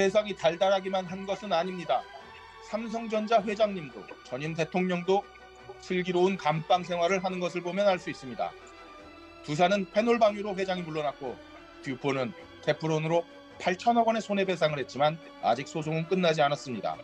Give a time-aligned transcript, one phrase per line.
[0.00, 2.00] 세상이 달달하기만 한 것은 아닙니다.
[2.70, 5.22] 삼성전자 회장님도 전임 대통령도
[5.82, 8.50] 슬기로운 감방 생활을 하는 것을 보면 알 수 있습니다.
[9.44, 11.36] 두산은 페놀 방위로 회장이 물러났고
[11.82, 12.32] 듀포는
[12.64, 13.26] 테프론으로
[13.58, 16.96] 8천억 원의 손해배상을 했지만 아직 소송은 끝나지 않았습니다.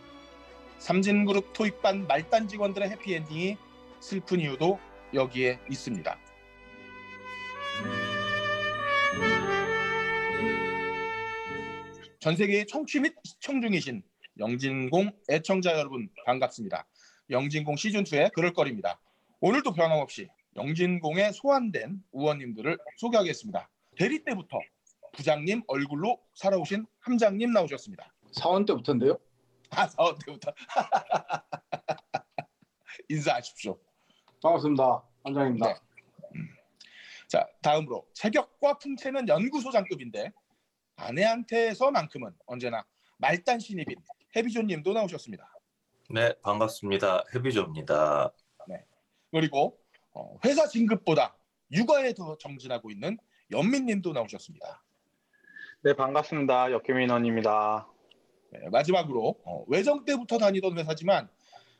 [0.79, 3.57] 삼진그룹 토익반 말단 직원들의 해피엔딩이
[3.99, 4.79] 슬픈 이유도
[5.13, 6.17] 여기에 있습니다.
[12.19, 14.01] 전 세계의 청취 및 시청 중이신
[14.39, 16.87] 영진공 애청자 여러분 반갑습니다.
[17.29, 18.99] 영진공 시즌2의 그럴거리입니다.
[19.39, 23.69] 오늘도 변함없이 영진공에 소환된 의원님들을 소개하겠습니다.
[23.97, 24.57] 대리 때부터
[25.13, 28.11] 부장님 얼굴로 살아오신 함장님 나오셨습니다.
[28.31, 29.19] 사원 때부터인데요?
[29.69, 30.51] 아, 사원 때부터.
[33.09, 33.77] 인사하십시오.
[34.41, 35.03] 반갑습니다.
[35.23, 35.67] 함장입니다.
[35.67, 35.75] 네.
[36.35, 36.49] 음.
[37.27, 40.31] 자, 다음으로 체격과 풍채는 연구소장급인데
[40.97, 42.85] 아내한테서만큼은 언제나
[43.17, 43.97] 말단 신입인
[44.35, 45.51] 해비조님도 나오셨습니다.
[46.09, 47.23] 네, 반갑습니다.
[47.33, 48.33] 해비조입니다.
[48.67, 48.85] 네.
[49.31, 49.79] 그리고
[50.13, 51.37] 어, 회사 진급보다
[51.71, 53.17] 육아에 더 정진하고 있는
[53.51, 54.83] 연민님도 나오셨습니다.
[55.81, 56.71] 네, 반갑습니다.
[56.71, 57.87] 역계민원입니다.
[58.51, 61.29] 네, 마지막으로 어, 외정 때부터 다니던 회사지만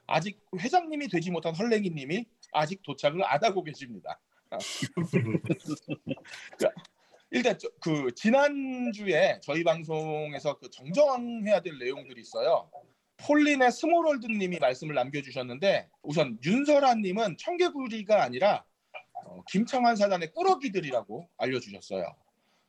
[0.05, 4.20] 아직 회장님이 되지 못한 헐랭이님이 아직 도착을 안 하고 계십니다.
[7.28, 12.70] 자, 일단 저, 그 지난주에 저희 방송에서 그 정정해야 될 내용들이 있어요.
[13.17, 18.64] 폴린의 스몰월드 님이 말씀을 남겨주셨는데 우선 윤설하 님은 청개구리가 아니라
[19.25, 22.16] 어, 김창환 사단의 꾸러기들이라고 알려주셨어요.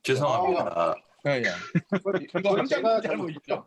[0.03, 0.95] 죄송합니다.
[1.23, 1.49] 네, 네.
[2.37, 3.65] 이거 함장 잘못이죠.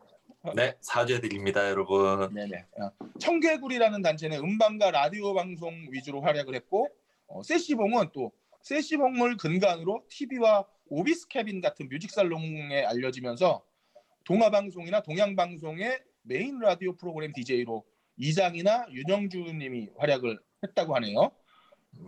[0.56, 2.34] 네, 사죄드립니다, 여러분.
[2.34, 2.66] 네네.
[2.80, 6.88] 어, 청개구리라는 단체는 음반과 라디오 방송 위주로 활약을 했고
[7.28, 8.32] 어, 세시봉은 또
[8.62, 13.64] 세시봉을 근간으로 TV와 오비스 캐빈 같은 뮤직 살롱에 알려지면서
[14.24, 17.82] 동화 방송이나 동양 방송의 메인 라디오 프로그램 DJ로
[18.18, 21.32] 이장희나 윤영주 님이 활약을 했다고 하네요.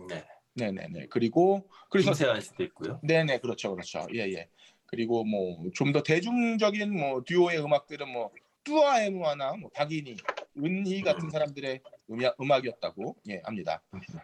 [0.07, 0.23] 네.
[0.53, 1.07] 네 네 네.
[1.09, 2.99] 그리고 그래서 김세환 씨도 있고요.
[3.03, 4.47] 네 네 그렇죠 그렇죠 예 예.
[4.85, 8.29] 그리고 뭐 좀 더 대중적인 뭐 듀오의 음악들은 뭐
[8.63, 10.15] 뚜아 에무아나 뭐 박인희,
[10.57, 11.81] 은희 같은 사람들의
[12.11, 13.81] 음악, 음악이었다고 예 합니다.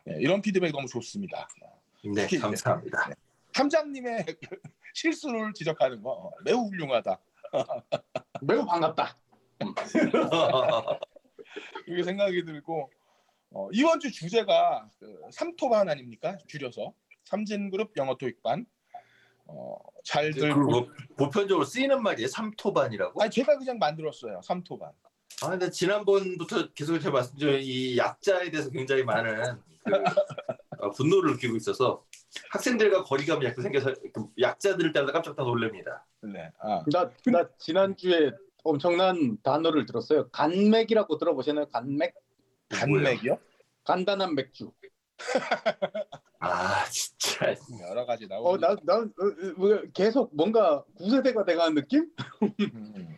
[0.07, 1.47] 예, 이런 피드백 너무 좋습니다.
[2.03, 3.09] 네, 특히 감사합니다.
[3.09, 3.15] 네.
[3.53, 4.57] 함장님의 그
[4.93, 7.19] 실수를 지적하는 거 매우 훌륭하다.
[8.41, 9.15] 매우 반갑다.
[11.87, 12.89] 이게 생각이 들고
[13.51, 16.37] 어, 이번 주 주제가 그 삼토반 아닙니까?
[16.47, 16.93] 줄여서
[17.25, 18.65] 삼진그룹 영어 토익반.
[19.47, 19.75] 어,
[20.05, 22.27] 잘들 그 뭐, 보편적으로 쓰이는 말이에요.
[22.29, 23.21] 삼토반이라고.
[23.21, 24.41] 아니 제가 그냥 만들었어요.
[24.43, 24.91] 삼토반.
[25.43, 30.03] 아, 근데 지난번부터 계속 제가 말씀드린 이 약자에 대해서 굉장히 많은 그,
[30.77, 32.05] 어, 분노를 느끼고 있어서
[32.49, 36.05] 학생들과 거리감이 약간 생겨서 그 약자들을 때마다 깜짝 놀랍니다.
[36.21, 36.51] 네.
[36.59, 38.31] 아, 나, 나 지난주에
[38.63, 40.29] 엄청난 단어를 들었어요.
[40.29, 41.67] 간맥이라고 들어보셨나요?
[41.69, 42.13] 간맥?
[42.69, 43.37] 간맥이요?
[43.83, 44.71] 간단한 맥주.
[46.39, 47.53] 아, 진짜.
[47.89, 48.49] 여러 가지 나오고.
[48.49, 52.09] 어, 나, 나, 어, 어, 계속 뭔가 구세대가 돼가는 느낌?
[52.41, 53.17] 음.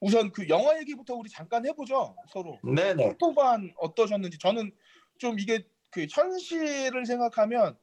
[0.00, 2.16] 우선 그 영화 얘기부터 우리 잠깐 해보죠.
[2.28, 2.58] 서로.
[2.62, 3.04] 네네.
[3.04, 4.72] 삼토반 어떠셨는지 저는
[5.18, 7.76] 좀 이게 그 현실을 생각하면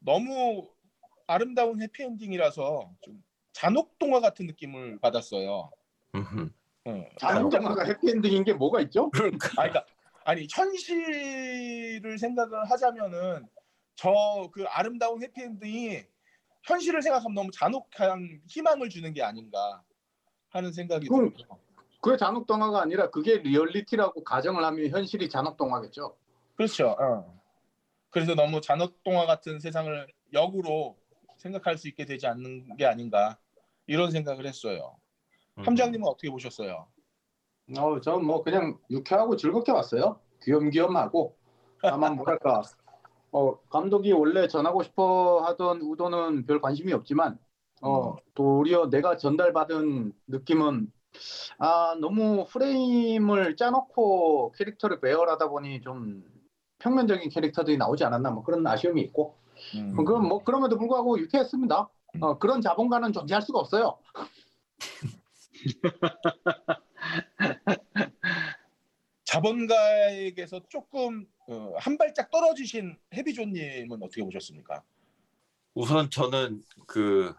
[0.00, 0.68] 너무
[1.26, 3.22] 아름다운 해피엔딩이라서 좀
[3.52, 5.70] 잔혹 동화 같은 느낌을 받았어요.
[6.14, 6.50] 음흠.
[6.86, 7.08] 응.
[7.18, 9.10] 자동차가 해피엔딩인 게 뭐가 있죠?
[9.10, 9.48] 그러니까.
[9.60, 9.86] 아니, 그러니까
[10.24, 13.46] 아니 현실을 생각을 하자면은
[13.96, 16.02] 저 그 아름다운 해피엔딩이
[16.62, 19.82] 현실을 생각하면 너무 잔혹한 희망을 주는 게 아닌가
[20.50, 21.30] 하는 생각이 들어요.
[22.00, 26.16] 그게 잔혹동화가 아니라 그게 리얼리티라고 가정을 하면 현실이 잔혹동화겠죠.
[26.54, 26.96] 그렇죠.
[27.00, 27.37] 어.
[28.10, 30.96] 그래서 너무 잔혹 동화 같은 세상을 역으로
[31.36, 33.38] 생각할 수 있게 되지 않는 게 아닌가
[33.86, 34.96] 이런 생각을 했어요.
[35.58, 35.66] 음.
[35.66, 36.88] 함장님은 어떻게 보셨어요?
[37.76, 40.20] 어, 전뭐 그냥 유쾌하고 즐겁게 봤어요.
[40.42, 41.36] 귀염귀염하고
[41.82, 42.62] 다만 뭐랄까
[43.30, 47.38] 어, 감독이 원래 전하고 싶어 하던 의도는 별 관심이 없지만
[47.82, 50.90] 어, 도리어 내가 전달받은 느낌은
[51.58, 56.24] 아 너무 프레임을 짜놓고 캐릭터를 배열하다 보니 좀
[56.78, 59.36] 평면적인 캐릭터들이 나오지 않았나 뭐 그런 아쉬움이 있고
[59.74, 60.04] 음.
[60.04, 61.88] 그럼 뭐 그럼에도 불구하고 유쾌했습니다.
[62.20, 63.98] 어, 그런 자본가는 존재할 수가 없어요.
[69.24, 74.82] 자본가에게서 조금 어, 한 발짝 떨어지신 해비조님은 어떻게 보셨습니까?
[75.74, 77.34] 우선 저는 그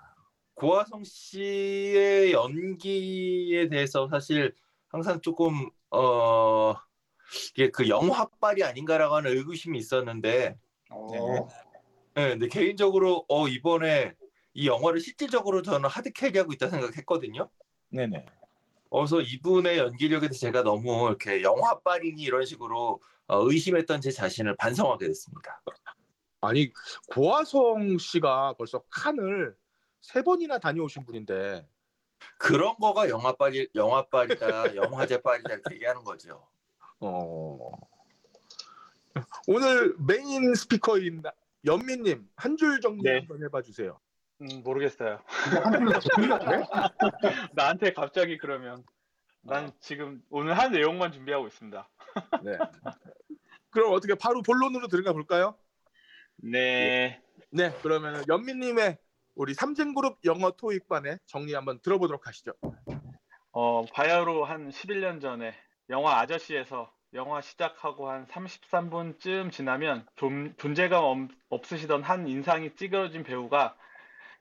[0.54, 4.54] 고화성 씨의 연기에 대해서 사실
[4.90, 6.76] 항상 조금 어
[7.52, 10.58] 이게 그 영화빨이 아닌가라고 하는 의구심이 있었는데
[10.90, 11.48] 어,
[12.16, 14.14] 네, 근데 개인적으로 어 이번에
[14.54, 17.50] 이 영화를 실질적으로 저는 하드 캐리하고 있다 생각했거든요.
[17.90, 18.26] 네네.
[18.92, 25.08] 그래서 이분의 연기력에 대해서 제가 너무 이렇게 영화빨이니 이런 식으로 어, 의심했던 제 자신을 반성하게
[25.08, 25.62] 됐습니다.
[26.42, 26.72] 아니
[27.14, 29.56] 고화성 씨가 벌써 칸을
[30.02, 31.68] 세 번이나 다녀오신 분인데
[32.38, 36.48] 그런 거가 영화빨이 영화빨이다, 영화제빨이다 이렇게 얘기하는 거죠.
[37.02, 37.72] 어...
[39.48, 41.24] 오늘 메인 스피커인
[41.66, 43.20] 연민님 한 줄 정리 네.
[43.20, 44.00] 한번 해봐 주세요.
[44.42, 45.22] 음, 모르겠어요.
[47.54, 48.84] 나한테 갑자기 그러면
[49.42, 51.90] 난 지금 오늘 한 내용만 준비하고 있습니다.
[52.44, 52.58] 네.
[53.70, 55.56] 그럼 어떻게 바로 본론으로 들어가 볼까요?
[56.38, 57.22] 네.
[57.52, 58.98] 네, 그러면 연민님의
[59.36, 62.54] 우리 삼진그룹 영어 토익반의 정리 한번 들어보도록 하시죠.
[63.52, 65.54] 어, 바야흐로 한 11년 전에
[65.90, 73.76] 영화 아저씨에서 영화 시작하고 한 33분쯤 지나면 좀 존재감 없- 없으시던 한 인상이 찌그러진 배우가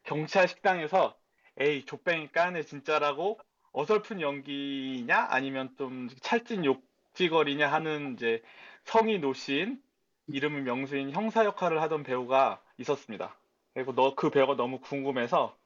[0.04, 1.16] 경찰 식당에서
[1.60, 3.40] 에이 족뱅이 까네 진짜라고
[3.72, 8.42] 어설픈 연기냐 아니면 좀 찰진 욕지거리냐 하는 이제
[8.84, 9.82] 성이 노신
[10.28, 13.36] 이름은 명수인 형사 역할을 하던 배우가 있었습니다.
[13.74, 15.56] 그리고 너 그 배우가 너무 궁금해서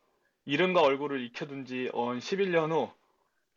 [0.45, 2.93] 이름과 얼굴을 익혀둔 지 어, 11년 후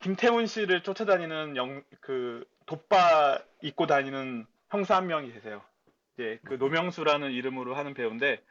[0.00, 5.62] 김태훈 씨를 쫓아다니는 영, 그 돋바 입고 다니는 형사 한 명이 계세요.
[6.14, 8.42] 이제 그 노명수라는 이름으로 하는 배우인데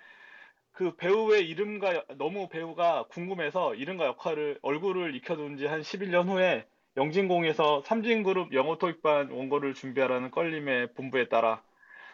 [0.74, 7.84] 그 배우의 이름과 너무 배우가 궁금해서 이름과 역할을 얼굴을 익혀둔 지 한 11년 후에 영진공에서
[7.86, 11.64] 삼진그룹 영어 토익반 원고를 준비하라는 껄림의 본부에 따라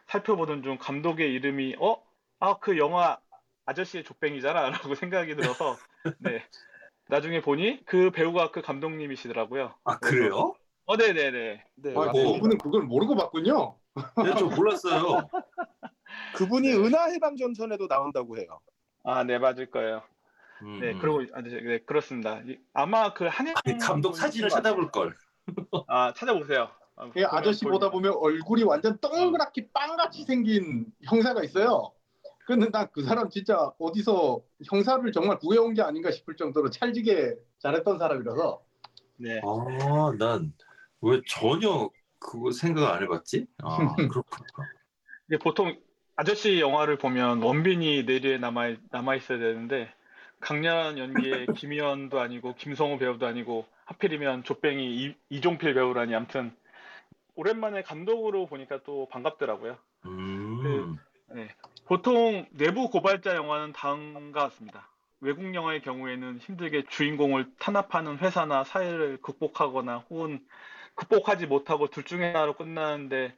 [0.07, 2.01] 살펴보던 중 감독의 이름이 어?
[2.39, 3.19] 아 그 영화
[3.65, 5.77] 아저씨의 족뱅이잖아 라고 생각이 들어서
[6.19, 6.43] 네
[7.11, 9.75] 나중에 보니 그 배우가 그 감독님이시더라고요.
[9.83, 10.55] 아 그래요?
[10.85, 11.63] 어, 네네네.
[11.75, 12.33] 네, 아, 뭐.
[12.33, 13.75] 그분은 그걸 모르고 봤군요.
[14.23, 15.27] 네, 저 몰랐어요.
[16.35, 18.61] 그분이 은하 해방전선에도 나온다고 해요.
[19.03, 20.03] 아, 네, 맞을 거예요.
[20.61, 20.99] 음, 네, 음.
[20.99, 22.39] 그리고, 아, 네, 네, 그렇습니다.
[22.47, 25.13] 이- 아마 그 한해 아니, 감독 사진을 찾아볼 걸.
[25.87, 26.69] 아, 찾아보세요.
[26.95, 31.91] 아, 그 아저씨 보다 보면 얼굴이 완전 동그랗게 빵같이 생긴 형사가 있어요.
[32.55, 38.61] 근데 난그 사람 진짜 어디서 형사를 정말 구해온 게 아닌가 싶을 정도로 찰지게 잘했던 사람이라서
[39.17, 39.39] 네.
[39.43, 40.53] 아, 난
[41.01, 41.89] 왜 전혀
[42.19, 43.47] 그거 생각 안 해봤지?
[43.63, 43.77] 아,
[44.13, 44.45] 그렇구나.
[45.41, 45.75] 보통
[46.15, 49.91] 아저씨 영화를 보면 원빈이 내리에 남아, 남아 있어야 되는데
[50.39, 56.55] 강렬한 연기에 김희연도 아니고 김성우 배우도 아니고 하필이면 조뱅이 이, 이종필 배우라니 아무튼
[57.35, 59.77] 오랜만에 감독으로 보니까 또 반갑더라고요.
[60.05, 60.97] 음,
[61.91, 64.87] 보통 내부 고발자 영화는 다음과 같습니다.
[65.19, 70.39] 외국 영화의 경우에는 힘들게 주인공을 탄압하는 회사나 사회를 극복하거나 혹은
[70.95, 73.35] 극복하지 못하고 둘 중에 하나로 끝나는데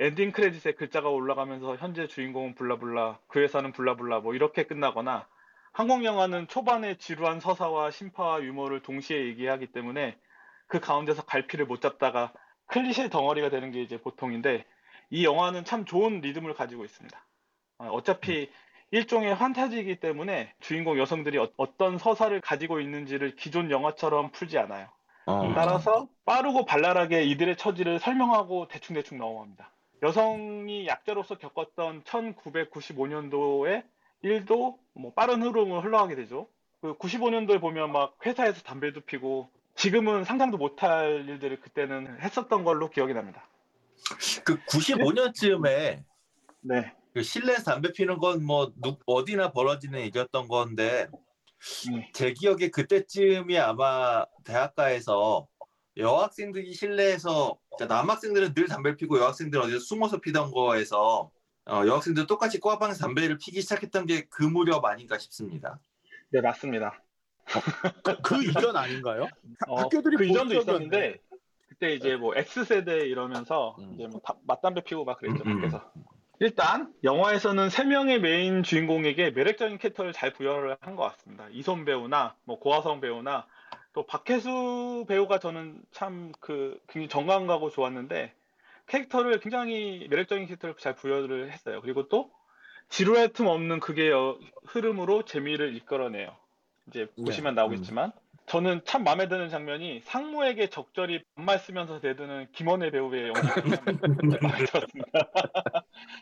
[0.00, 5.28] 엔딩 크레딧에 글자가 올라가면서 현재 주인공은 블라블라, 그 회사는 블라블라 뭐 이렇게 끝나거나
[5.70, 10.18] 한국 영화는 초반에 지루한 서사와 심파와 유머를 동시에 얘기하기 때문에
[10.66, 12.32] 그 가운데서 갈피를 못 잡다가
[12.66, 14.64] 클리셰 덩어리가 되는 게 이제 보통인데
[15.10, 17.24] 이 영화는 참 좋은 리듬을 가지고 있습니다.
[17.82, 18.50] 어, 어차피
[18.90, 24.88] 일종의 환타지이기 때문에 주인공 여성들이 어, 떤 서사를 가지고 있는지를 기존 영화처럼 풀지 않아요.
[25.26, 25.52] 어.
[25.54, 29.70] 따라서 빠르고 발랄하게 이들의 처지를 설명하고 대충대충 넘어갑니다.
[30.02, 33.84] 여성이 약자로서 겪었던 1995년도의
[34.22, 36.48] 일도 뭐 빠른 흐름을 흘러가게 되죠.
[36.80, 43.14] 그 95년도에 보면 막 회사에서 담배도 피고 지금은 상상도 못할 일들을 그때는 했었던 걸로 기억이
[43.14, 43.46] 납니다.
[44.44, 46.02] 그 95년쯤에
[46.62, 46.92] 네.
[47.12, 48.72] 그 실내에서 담배 피는 건 뭐
[49.06, 51.08] 어디나 벌어지는 일이었던 건데
[51.90, 52.02] 음.
[52.12, 55.46] 제 기억에 그때쯤이 아마 대학가에서
[55.96, 61.30] 여학생들이 실내에서 그러니까 남학생들은 늘 담배를 피고 여학생들은 어디서 숨어서 피던 거에서
[61.66, 65.78] 어, 여학생들 똑같이 꼬아방에서 담배를 피기 시작했던 게 그 무렵 아닌가 싶습니다.
[66.30, 67.00] 네, 맞습니다.
[68.22, 69.28] 그 이전 아닌가요?
[69.68, 70.54] 어, 학교들이 그 이전도.
[70.54, 71.18] 있었는데
[71.68, 73.94] 그때 이제 뭐 X세대 이러면서 음.
[73.94, 75.60] 이제 뭐 다- 맞담배 피고 막 그랬죠 음, 음.
[75.60, 75.92] 밖에서
[76.46, 81.46] 일단 영화에서는 세 명의 메인 주인공에게 매력적인 캐릭터를 잘 부여를 한 것 같습니다.
[81.52, 83.46] 이솜 배우나 뭐 고아성 배우나
[83.92, 88.32] 또 박혜수 배우가 저는 참 그 굉장히 정감 가고 좋았는데
[88.88, 91.80] 캐릭터를 굉장히 매력적인 캐릭터를 잘 부여를 했어요.
[91.80, 92.32] 그리고 또
[92.88, 96.34] 지루할 틈 없는 그게 여- 흐름으로 재미를 이끌어내요.
[96.88, 97.24] 이제 네.
[97.24, 98.10] 보시면 나오겠지만
[98.46, 105.10] 저는 참 마음에 드는 장면이 상무에게 적절히 반말 쓰면서 대드는 김원혜 배우의 연기 마음에 들었습니다.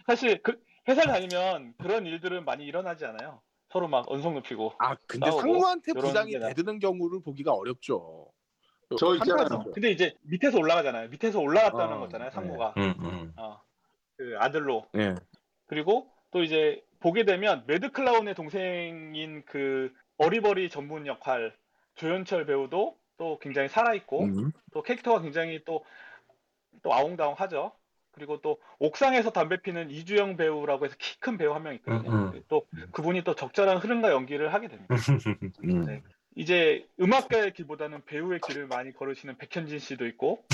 [0.06, 3.40] 사실 그 회사 다니면 그런 일들은 많이 일어나지 않아요.
[3.68, 4.74] 서로 막 언성 높이고.
[4.78, 8.32] 아 근데 싸우고 상무한테 부장이 대드는 경우를 보기가 어렵죠.
[8.98, 9.64] 저 있잖아요.
[9.72, 11.08] 근데 이제 밑에서 올라가잖아요.
[11.10, 12.30] 밑에서 올라갔다는 어, 거잖아요.
[12.30, 12.34] 네.
[12.34, 13.32] 상무가 음, 음.
[13.36, 13.60] 어,
[14.16, 14.86] 그 아들로.
[14.96, 15.14] 예.
[15.66, 21.56] 그리고 또 이제 보게 되면 매드 클라운의 동생인 그 어리버리 전문 역할
[21.94, 24.52] 조현철 배우도 또 굉장히 살아있고 음.
[24.72, 25.84] 또 캐릭터가 굉장히 또,
[26.82, 27.72] 또 아웅다웅하죠.
[28.12, 32.10] 그리고 또 옥상에서 담배 피는 이주영 배우라고 해서 키 큰 배우 한 명 있거든요.
[32.10, 32.42] 음, 음.
[32.48, 34.94] 또 그분이 또 적절한 흐름과 연기를 하게 됩니다.
[35.64, 35.84] 음.
[35.84, 36.02] 네.
[36.36, 40.44] 이제 음악가의 길보다는 배우의 길을 많이 걸으시는 백현진 씨도 있고,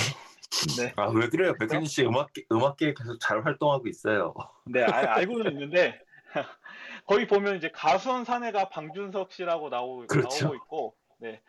[0.78, 1.52] 네, 아 왜 그래요?
[1.60, 4.34] 백현진 씨 음악계 음악계 계속 잘 활동하고 있어요.
[4.64, 6.00] 네 아- 알고는 있는데
[7.06, 10.46] 거기 보면 이제 가수원 사내가 방준석 씨라고 나오, 그렇죠.
[10.46, 11.40] 나오고 있고, 네,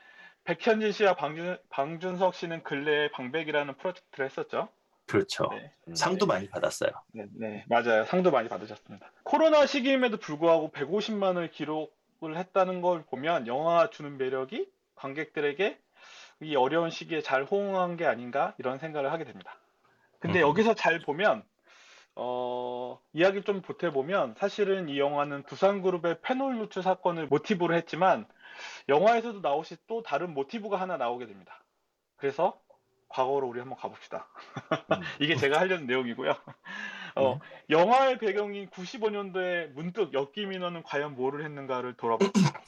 [0.43, 4.69] 백현진 씨와 방준, 방준석 씨는 근래에 방백이라는 프로젝트를 했었죠.
[5.07, 5.49] 그렇죠.
[5.51, 5.95] 네.
[5.95, 6.91] 상도 많이 받았어요.
[7.13, 8.03] 네, 네, 맞아요.
[8.05, 9.11] 상도 많이 받으셨습니다.
[9.23, 15.79] 코로나 시기임에도 불구하고 150만을 기록을 했다는 걸 보면 영화가 주는 매력이 관객들에게
[16.41, 19.57] 이 어려운 시기에 잘 호응한 게 아닌가 이런 생각을 하게 됩니다.
[20.19, 20.49] 근데 음.
[20.49, 21.43] 여기서 잘 보면
[22.15, 28.27] 어, 이야기를 좀 보태보면 사실은 이 영화는 두산그룹의 페놀 누출 사건을 모티브로 했지만
[28.89, 31.63] 영화에서도 나오시 또 다른 모티브가 하나 나오게 됩니다.
[32.17, 32.59] 그래서
[33.09, 34.27] 과거로 우리 한번 가봅시다.
[34.91, 35.01] 음.
[35.19, 36.35] 이게 제가 하려는 내용이고요.
[37.15, 42.63] 어, 영화의 배경인 95년도에 문득 엽기 민원은 과연 뭐를 했는가를 돌아봅니다.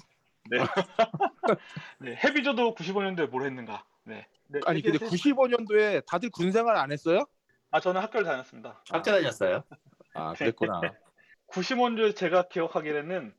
[0.50, 0.58] 네.
[2.00, 3.84] 네, 해비조도 95년도에 뭘 했는가.
[4.04, 4.28] 네.
[4.48, 7.26] 네, 아니 이게 근데 세- 95년도에 다들 군생활 안 했어요?
[7.72, 8.82] 아, 저는 학교를 다녔습니다.
[8.90, 9.64] 학교 다녔어요?
[10.16, 10.82] 아 그랬구나.
[11.52, 13.34] 95년도에 제가 기억하기에는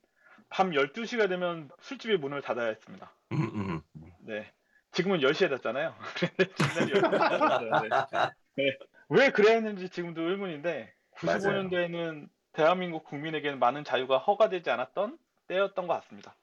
[0.49, 3.12] 밤 12시가 되면 술집이 문을 닫아야 했습니다.
[3.33, 3.80] 음, 음.
[4.21, 4.52] 네.
[4.92, 5.94] 지금은 10시에 닫잖아요.
[6.18, 6.44] 근데
[6.94, 7.70] 옛날에 12시에 닫았어요.
[7.82, 8.64] 네.
[8.64, 8.76] 네.
[9.09, 15.18] 왜 그래야 했는지 지금도 의문인데 95년도에는 대한민국 국민에게는 많은 자유가 허가되지 않았던
[15.49, 16.35] 때였던 것 같습니다.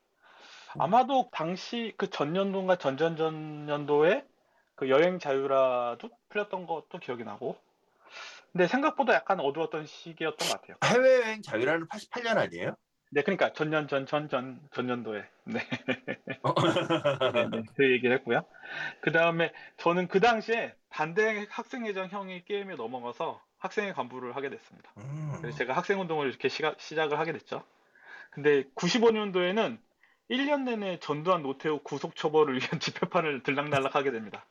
[0.80, 4.26] 아마도 당시 그 전년도인가 전전전년도에
[4.76, 7.58] 그 여행 자유라도 풀렸던 것도 기억이 나고
[8.52, 10.78] 근데 생각보다 약간 어두웠던 시기였던 것 같아요.
[10.84, 12.76] 해외여행 자유라는 88년 아니에요?
[13.12, 15.60] 네, 그러니까 전년 전 전 전 전년도에 네.
[17.34, 18.46] 네, 네, 그 얘기를 했고요.
[19.02, 24.92] 그 다음에 저는 그 당시에 반대 학생회장 형이 게임에 넘어가서 학생회 간부를 하게 됐습니다.
[24.98, 25.38] 음.
[25.42, 27.64] 그래서 제가 학생 운동을 이렇게 시가, 시작을 하게 됐죠.
[28.32, 29.80] 근데 95년도에는
[30.30, 34.46] 1년 내내 전두환 노태우 구속 처벌을 위한 집회판을 들락날락 하게 됩니다.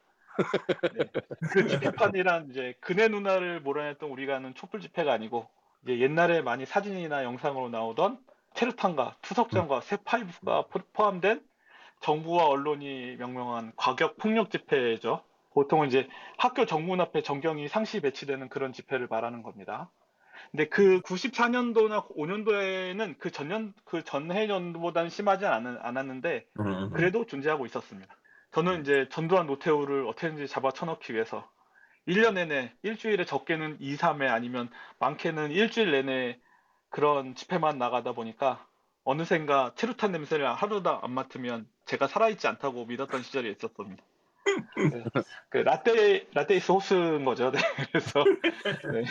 [0.90, 1.04] 네.
[1.52, 5.48] 그 집회판이란 이제 그네 누나를 몰아냈던 우리가 아는 촛불 집회가 아니고
[5.84, 8.18] 이제 옛날에 많이 사진이나 영상으로 나오던
[8.56, 11.40] 최루탄과 투석전과 쇠파이프가 포- 포함된
[12.00, 15.22] 정부와 언론이 명명한 과격 폭력 집회죠.
[15.52, 19.90] 보통은 이제 학교 정문 앞에 전경이 상시 배치되는 그런 집회를 말하는 겁니다.
[20.50, 26.90] 근데 그 94년도나 5년도에는 그 전년 그 전해년도보다는 심하지 않, 않았는데 음.
[26.90, 28.14] 그래도 존재하고 있었습니다.
[28.52, 31.48] 저는 이제 전두환 노태우를 어떻게든지 잡아 쳐넣기 위해서
[32.06, 36.38] 1년 내내 일주일에 적게는 2, 3회 아니면 많게는 일주일 내내
[36.90, 38.66] 그런 집회만 나가다 보니까
[39.04, 44.02] 어느샌가 최루탄 냄새를 하루도 안 맡으면 제가 살아있지 않다고 믿었던 시절이 있었습니다.
[44.76, 45.04] 네.
[45.48, 47.50] 그 라떼 라떼 is horse인 거죠.
[47.50, 47.58] 네.
[47.90, 48.24] 그래서
[48.92, 49.04] 네.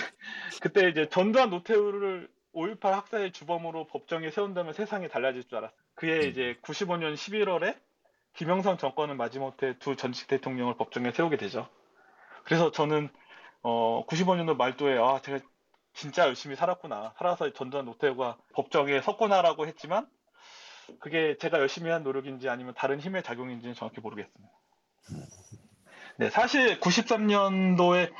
[0.61, 5.77] 그때 이제 전두환 노태우를 5.18 학살의 주범으로 법정에 세운다면 세상이 달라질 줄 알았어요.
[5.95, 7.77] 그해 이제 95년 11월에
[8.33, 11.67] 김영삼 정권은 마지못해 두 전직 대통령을 법정에 세우게 되죠.
[12.43, 13.09] 그래서 저는
[13.61, 15.39] 어 95년도 말도에 아 제가
[15.95, 17.13] 진짜 열심히 살았구나.
[17.17, 20.07] 살아서 전두환 노태우가 법정에 섰구나라고 했지만
[20.99, 24.53] 그게 제가 열심히 한 노력인지 아니면 다른 힘의 작용인지는 정확히 모르겠습니다.
[26.17, 28.11] 네, 사실 93년도에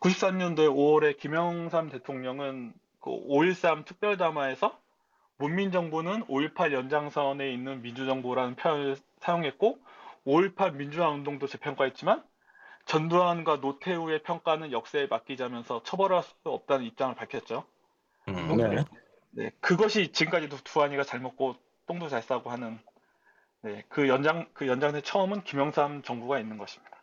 [0.00, 4.78] 93년도에 5월에 김영삼 대통령은 그 5.13 특별담화에서
[5.36, 9.78] 문민정부는 5.18 연장선에 있는 민주정부라는 표현을 사용했고
[10.26, 12.24] 5.18 민주화 운동도 재평가했지만
[12.88, 17.64] 전두환과 노태우의 평가는 역사에 맡기자면서 처벌할 수 없다는 입장을 밝혔죠.
[18.28, 18.56] 음.
[18.56, 18.84] 네.
[19.30, 21.54] 네, 그것이 지금까지도 두한이가 잘 먹고
[21.86, 22.78] 똥도 잘 싸고 하는
[23.60, 26.96] 네, 그 연장 그 연장의 처음은 김영삼 정부가 있는 것입니다.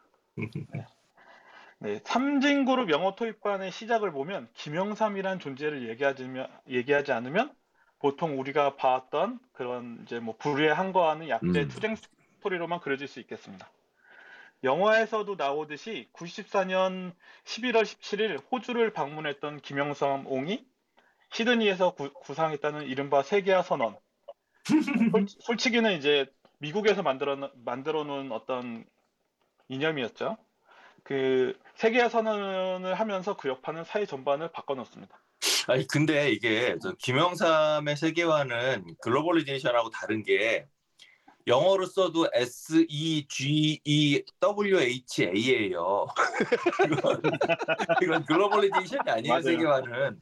[1.79, 6.27] 네, 삼진그룹 영어 토익반의 시작을 보면 김영삼이란 존재를 얘기하지,
[6.67, 7.53] 얘기하지 않으면
[7.99, 11.67] 보통 우리가 봤던 그런 이제 뭐 불의에 항거하는 약재 음.
[11.67, 13.69] 투쟁 스토리로만 그려질 수 있겠습니다.
[14.63, 20.65] 영화에서도 나오듯이 94년 11월 17일 호주를 방문했던 김영삼 옹이
[21.31, 23.97] 시드니에서 구, 구상했다는 이른바 세계화 선언.
[25.11, 26.25] 솔, 솔직히는 이제
[26.59, 28.85] 미국에서 만들어 만들어 놓은 어떤
[29.67, 30.37] 이념이었죠.
[31.03, 35.21] 그 세계화 선언을 하면서 그 여파는 사회 전반을 바꿔놓습니다.
[35.67, 40.67] 아니 근데 이게 저 김영삼의 세계화는 globalization하고 다른 게
[41.47, 46.07] 영어로 써도 S E G E W H A예요.
[46.91, 47.21] 이건,
[48.01, 49.41] 이건 globalization이 아니에요.
[49.41, 50.21] 세계화는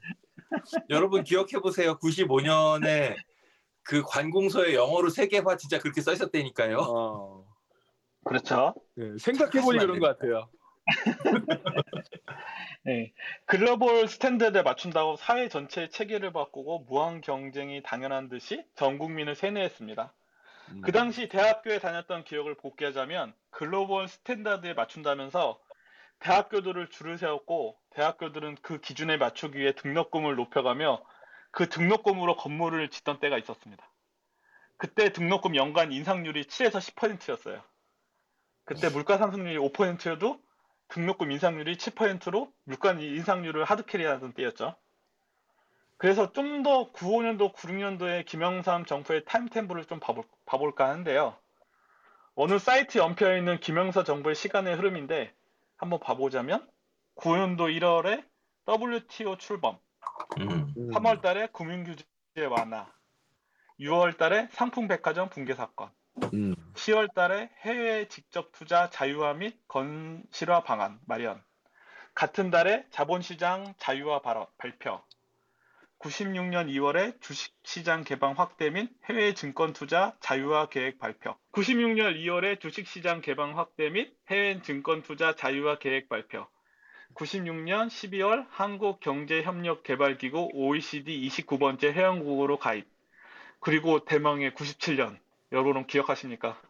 [0.89, 1.97] 여러분 기억해 보세요.
[1.99, 3.15] 95년에
[3.83, 6.77] 그 관공서에 영어로 세계화 진짜 그렇게 써 있었다니까요.
[6.77, 7.45] 어.
[8.25, 8.73] 그렇죠.
[8.95, 10.49] 네, 생각해 보니 그런 것 같아요.
[12.85, 13.13] 네.
[13.45, 20.13] global standard에 맞춘다고 사회 전체의 체계를 바꾸고 무한 경쟁이 당연한 듯이 전 국민을 세뇌했습니다.
[20.69, 20.81] 음.
[20.81, 25.59] 그 당시 대학교에 다녔던 기억을 복기하자면 global standard에 맞춘다면서
[26.19, 31.03] 대학교들을 줄을 세웠고 대학교들은 그 기준에 맞추기 위해 등록금을 높여가며
[31.51, 33.87] 그 등록금으로 건물을 짓던 때가 있었습니다.
[34.77, 37.61] 그때 등록금 연간 인상률이 7에서 10%였어요.
[38.65, 40.41] 그때 물가 상승률이 5%여도
[40.89, 44.75] 등록금 인상률이 7%로 물가 인상률을 하드캐리하던 때였죠.
[45.97, 51.35] 그래서 좀 더 95년도, 96년도에 김영삼 정부의 타임템블을 좀 봐볼, 봐볼까 하는데요.
[52.35, 55.33] 어느 사이트 연표에 있는 김영사 정부의 시간의 흐름인데
[55.77, 56.67] 한번 봐보자면
[57.15, 58.25] 9년도 1월에
[58.67, 59.77] WTO 출범,
[60.39, 60.73] 음.
[60.91, 62.05] 3월 달에 금융규제
[62.49, 62.91] 완화,
[63.79, 65.89] 6월 달에 상품백화점 붕괴 사건,
[66.33, 66.55] 음.
[66.73, 71.43] 10월 달에 해외 직접 투자 자유화 및 건실화 방안 마련.
[72.15, 75.01] 같은 달에 자본시장 자유화 발언, 발표.
[76.03, 81.37] 96년 2월에 주식시장 개방 확대 및 해외 증권 투자 자유화 계획 발표.
[81.53, 86.45] 96년 2월에 주식시장 개방 확대 및 해외 증권 투자 자유화 계획 발표.
[87.15, 92.85] 96년 12월 한국경제협력개발기구 OECD 29번째 회원국으로 가입.
[93.61, 95.17] 그리고 대망의 97년
[95.53, 96.61] 여러분 기억하십니까?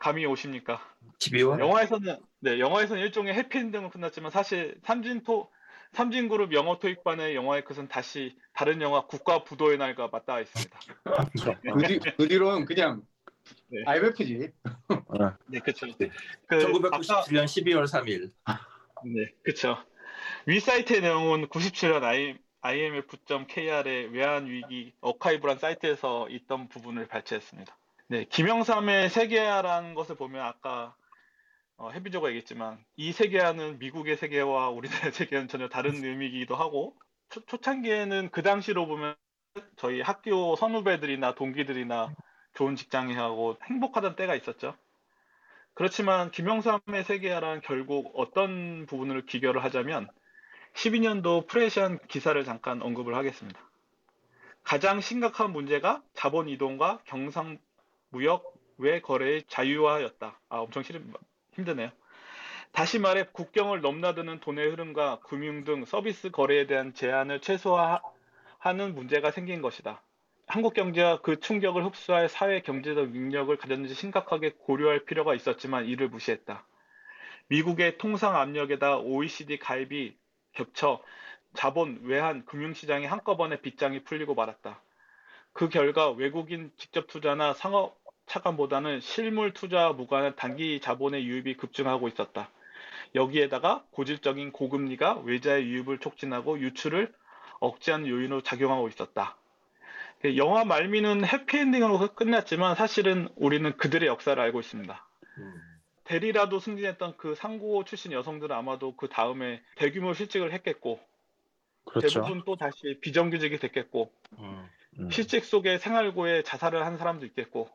[0.00, 0.80] 감이 오십니까?
[1.20, 1.60] 12월?
[1.60, 5.48] 영화에서는 네 영화에서는 일종의 해피엔딩으로 끝났지만 사실 삼진토
[5.92, 10.78] 삼진그룹 영어 토익반의 영화의 끝은 다시 다른 영화 국가 부도의 날과 맞닿아 있습니다.
[11.74, 13.02] 그, 뒤, 그 뒤로는 그냥
[13.68, 13.82] 네.
[13.86, 14.52] IMF지.
[15.46, 15.86] 네, 그렇죠.
[15.98, 16.10] 네.
[16.46, 18.30] 그 아까 1997년 12월 3일.
[19.04, 19.78] 네, 그렇죠.
[20.46, 27.76] 위 사이트의 내용은 97년 I, IMF.kr의 외환 위기 어카이브란 사이트에서 있던 부분을 발췌했습니다.
[28.08, 30.94] 네, 김영삼의 세계화라는 것을 보면 아까
[31.80, 36.94] 어, 해비조가 얘기했지만 이 세계화는 미국의 세계와 우리나라의 세계와는 전혀 다른 의미이기도 하고
[37.30, 39.16] 초, 초창기에는 그 당시로 보면
[39.76, 42.14] 저희 학교 선후배들이나 동기들이나
[42.52, 44.76] 좋은 직장에 하고 행복하던 때가 있었죠.
[45.72, 50.10] 그렇지만 김영삼의 세계화란 결국 어떤 부분을 기결을 하자면
[50.74, 53.58] 12년도 프레시안 기사를 잠깐 언급을 하겠습니다.
[54.64, 57.58] 가장 심각한 문제가 자본 이동과 경상
[58.10, 60.40] 무역 외 거래의 자유화였다.
[60.50, 61.10] 아, 엄청 싫은,
[61.54, 61.90] 힘드네요.
[62.72, 69.60] 다시 말해 국경을 넘나드는 돈의 흐름과 금융 등 서비스 거래에 대한 제한을 최소화하는 문제가 생긴
[69.60, 70.02] 것이다.
[70.46, 76.66] 한국 경제가 그 충격을 흡수할 사회 경제적 능력을 가졌는지 심각하게 고려할 필요가 있었지만 이를 무시했다.
[77.48, 80.16] 미국의 통상 압력에다 OECD 가입이
[80.52, 81.02] 겹쳐
[81.54, 84.80] 자본, 외환, 금융시장이 한꺼번에 빗장이 풀리고 말았다.
[85.52, 87.99] 그 결과 외국인 직접 투자나 상업
[88.30, 92.48] 차관보다는 실물 투자와 무관한 단기 자본의 유입이 급증하고 있었다.
[93.16, 97.12] 여기에다가 고질적인 고금리가 외자의 유입을 촉진하고 유출을
[97.58, 99.36] 억제하는 요인으로 작용하고 있었다.
[100.36, 105.06] 영화 말미는 해피엔딩으로 끝났지만 사실은 우리는 그들의 역사를 알고 있습니다.
[105.38, 105.54] 음.
[106.04, 111.00] 대리라도 승진했던 그 상고 출신 여성들은 아마도 그 다음에 대규모 실직을 했겠고
[111.84, 112.20] 그렇죠.
[112.20, 114.68] 대부분 또 다시 비정규직이 됐겠고 음.
[114.98, 115.10] 음.
[115.10, 117.70] 실직 속에 생활고에 자살을 한 사람도 있겠고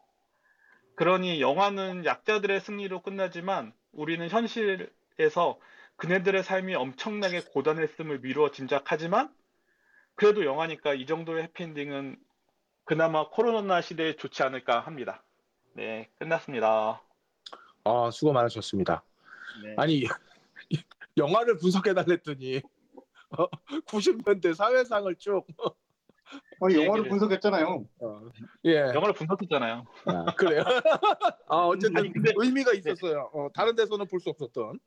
[0.96, 5.60] 그러니 영화는 약자들의 승리로 끝나지만 우리는 현실에서
[5.98, 9.34] 그네들의 삶이 엄청나게 고단했음을 미루어 짐작하지만
[10.16, 12.18] 그래도 영화니까 이 정도의 해피엔딩은
[12.86, 15.24] 그나마 코로나 시대에 좋지 않을까 합니다.
[15.74, 17.02] 네, 끝났습니다.
[17.84, 19.04] 아 수고 많으셨습니다.
[19.64, 19.76] 네.
[19.78, 20.06] 아니
[21.18, 22.62] 영화를 분석해 달랬더니
[23.88, 25.46] 90년대 사회상을 쭉
[26.62, 27.86] 어, 영화를 분석했잖아요.
[28.02, 28.22] 어,
[28.66, 28.80] 예.
[28.94, 29.86] 영화를 분석했잖아요.
[30.06, 30.64] 아, 그래요.
[31.48, 33.30] 아 어쨌든 아니, 근데- 의미가 있었어요.
[33.34, 34.80] 어, 다른 데서는 볼 수 없었던.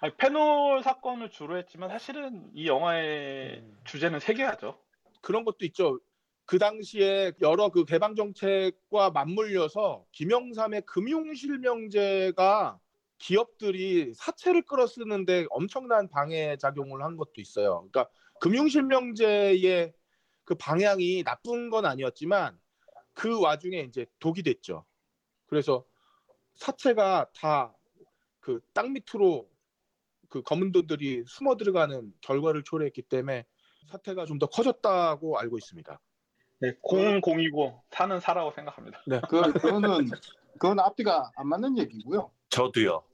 [0.00, 3.78] 아니, 페놀 사건을 주로 했지만 사실은 이 영화의 음.
[3.84, 4.78] 주제는 세계화죠.
[5.20, 6.00] 그런 것도 있죠.
[6.44, 12.78] 그 당시에 여러 그 개방 정책과 맞물려서 김영삼의 금융 실명제가
[13.18, 17.86] 기업들이 사채를 끌어쓰는데 엄청난 방해 작용을 한 것도 있어요.
[17.92, 18.08] 그러니까
[18.40, 19.92] 금융 실명제의
[20.44, 22.58] 그 방향이 나쁜 건 아니었지만
[23.14, 24.84] 그 와중에 이제 독이 됐죠.
[25.46, 25.84] 그래서
[26.56, 27.74] 사채가 다
[28.40, 29.50] 그 땅 밑으로
[30.28, 33.44] 그 검은 돈들이 숨어 들어가는 결과를 초래했기 때문에
[33.90, 36.00] 사태가 좀 더 커졌다고 알고 있습니다.
[36.60, 39.04] 네, 공은 공이고 사는 사라고 생각합니다.
[39.28, 40.10] 그, 그거는
[40.58, 42.32] 그건 앞뒤가 안 맞는 얘기고요.
[42.50, 43.04] 저도요.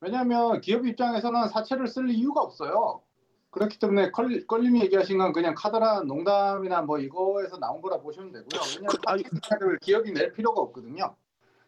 [0.00, 3.02] 왜냐하면 기업 입장에서는 사채를 쓸 이유가 없어요.
[3.50, 8.60] 그렇기 때문에 컬, 껄림이 얘기하신 건 그냥 카드라 농담이나 뭐 이거에서 나온 거라 보시면 되고요.
[8.76, 11.16] 왜냐하면 그, 사채를 기업이 낼 필요가 없거든요.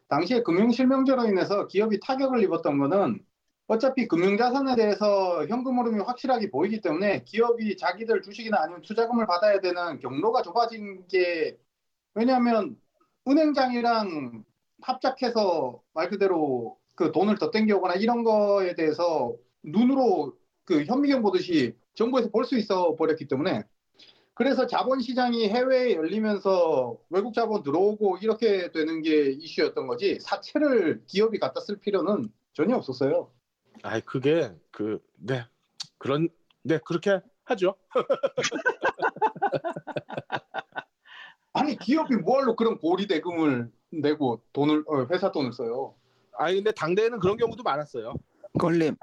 [0.09, 3.25] 당시에 금융 실명제로 인해서 기업이 타격을 입었던 거는
[3.69, 10.01] 어차피 금융자산에 대해서 현금 흐름이 확실하게 보이기 때문에 기업이 자기들 주식이나 아니면 투자금을 받아야 되는
[10.01, 11.57] 경로가 좁아진 게
[12.15, 12.77] 왜냐하면
[13.29, 14.45] 은행장이랑
[14.83, 20.37] 합작해서 말 그대로 그 돈을 더 땡겨오거나 이런 거에 대해서 눈으로
[20.71, 23.65] 그 현미경 보듯이 정부에서 볼 수 있어 버렸기 때문에
[24.35, 31.41] 그래서 자본 시장이 해외에 열리면서 외국 자본 들어오고 이렇게 되는 게 이슈였던 거지 사채를 기업이
[31.41, 33.33] 갖다 쓸 필요는 전혀 없었어요.
[33.83, 35.45] 아, 그게 그 네.
[35.99, 36.29] 그런
[36.63, 37.75] 네, 그렇게 하죠.
[41.53, 45.97] 아니 기업이 뭐하러 그런 고리 대금을 내고 돈을 어, 회사 돈을 써요.
[46.39, 48.15] 아니 근데 당대에는 그런 경우도 많았어요.
[48.59, 48.95] 껄림,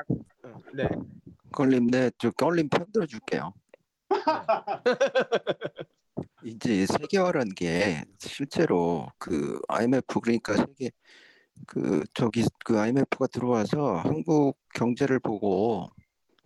[0.73, 0.88] 네.
[1.51, 3.53] 껄림, 네, 저 껄림 편 들어 줄게요.
[6.43, 10.91] 이제 세계화라는 게 실제로 그 IMF 그러니까 세계
[11.65, 15.89] 그 저기 그 IMF가 들어와서 한국 경제를 보고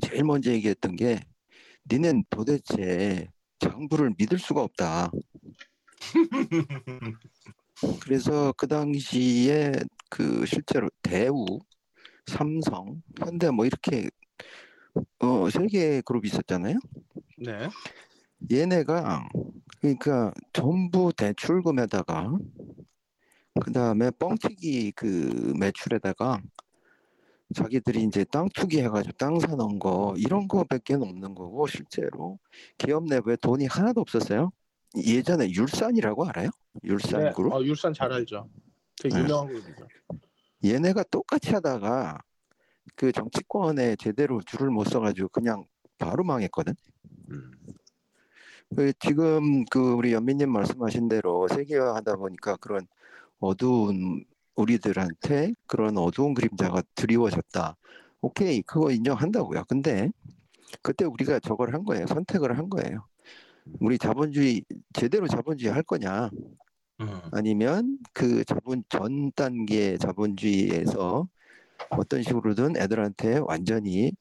[0.01, 1.19] 제일 먼저 얘기했던 게
[1.91, 3.27] 니넨 도대체
[3.59, 5.11] 정부를 믿을 수가 없다.
[8.01, 9.73] 그래서 그 당시에
[10.09, 11.45] 그 실제로 대우,
[12.25, 14.09] 삼성, 현대 뭐 이렇게
[15.19, 16.79] 어 세계 그룹이 있었잖아요.
[17.37, 17.69] 네.
[18.51, 19.29] 얘네가
[19.79, 22.37] 그러니까 전부 대출금에다가
[23.61, 26.41] 그 다음에 뻥튀기 그 매출에다가
[27.53, 32.39] 자기들이 이제 땅 투기 해가지고 땅 사놓은 거 이런 거밖에 없는 거고 실제로
[32.77, 34.51] 기업 내부에 돈이 하나도 없었어요.
[34.95, 36.49] 예전에 율산이라고 알아요?
[36.83, 37.31] 율산 네.
[37.33, 37.53] 그룹?
[37.53, 38.49] 어, 율산 잘 알죠.
[39.01, 39.23] 되게 네.
[39.23, 39.87] 유명한 그룹이죠.
[40.63, 42.21] 얘네가 똑같이 하다가
[42.95, 45.65] 그 정치권에 제대로 줄을 못 서가지고 그냥
[45.97, 46.73] 바로 망했거든.
[48.75, 52.87] 그 지금 그 우리 연민님 말씀하신 대로 세계화하다 보니까 그런
[53.39, 54.23] 어두운
[54.55, 57.75] 우리들한테 그런 어두운 그림자가 드리워졌다.
[58.21, 59.63] 오케이, 그거 인정한다고요.
[59.67, 60.09] 근데
[60.81, 62.07] 그때 우리가 저걸 한 거예요.
[62.07, 63.05] 선택을 한 거예요.
[63.79, 64.63] 우리 자본주의
[64.93, 66.29] 제대로 자본주의 할 거냐?
[67.01, 67.21] 음.
[67.31, 71.27] 아니면 그 자본 전 단계 자본주의에서
[71.89, 74.11] 어떤 식으로든 애들한테 완전히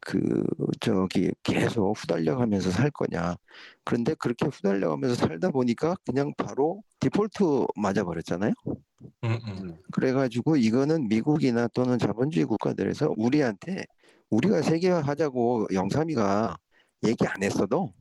[0.00, 0.44] 그
[0.80, 3.36] 저기 계속 후달려가면서 살 거냐.
[3.84, 8.52] 그런데 그렇게 후달려가면서 살다 보니까 그냥 바로 디폴트 맞아버렸잖아요.
[9.24, 9.76] 음, 음.
[9.92, 13.84] 그래가지고 이거는 미국이나 또는 자본주의 국가들에서 우리한테
[14.30, 16.56] 우리가 세계화 하자고 영삼이가
[17.06, 17.92] 얘기 안 했어도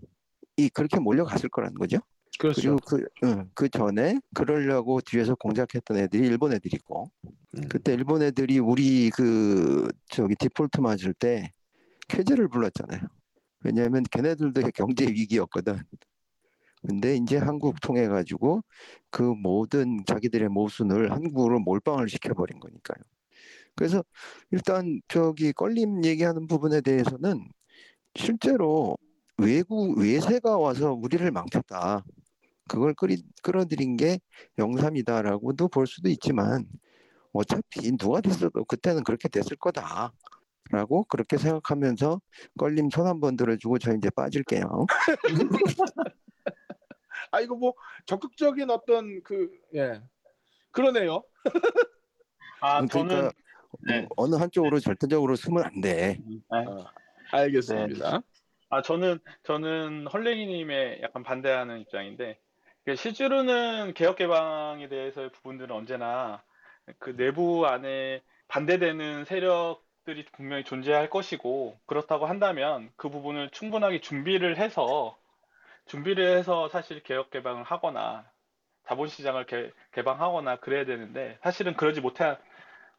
[0.58, 2.00] 이 그렇게 몰려갔을 거라는 거죠.
[2.38, 2.62] 그렇죠.
[2.62, 7.12] 그리고 그, 응, 그 전에 그러려고 뒤에서 공작했던 애들이 일본 애들이고
[7.58, 7.70] 음.
[7.70, 11.52] 그때 일본 애들이 우리 그 저기 디폴트 맞을 때
[12.08, 13.02] 쾌재를 불렀잖아요.
[13.64, 15.80] 왜냐하면 걔네들도 경제 위기였거든.
[16.88, 18.62] 근데 이제 한국 통해 가지고
[19.10, 23.04] 그 모든 자기들의 모순을 한국으로 몰빵을 시켜버린 거니까요.
[23.76, 24.04] 그래서
[24.52, 27.48] 일단 저기 껄림 얘기하는 부분에 대해서는
[28.16, 28.98] 실제로
[29.38, 32.04] 외국 외세가 와서 우리를 망쳤다.
[32.68, 34.20] 그걸 끌이, 끌어들인 게
[34.58, 36.66] 영삼이다라고도 볼 수도 있지만
[37.34, 40.14] 어차피 누가 됐어도 그때는 그렇게 됐을 거다.
[40.72, 42.20] 라고 그렇게 생각하면서
[42.58, 44.88] 껄림 손 한 번 들어주고 저 이제 빠질게요.
[47.32, 47.74] 아 이거 뭐
[48.06, 50.02] 적극적인 어떤 그 예.
[50.72, 51.24] 그러네요.
[52.62, 53.32] 아 저는 그러니까
[53.88, 54.08] 네.
[54.16, 56.20] 어, 느 한쪽으로 절대적으로 쓰면 안 돼.
[56.26, 56.40] 네.
[56.50, 56.86] 어,
[57.32, 58.22] 알겠습니다.
[58.70, 62.45] 아 저는 저는 헐랭이님의 약간 반대하는 입장인데 그
[62.96, 66.44] 실제로는 개혁 개방에 대해서의 부분들은 언제나
[67.00, 75.18] 그 내부 안에 반대되는 세력들이 분명히 존재할 것이고 그렇다고 한다면 그 부분을 충분하게 준비를 해서
[75.88, 78.26] 준비를 해서 사실 개혁 개방을 하거나
[78.88, 82.38] 자본시장을 개, 개방하거나 그래야 되는데 사실은 그러지 못한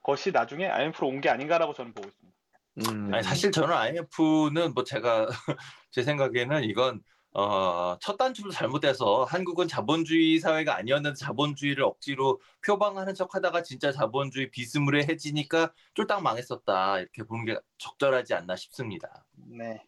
[0.02, 2.38] 것이 나중에 IMF로 온 게 아닌가라고 저는 보고 있습니다.
[2.78, 3.14] 음.
[3.14, 5.26] 아니 사실 저는 IMF는 뭐 제가
[5.90, 7.00] 제 생각에는 이건
[7.38, 15.70] 어, 첫 단추도 잘못돼서 한국은 자본주의 사회가 아니었는데 자본주의를 억지로 표방하는 척하다가 진짜 자본주의 비스무리해지니까
[15.92, 19.26] 쫄딱 망했었다 이렇게 보는 게 적절하지 않나 싶습니다.
[19.34, 19.84] 네.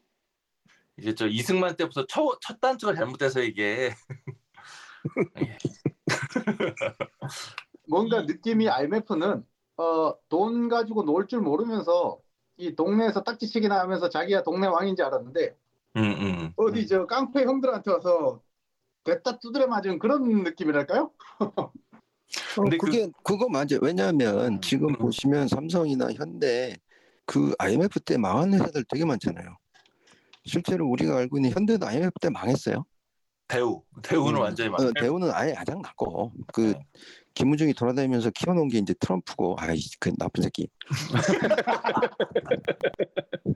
[0.98, 3.94] 이제 저 이승만 때부터 첫, 첫 단추가 잘못돼서 이게
[7.88, 9.42] 뭔가 느낌이 IMF는
[9.78, 12.20] 어, 돈 가지고 놀 줄 모르면서
[12.58, 15.56] 이 동네에서 딱지치기나 하면서 자기가 동네 왕인 줄 알았는데
[15.96, 16.52] 음, 음.
[16.56, 18.40] 어디 저 깡패 형들한테 와서
[19.04, 21.10] 됐다 두드려 맞은 그런 느낌이랄까요?
[21.40, 21.72] 어,
[22.56, 23.78] 근데 그- 그게 그 거 맞아요.
[23.80, 24.98] 왜냐하면 음, 지금 음.
[24.98, 26.76] 보시면 삼성이나 현대
[27.24, 29.56] 그 IMF 때 망한 회사들 되게 많잖아요.
[30.44, 32.84] 실제로 우리가 알고 있는 현대도 IMF 때 망했어요.
[33.48, 34.40] 대우 대우는 음.
[34.42, 36.78] 완전히 막 어, 대우는 아예 아장 났고 그 네.
[37.34, 40.68] 김우중이 돌아다니면서 키워놓은 게 이제 트럼프고 아이 그 나쁜 새끼.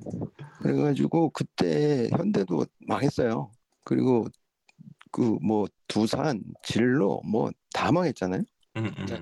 [0.63, 3.51] 그래가지고 그때 현대도 망했어요.
[3.85, 4.27] 그리고
[5.11, 8.43] 그 뭐 두산, 진로 뭐 다 망했잖아요.
[8.77, 9.07] 음, 음.
[9.07, 9.21] 네.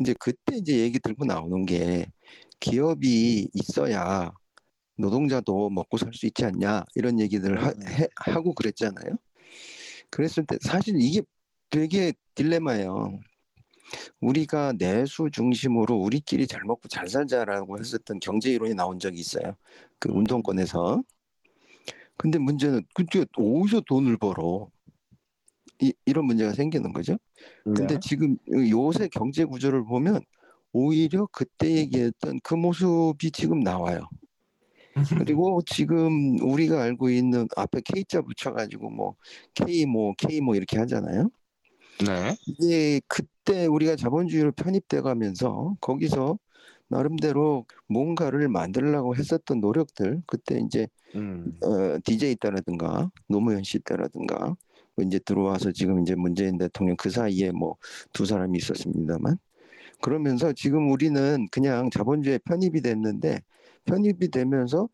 [0.00, 2.06] 이제 그때 이제 얘기 들고 나오는 게
[2.60, 4.32] 기업이 있어야
[4.96, 9.16] 노동자도 먹고 살 수 있지 않냐 이런 얘기들을 하, 해- 하고 그랬잖아요.
[10.10, 11.22] 그랬을 때 사실 이게
[11.70, 13.18] 되게 딜레마예요.
[14.20, 19.54] 우리가 내수 중심으로 우리끼리 잘 먹고 잘 살자라고 했었던 경제 이론이 나온 적이 있어요.
[19.98, 21.02] 그 운동권에서.
[22.16, 24.68] 근데 문제는 그게 어디서 돈을 벌어?
[25.80, 27.16] 이, 이런 문제가 생기는 거죠.
[27.64, 28.00] 근데 네.
[28.02, 30.20] 지금 요새 경제 구조를 보면
[30.72, 34.08] 오히려 그때 얘기했던 그 모습이 지금 나와요.
[35.16, 39.14] 그리고 지금 우리가 알고 있는 앞에 K자 붙여가지고 뭐
[39.54, 41.30] K 뭐 K 뭐 이렇게 하잖아요.
[42.04, 42.36] 네.
[42.46, 46.38] 이게 그 때 우리가 자본주의로 편입돼 가면서 거기서
[46.88, 51.58] 나름대로 뭔가를 만들려고 했었던 노력들 그때 이제 음.
[51.62, 54.54] 어, DJ 때라든가 노무현 씨 때라든가
[54.94, 57.76] 뭐 이제 들어와서 지금 이제 문재인 대통령 그 사이에 뭐
[58.12, 59.38] 두 사람이 있었습니다만
[60.00, 63.40] 그러면서 지금 우리는 그냥 자본주의에 편입이 됐는데
[63.86, 64.88] 편입이 되면서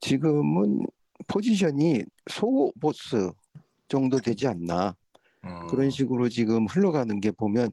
[0.00, 0.86] 지금은
[1.26, 3.30] 포지션이 소보스
[3.88, 4.94] 정도 되지 않나
[5.46, 5.66] 음.
[5.68, 7.70] 그런 식으로 지금 흘러가는 게 보면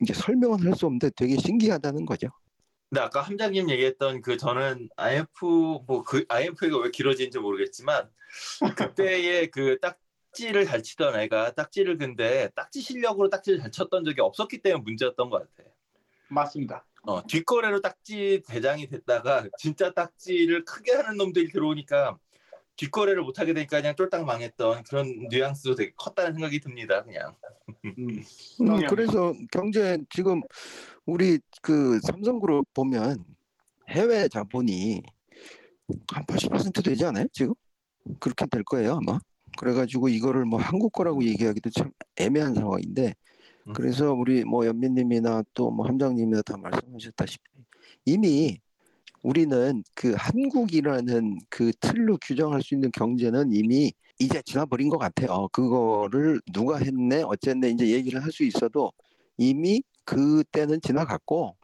[0.00, 2.28] 이게 설명은 할 수 없는데 되게 신기하다는 거죠.
[2.90, 8.08] 근데 아까 함장님 얘기했던 그 저는 IF 뭐그 IF가 왜 길어지는지 모르겠지만
[8.76, 14.58] 그때의 그 딱지를 잘 치던 애가 딱지를 근데 딱지 실력으로 딱지를 잘 쳤던 적이 없었기
[14.62, 15.68] 때문에 문제였던 것 같아.
[16.28, 16.86] 맞습니다.
[17.02, 22.18] 어, 뒷거래로 딱지 대장이 됐다가 진짜 딱지를 크게 하는 놈들이 들어오니까
[22.76, 27.02] 뒷거래를 못하게 되니까 그냥 쫄딱 망했던 그런 뉘앙스도 되게 컸다는 생각이 듭니다.
[27.04, 27.34] 그냥.
[27.84, 27.94] 음.
[28.60, 28.86] 음.
[28.88, 30.42] 그래서 경제 지금
[31.06, 33.24] 우리 그 삼성그룹 보면
[33.88, 35.02] 해외 자본이
[36.12, 37.26] 한 80% 되지 않아요?
[37.32, 37.54] 지금
[38.20, 39.18] 그렇게 될 거예요 아마.
[39.58, 43.14] 그래가지고 이거를 뭐 한국 거라고 얘기하기도 참 애매한 상황인데
[43.68, 43.72] 음.
[43.72, 47.42] 그래서 우리 뭐 연민님이나 또 뭐 함장님이나 다 말씀하셨다시피
[48.06, 48.58] 이미
[49.24, 55.48] 우리는 그 한국이라는 그 틀로 규정할 수 있는 경제는 이미 이제 지나버린 것 같아요.
[55.50, 58.92] 그거를 누가 했네, 어쨌네 이제 얘기를 할 수 있어도
[59.38, 61.56] 이미 그때는 지나갔고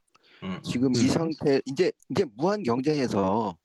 [0.43, 0.63] 음, 음.
[0.63, 3.57] 지금 이 상태 이제 이제 무한 경쟁에서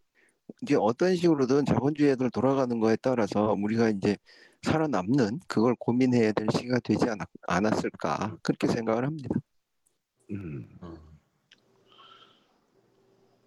[0.61, 4.17] 이제 어떤 식으로든 자본주의들 돌아가는 거에 따라서 우리가 이제
[4.63, 9.29] 살아남는 그걸 고민해야 될 시기가 되지 않았, 않았을까 그렇게 생각을 합니다.
[10.31, 10.67] 음.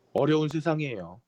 [0.08, 0.12] 음.
[0.14, 1.20] 어려운 세상이에요.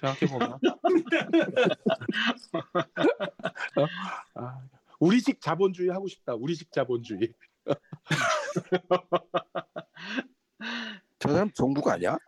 [0.00, 0.58] 생각해 보면.
[4.34, 4.60] 아,
[4.98, 6.34] 우리식 자본주의 하고 싶다.
[6.34, 7.32] 우리식 자본주의.
[11.18, 12.18] 저 사람 종북 아니야?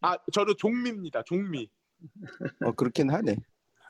[0.00, 1.22] 아, 저는 종미입니다.
[1.24, 1.68] 종미.
[2.64, 3.36] 어 그렇긴 하네.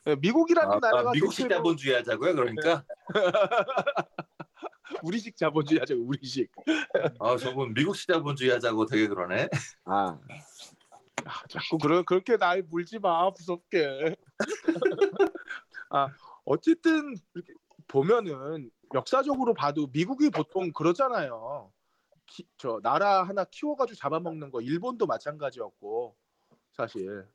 [0.06, 2.34] 예, 미국이라는 아, 나라가 아, 미국식 대체로 자본주의 하자고요.
[2.36, 2.84] 그러니까
[5.02, 5.96] 우리식 자본주의 하죠.
[5.96, 6.50] 우리식.
[7.18, 9.48] 아 저분 미국식 자본주의 하자고 되게 그러네.
[9.84, 10.18] 아.
[11.24, 14.16] 아, 자꾸 그러, 그렇게 날 물지 마 무섭게.
[15.90, 16.08] 아
[16.44, 17.14] 어쨌든
[17.88, 21.72] 보면은 역사적으로 봐도 미국이 보통 그러잖아요.
[22.26, 26.16] 키- 저 나라 하나 키워가지고 잡아먹는 거 일본도 마찬가지였고
[26.72, 27.26] 사실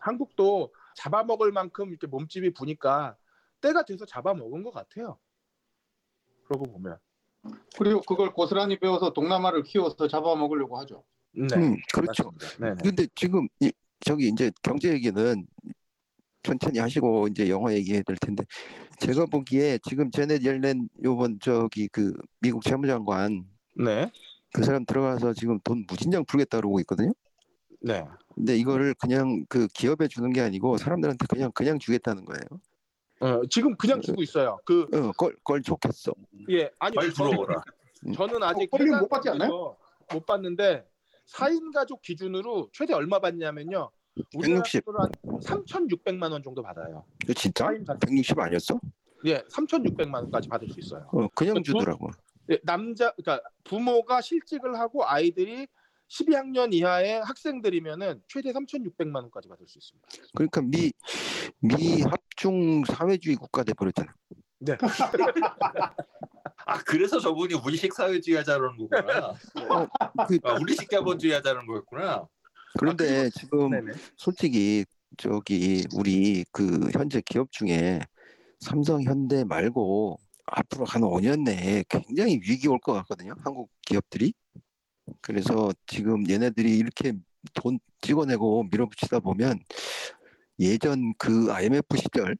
[0.00, 3.16] 한국도 잡아먹을 만큼 이렇게 몸집이 부니까
[3.60, 5.18] 때가 돼서 잡아먹은 것 같아요.
[6.46, 6.98] 그러고 보면.
[7.78, 11.04] 그리고 그걸 고스란히 배워서 동남아를 키워서 잡아먹으려고 하죠.
[11.32, 11.46] 네.
[11.56, 12.32] 음 그렇죠.
[12.58, 12.72] 네.
[12.82, 15.46] 근데 지금 이, 저기 이제 경제 얘기는
[16.42, 18.44] 천천히 하시고 이제 영화 얘기해야 될 텐데
[19.00, 24.10] 제가 보기에 지금 제넷 옐렌 요번 저기 그 미국 재무장관 네.
[24.52, 27.12] 그 사람 들어가서 지금 돈 무진장 풀겠다 그러고 있거든요.
[27.80, 28.04] 네.
[28.34, 32.60] 근데 이거를 그냥 그 기업에 주는 게 아니고 사람들한테 그냥 그냥 주겠다는 거예요.
[33.20, 34.58] 어, 지금 그냥 주고 있어요.
[34.64, 36.12] 그 어, 걸, 걸 좋겠어.
[36.50, 37.62] 예, 아니 빨리 들어오라.
[38.14, 39.76] 저는 아직 어, 못 해당 받지 않나요?
[40.12, 40.86] 못 받는데
[41.32, 43.90] 4인 가족 기준으로 최대 얼마 받냐면요.
[44.40, 44.86] 160.
[44.86, 45.10] 우리나라로
[45.44, 47.04] 한 3,600만 원 정도 받아요.
[47.24, 47.66] 이거 진짜?
[47.66, 48.00] 4인 가족.
[48.06, 48.80] 160 아니었어?
[49.26, 51.08] 예, 3,600만 원까지 받을 수 있어요.
[51.12, 52.10] 어, 그냥 그 주더라고.
[52.50, 55.66] 예, 남자 그러니까 부모가 실직을 하고 아이들이
[56.08, 60.08] 12학년 이하의 학생들이면은 최대 3,600만 원까지 받을 수 있습니다.
[60.34, 60.92] 그러니까 미,
[61.60, 64.14] 미 합중 사회주의 국가 돼 버렸잖아.
[64.58, 64.76] 네.
[66.68, 69.34] 아 그래서 저분이 우리식 사회주의 하자는 거구나.
[70.26, 72.26] 그, 아, 우리식 자본주의 하자는 거였구나.
[72.78, 73.92] 그런데 지금 네네.
[74.16, 74.84] 솔직히
[75.16, 78.00] 저기 우리 그 현재 기업 중에
[78.60, 83.34] 삼성, 현대 말고 앞으로 한 5년 내에 굉장히 위기 올 것 같거든요.
[83.44, 84.32] 한국 기업들이.
[85.20, 87.12] 그래서 지금 얘네들이 이렇게
[87.54, 89.58] 돈 찍어내고 밀어붙이다 보면
[90.58, 92.36] 예전 그 IMF 시절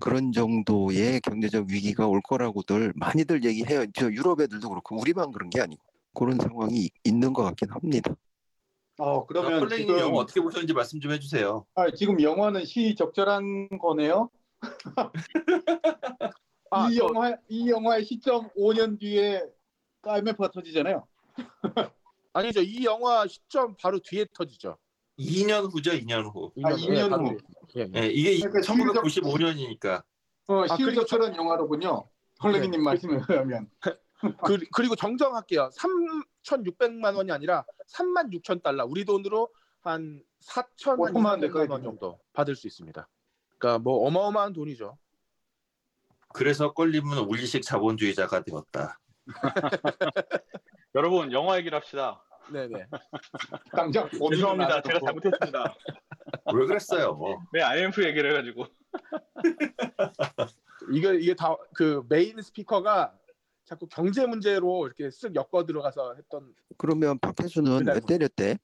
[0.00, 3.86] 그런 정도의 경제적 위기가 올 거라고들 많이들 얘기해요.
[3.94, 5.82] 저 유럽 애들도 그렇고 우리만 그런 게 아니고
[6.14, 8.14] 그런 상황이 있는 것 같긴 합니다.
[8.98, 11.66] 어 그러면 콜레님 지금 영화 어떻게 보셨는지 말씀 좀 해주세요.
[11.74, 14.30] 아, 지금 영화는 시적절한 거네요.
[16.70, 19.42] 아, 이 저- 영화 이 영화의 시점 5년 뒤에
[20.02, 21.06] IMF가 터지잖아요.
[22.36, 22.60] 아니죠.
[22.60, 24.76] 이 영화 시점 바로 뒤에 터지죠.
[25.18, 26.52] 2년 후죠, 2년 후.
[26.62, 27.38] 아, 예, 2년 바로 후.
[27.68, 27.88] 뒤에.
[27.94, 28.02] 예, 예.
[28.02, 30.04] 예, 이게 그러니까 1995년이니까.
[30.48, 32.06] 어, 아, 그리고 시적절한 영화로군요.
[32.42, 32.78] 헐레기님 네.
[32.78, 33.70] 말씀에 의하면.
[34.44, 35.70] 그, 그리고 정정할게요.
[36.44, 38.84] 3,600만 원이 아니라 3만 6천 달러.
[38.84, 39.48] 우리 돈으로
[39.80, 43.08] 한 4천 한 5천만 원 200만 원 정도 받을 수 있습니다.
[43.56, 44.98] 그러니까 뭐 어마어마한 돈이죠.
[46.34, 48.98] 그래서 폴린은 울리식 자본주의자가 되었다.
[50.94, 52.25] 여러분 영화 얘기를 합시다.
[52.52, 52.86] 네네.
[53.72, 54.82] 당장 죄송합니다.
[54.82, 55.74] 제가 잘못했습니다.
[56.54, 57.14] 왜 그랬어요?
[57.14, 57.38] 뭐.
[57.52, 58.66] 네 IMF 얘기를 해가지고.
[60.92, 63.12] 이게 이게 다 그 main speaker가
[63.64, 68.58] 자꾸 경제 문제로 이렇게 쓱 엮어 들어가서 했던 그러면 박혜수는 왜 때렸대?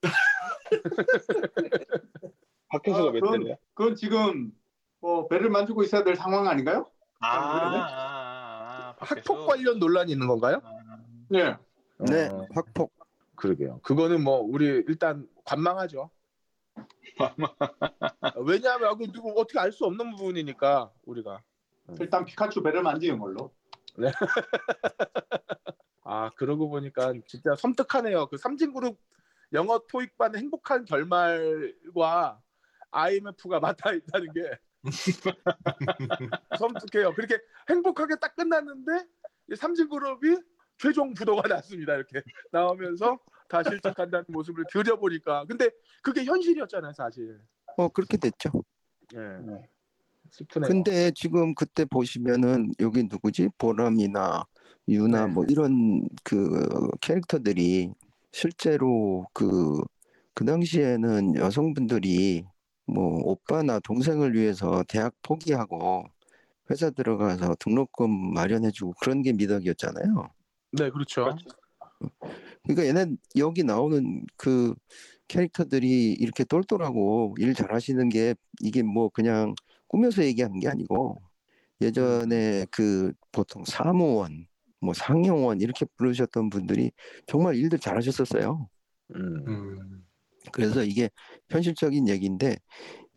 [2.68, 3.56] 박효수가 아, 몇 그건-?
[3.74, 4.52] 그건 지금
[5.00, 6.86] 뭐 배를 만지고 있어야 될 상황 아닌가요?
[7.20, 7.76] 아, 아, 그러네.
[7.78, 10.60] 아, 아, 학폭 관련 논란이 있는 건가요?
[11.28, 11.56] 네.
[11.98, 12.92] 네, 어, 학폭.
[13.36, 13.80] 그러게요.
[13.82, 16.10] 그거는 뭐 우리 일단 관망하죠.
[18.46, 21.42] 왜냐하면 아, 그 누구 어떻게 알 수 없는 부분이니까 우리가.
[22.00, 23.52] 일단 피카츄 배를 만지는 걸로.
[26.04, 28.26] 아 그러고 보니까 진짜 섬뜩하네요.
[28.26, 28.98] 그 삼진그룹
[29.52, 32.40] 영어 토익반 행복한 결말과
[32.90, 34.40] IMF가 맞닿아 있다는 게
[36.58, 37.14] 섬뜩해요.
[37.14, 39.06] 그렇게 행복하게 딱 끝났는데
[39.50, 40.36] 이 삼진그룹이
[40.82, 41.94] 최종 부도가 났습니다.
[41.94, 45.70] 이렇게 나오면서 다 실직한다는 모습을 들여보니까 근데
[46.02, 47.38] 그게 현실이었잖아요, 사실.
[47.76, 48.50] 어 그렇게 됐죠.
[49.14, 49.18] 예.
[50.30, 50.68] 슬프네요.
[50.68, 53.50] 근데 지금 그때 보시면은 여기 누구지?
[53.58, 54.44] 보람이나
[54.88, 55.32] 유나 네.
[55.32, 57.92] 뭐 이런 그 캐릭터들이
[58.32, 59.80] 실제로 그,
[60.34, 62.44] 그 당시에는 여성분들이
[62.86, 66.04] 뭐 오빠나 동생을 위해서 대학 포기하고
[66.70, 70.30] 회사 들어가서 등록금 마련해주고 그런 게 미덕이었잖아요.
[70.72, 71.36] 네, 그렇죠.
[72.64, 74.74] 그러니까 얘네 여기 나오는 그
[75.28, 79.54] 캐릭터들이 이렇게 똘똘하고 일 잘하시는 게 이게 뭐 그냥
[79.88, 81.20] 꾸며서 얘기하는 게 아니고
[81.80, 84.46] 예전에 그 보통 사무원,
[84.80, 86.92] 뭐 상용원 이렇게 부르셨던 분들이
[87.26, 88.68] 정말 일들 잘하셨었어요.
[89.14, 89.44] 음.
[89.48, 90.04] 음.
[90.50, 91.08] 그래서 이게
[91.50, 92.56] 현실적인 얘기인데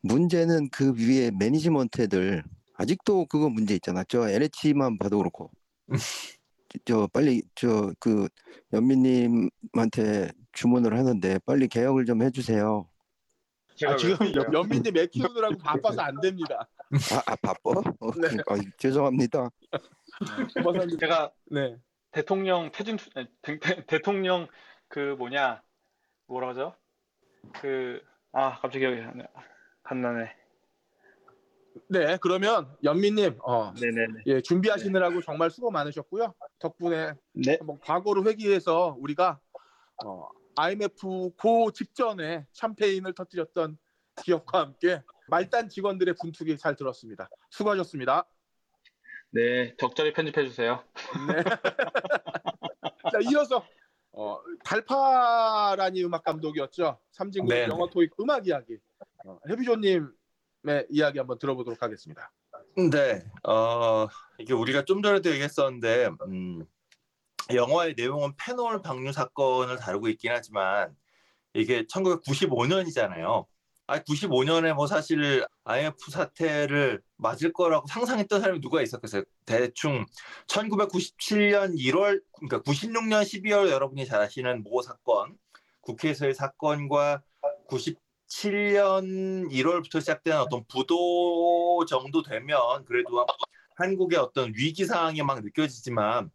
[0.01, 2.43] 문제는 그 위에 매니지먼트 애들
[2.75, 4.03] 아직도 그거 문제 있잖아.
[4.07, 5.49] 저 LH만 봐도 그렇고
[6.85, 8.27] 저 빨리 저 그
[8.73, 12.89] 연민님한테 주문을 하는데 빨리 개혁을 좀 해주세요.
[13.85, 15.57] 아, 지금 연- 연민님 애 키우느라고
[15.97, 16.67] 바빠서 안 됩니다.
[17.11, 17.71] 아, 아 바빠?
[17.71, 18.27] 어, 네.
[18.47, 19.49] 아, 죄송합니다.
[20.63, 20.97] 버사님.
[20.97, 21.75] 제가 네.
[22.11, 24.47] 대통령 퇴진 투- 에, 대, 대- 대통령
[24.88, 25.61] 그 뭐냐
[26.27, 26.75] 뭐라 하죠?
[27.53, 28.01] 그
[28.38, 29.27] 아 갑자기 기억이 안 나-
[29.83, 30.29] 안 나네.
[31.89, 34.23] 네, 그러면 연민님, 어, 네네네.
[34.27, 36.33] 예, 준비하시느라고 정말 수고 많으셨고요.
[36.59, 37.57] 덕분에 네.
[37.59, 39.39] 한번 과거를 회귀해서 우리가
[40.03, 43.77] 어, IMF 고 직전에 샴페인을 터뜨렸던
[44.23, 47.29] 기억과 함께 말단 직원들의 분투기 잘 들었습니다.
[47.49, 48.27] 수고하셨습니다.
[49.31, 50.83] 네 적절히 편집해 주세요.
[51.27, 51.43] 네.
[53.11, 53.65] 자, 이어서
[54.11, 56.99] 어, 달파라니 음악 감독이었죠.
[57.11, 57.67] 삼진국 네.
[57.67, 58.77] 영어 토익 음악 이야기.
[59.25, 60.09] 어, 해비조님
[60.67, 62.32] 의 이야기 한번 들어보도록 하겠습니다.
[62.91, 66.65] 네, 어, 이게 우리가 좀 전에도 얘기했었는데, 음,
[67.54, 70.95] 영화의 내용은 페놀 방류 사건을 다루고 있긴 하지만,
[71.54, 73.45] 이게 1995년이잖아요.
[73.88, 79.23] 아, 95년에 뭐 사실 IMF 사태를 맞을 거라고 상상했던 사람이 누가 있었겠어요?
[79.46, 80.06] 대충
[80.48, 85.37] 1997년 1월, 그러니까 96년 12월 여러분이 잘 아시는 모 사건,
[85.81, 87.21] 국회에서의 사건과
[88.36, 93.25] 97년 1월부터 시작된 어떤 부도 정도 되면 그래도
[93.75, 96.29] 한국의 어떤 위기 상황이 막 느껴지지만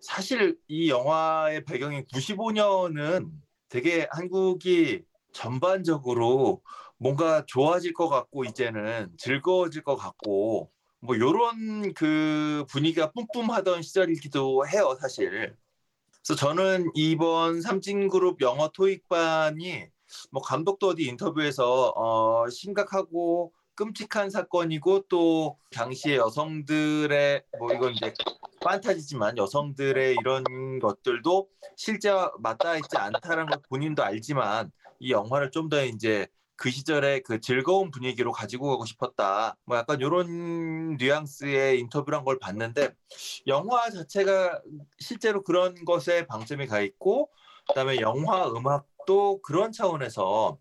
[0.00, 3.30] 사실 이 영화의 배경인 95년은
[3.68, 6.62] 되게 한국이 전반적으로
[6.98, 10.70] 뭔가 좋아질 것 같고 이제는 즐거워질 것 같고
[11.00, 15.56] 뭐 요런 그 분위기가 뿜뿜하던 시절이기도 해요 사실.
[16.24, 19.88] 그래서 저는 이번 삼진그룹 영어 토익반이
[20.30, 28.12] 뭐 감독도 어디 인터뷰에서 어, 심각하고 끔찍한 사건이고 또 당시에 여성들의 뭐 이건 이제
[28.62, 35.84] 판타지지만 여성들의 이런 것들도 실제 맞닿아 있지 않다는 걸 본인도 알지만 이 영화를 좀 더
[35.84, 39.56] 이제 그 시절의 그 즐거운 분위기로 가지고 가고 싶었다.
[39.64, 42.90] 뭐 약간 이런 뉘앙스의 인터뷰란 걸 봤는데
[43.48, 44.60] 영화 자체가
[45.00, 47.30] 실제로 그런 것에 방점이 가 있고
[47.66, 50.58] 그다음에 영화 음악 도 그런 차원에서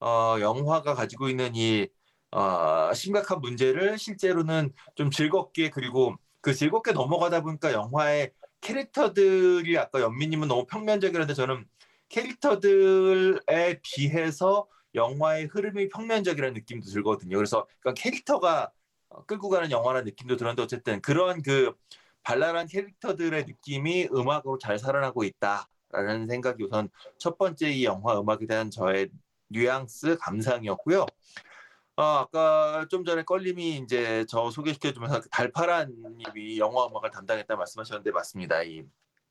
[0.00, 1.88] 어, 영화가 가지고 있는 이
[2.32, 10.48] 어, 심각한 문제를 실제로는 좀 즐겁게 그리고 그 즐겁게 넘어가다 보니까 영화의 캐릭터들이 아까 연미님은
[10.48, 11.66] 너무 평면적이라는데 저는
[12.08, 17.36] 캐릭터들에 비해서 영화의 흐름이 평면적이라는 느낌도 들거든요.
[17.36, 18.72] 그래서 그러니까 캐릭터가
[19.26, 21.72] 끌고 가는 영화라는 느낌도 들었는데 어쨌든 그런 그
[22.22, 26.88] 발랄한 캐릭터들의 느낌이 음악으로 잘 살아나고 있다 라는 생각이 우선
[27.18, 29.10] 첫 번째 이 영화 음악에 대한 저의
[29.48, 31.06] 뉘앙스 감상이었고요.
[31.96, 38.62] 어, 아까 좀 전에 껄림이 이제 저 소개시켜주면서 그 달파란님이 영화 음악을 담당했다 말씀하셨는데 맞습니다.
[38.62, 38.84] 이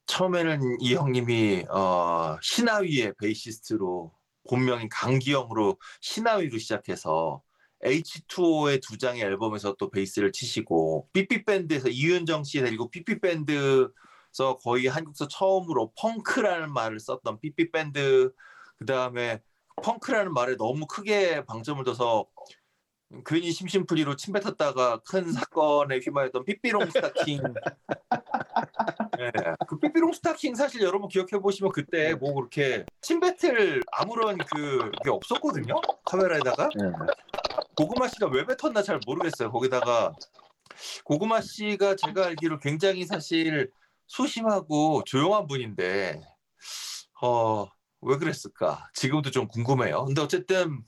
[0.05, 4.11] 처음에는 이 형님이 어, 신하위의 베이시스트로
[4.49, 7.41] 본명인 강기영으로 신하위로 시작해서
[7.83, 13.89] H2O의 두 장의 앨범에서 또 베이스를 치시고 삐삐밴드에서 이윤정 씨 데리고 삐삐밴드
[14.31, 18.31] 에서 거의 한국에서 처음으로 펑크라는 말을 썼던 삐삐 밴드
[18.77, 19.41] 그 다음에
[19.83, 22.25] 펑크라는 말에 너무 크게 방점을 둬서
[23.25, 27.41] 괜히 심심풀이로 침 뱉었다가 큰 사건에 휘말렸던 삐삐롱 스타킹.
[29.17, 29.31] 네,
[29.67, 35.81] 그 삐삐롱 스타킹 사실 여러분 기억해 보시면 그때 뭐 그렇게 침 뱉을 아무런 그게 없었거든요.
[36.05, 36.69] 카메라에다가
[37.75, 39.51] 고구마 씨가 왜 뱉었나 잘 모르겠어요.
[39.51, 40.13] 거기다가
[41.03, 43.71] 고구마 씨가 제가 알기로 굉장히 사실
[44.09, 46.21] 소심하고 조용한 분인데
[47.21, 47.67] 어.
[48.01, 48.89] 왜 그랬을까?
[48.93, 50.05] 지금도 좀 궁금해요.
[50.05, 50.83] 근데 어쨌든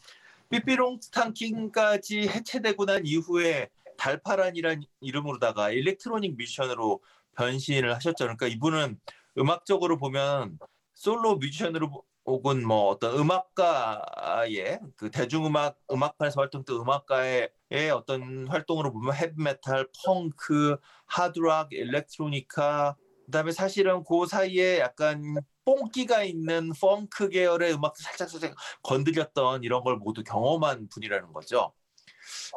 [0.49, 7.01] 삐삐롱 스탄킹까지 해체되고 난 이후에 달파란이란 이름으로다가 일렉트로닉 뮤지션으로
[7.35, 8.23] 변신을 하셨죠.
[8.23, 8.99] 그러니까 이분은
[9.37, 10.57] 음악적으로 보면
[10.93, 17.49] 솔로 뮤지션으로 혹은 뭐 어떤 음악가의 그 대중음악 음악판에서 활동했던 음악가의
[17.93, 22.95] 어떤 활동으로 보면 헤비메탈, 펑크, 하드락, 일렉트로니카
[23.31, 29.95] 그다음에 사실은 그 사이에 약간 뽕기가 있는 펑크 계열의 음악도 살짝 살짝 건드렸던 이런 걸
[29.95, 31.73] 모두 경험한 분이라는 거죠.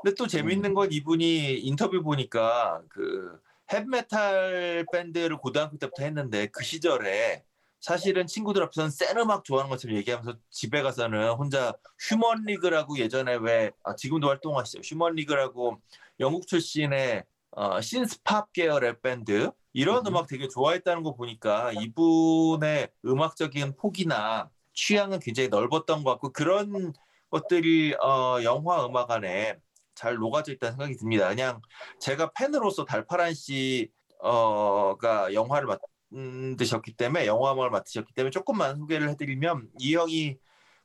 [0.02, 3.40] 근데 또 재밌는 건 이분이 인터뷰 보니까 그
[3.72, 7.44] 헤비메탈 밴드를 고등학교 때부터 했는데 그 시절에
[7.80, 13.70] 사실은 친구들 앞에서는 센 음악 좋아하는 것처럼 얘기하면서 집에 가서는 혼자 휴먼 리그라고 예전에 왜
[13.84, 15.80] 아, 지금도 활동하시죠 휴먼 리그라고
[16.20, 24.48] 영국 출신의 어, 신스팝 계열의 밴드 이런 음악 되게 좋아했다는 거 보니까 이분의 음악적인 폭이나
[24.72, 26.92] 취향은 굉장히 넓었던 것 같고 그런
[27.28, 29.58] 것들이 어, 영화 음악 안에
[29.96, 31.28] 잘 녹아져 있다는 생각이 듭니다.
[31.28, 31.60] 그냥
[31.98, 33.88] 제가 팬으로서 달파란 씨가
[35.34, 35.68] 영화를
[36.08, 40.38] 만드셨기 때문에 영화 음악을 맡으셨기 때문에 조금만 소개를 해드리면 이 형이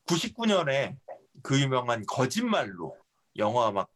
[0.08, 0.98] 99년에
[1.44, 2.98] 그 유명한 거짓말로
[3.38, 3.92] 영화 음악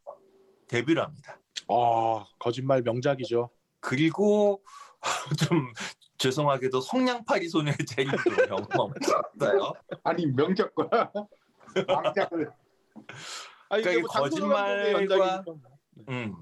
[0.68, 1.40] 데뷔를 합니다.
[1.68, 3.50] 아 거짓말 명작이죠.
[3.80, 4.62] 그리고
[5.38, 5.74] 좀
[6.18, 7.78] 죄송하게도 성냥팔이 소녀의
[8.50, 8.68] 영화를
[9.38, 9.74] 봤어요.
[10.04, 11.12] 아니 명작과
[11.88, 12.52] 왕작을
[13.70, 15.44] 아니, 그러니까 뭐 거짓말과.
[16.10, 16.36] 음.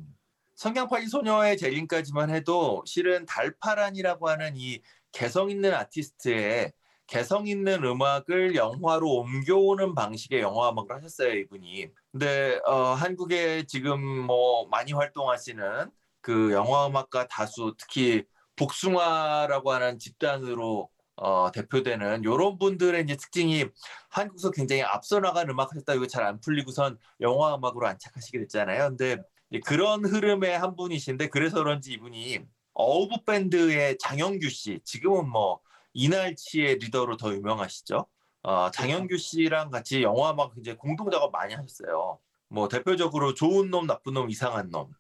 [0.56, 4.82] 성냥팔이 소녀의 제린까지만 해도 실은 달파란이라고 하는 이
[5.12, 6.74] 개성 있는 아티스트의
[7.08, 11.88] 개성 있는 음악을 영화로 옮겨오는 방식의 영화 음악을 하셨어요 이분이.
[12.12, 15.90] 근데 어, 한국에 지금 뭐 많이 활동하시는
[16.22, 18.24] 그 영화 음악가 다수 특히
[18.62, 23.66] 복숭아라고 하는 집단으로 어, 대표되는 이런 분들의 이제 특징이
[24.10, 28.90] 한국에서 굉장히 앞서 나간 음악 하셨다 이거 잘 안 풀리고선 영화 음악으로 안착하시게 됐잖아요.
[28.90, 29.18] 근데
[29.66, 32.40] 그런 흐름의 한 분이신데 그래서 그런지 이분이
[32.74, 35.60] 어우브 밴드의 장영규 씨 지금은 뭐
[35.94, 38.06] 이날치의 리더로 더 유명하시죠.
[38.44, 42.20] 어, 장영규 씨랑 같이 영화 음악 이제 공동 작업 많이 하셨어요.
[42.48, 44.92] 뭐 대표적으로 좋은 놈, 나쁜 놈, 이상한 놈,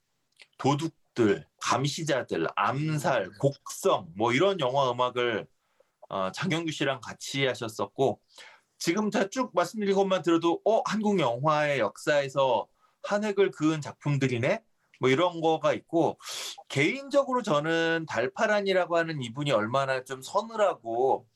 [0.57, 5.47] 도둑 들, 감시자들, 암살, 곡성 뭐 이런 영화 음악을
[6.09, 8.19] 어, 장영규 씨랑 같이 하셨었고
[8.79, 12.67] 지금 다 쭉 말씀드린 것만 들어도 어 한국 영화의 역사에서
[13.03, 14.61] 한 획을 그은 작품들이네?
[14.99, 16.19] 뭐 이런 거가 있고
[16.67, 21.27] 개인적으로 저는 달파란이라고 하는 이분이 얼마나 좀 서늘하고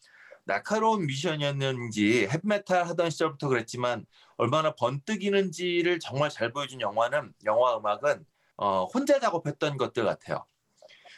[0.45, 4.05] 날카로운 미션이었는지 햇메탈 하던 시절부터 그랬지만
[4.37, 8.25] 얼마나 번뜩이는지를 정말 잘 보여준 영화는 영화 음악은
[8.57, 10.45] 어, 혼자 작업했던 것들 같아요.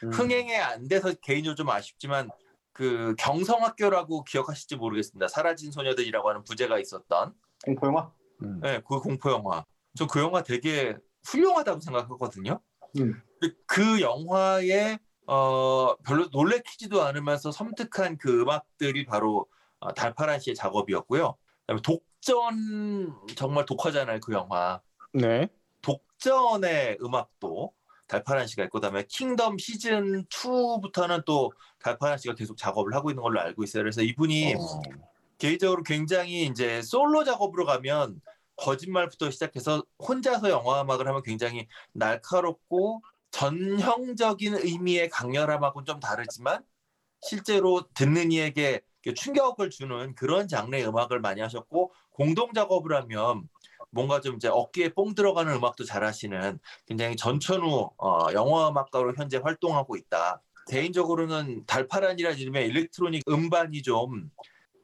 [0.03, 0.11] 음.
[0.11, 2.29] 흥행에 안 돼서 개인적으로 좀 아쉽지만
[2.73, 5.27] 그 경성학교라고 기억하실지 모르겠습니다.
[5.27, 7.33] 사라진 소녀들이라고 하는 부제가 있었던
[7.65, 8.11] 공포 영화?
[8.43, 8.59] 음.
[8.61, 9.65] 네, 그 공포 영화.
[9.95, 12.61] 저 그 영화 되게 훌륭하다고 생각하거든요.
[12.99, 13.21] 음.
[13.65, 19.47] 그 영화에 어, 별로 놀래키지도 않으면서 섬뜩한 그 음악들이 바로
[19.79, 21.35] 어, 달파란 씨의 작업이었고요.
[21.61, 24.81] 그다음에 독전 정말 독하잖아요 그 영화.
[25.13, 25.49] 네.
[26.18, 27.74] 독전의 음악도
[28.07, 33.39] 달파란 씨가 있고 그다음에 킹덤 시즌 2부터는 또 달파란 씨가 계속 작업을 하고 있는 걸로
[33.39, 33.84] 알고 있어요.
[33.84, 34.82] 그래서 이분이 어.
[35.38, 38.22] 개인적으로 굉장히 이제 솔로 작업으로 가면
[38.55, 46.63] 거짓말부터 시작해서 혼자서 영화 음악을 하면 굉장히 날카롭고 전형적인 의미의 강렬함하고는 좀 다르지만
[47.22, 48.82] 실제로 듣는 이에게
[49.15, 53.47] 충격을 주는 그런 장르의 음악을 많이 하셨고 공동 작업을 하면
[53.97, 59.95] 뭔가 좀 이제 어깨에 뽕 들어가는 음악도 잘하시는 굉장히 전천후 어, 영화 음악가로 현재 활동하고
[59.97, 60.41] 있다.
[60.69, 64.29] 개인적으로는 달파란이라는 이름의 electronic 음반이 좀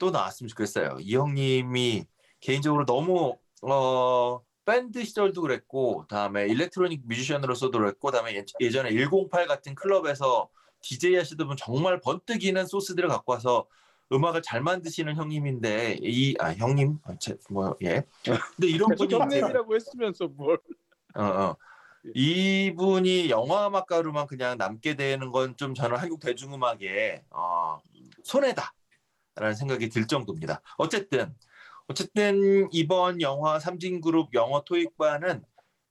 [0.04, 0.98] 또 나왔으면 좋겠어요.
[1.00, 2.06] 이 형님이
[2.42, 9.76] 개인적으로 너무 어, 밴드 시절도 그랬고 다음에 electronic 뮤지션으로서도 그랬고 다음에 예- 예전에 108 같은
[9.76, 10.50] 클럽에서
[10.82, 13.66] DJ 하시던 분 정말 번뜩이는 소스들을 갖고 와서
[14.12, 18.04] 음악을 잘 만드시는 형님인데 이 아 형님 아, 제, 뭐 예.
[18.24, 20.60] 근데 이런 분이 형님이라고 했으면서 뭘?
[21.16, 21.58] 어, 어.
[22.16, 27.80] 이분이 영화 음악가로만 그냥 남게 되는 건 좀 저는 한국 대중음악의 어,
[28.24, 30.62] 손해다라는 생각이 들 정도입니다.
[30.78, 31.34] 어쨌든
[31.88, 35.44] 어쨌든 이번 영화 삼진그룹 영어 토익반은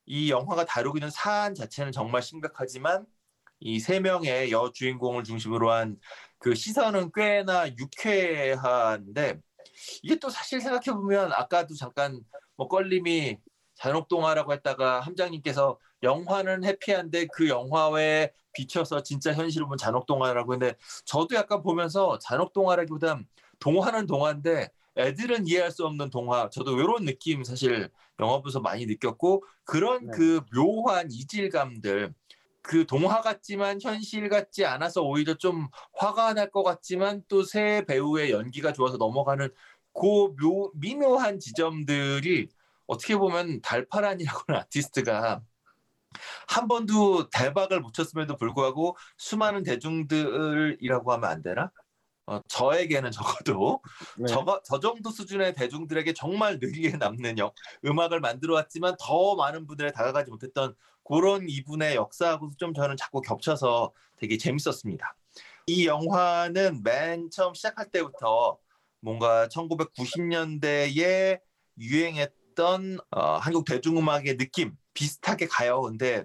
[0.06, 3.06] 이 영화가 다루고 있는 사안 자체는 정말 심각하지만
[3.64, 5.96] 이 세 명의 여주인공을 중심으로 한
[6.38, 9.38] 그 시선은 꽤나 유쾌한데
[10.02, 12.20] 이게 또 사실 생각해 보면 아까도 잠깐
[12.56, 13.38] 뭐 껄림이
[13.76, 21.62] 잔혹동화라고 했다가 함장님께서 영화는 해피한데 그 영화에 비춰서 진짜 현실을 보면 잔혹동화라고 했는데 저도 약간
[21.62, 23.24] 보면서 잔혹동화라기보단
[23.60, 27.88] 동화는 동화인데 애들은 이해할 수 없는 동화 저도 이런 느낌 사실
[28.20, 30.12] 영화 보면서 많이 느꼈고 그런 네.
[30.12, 32.12] 그 묘한 이질감들
[32.62, 38.30] 그 동화 같지만 현실 같지 않아서 오히려 좀 화가 날 것 같지만 또 새 배우의
[38.32, 39.48] 연기가 좋아서 넘어가는
[39.94, 42.48] 그 묘, 미묘한 지점들이
[42.86, 45.42] 어떻게 보면 달파란이라고 하는 아티스트가
[46.48, 51.70] 한 번도 대박을 못 쳤음에도 불구하고 수많은 대중들이라고 하면 안 되나?
[52.32, 53.10] 어, 저에게는
[53.44, 53.80] 적어도
[54.16, 54.26] 네.
[54.26, 57.54] 저, 저 정도 수준의 대중들에게 정말 뇌리에 남는 역,
[57.84, 60.74] 음악을 만들어 왔지만 더 많은 분들에 다가가지 못했던
[61.04, 65.14] 그런 이분의 역사하고 좀 저는 자꾸 겹쳐서 되게 재밌었습니다.
[65.66, 68.58] 이 영화는 맨 처음 시작할 때부터
[69.00, 71.40] 뭔가 1990년대에
[71.78, 75.82] 유행했던 어, 한국 대중음악의 느낌 비슷하게 가요.
[75.82, 76.24] 근데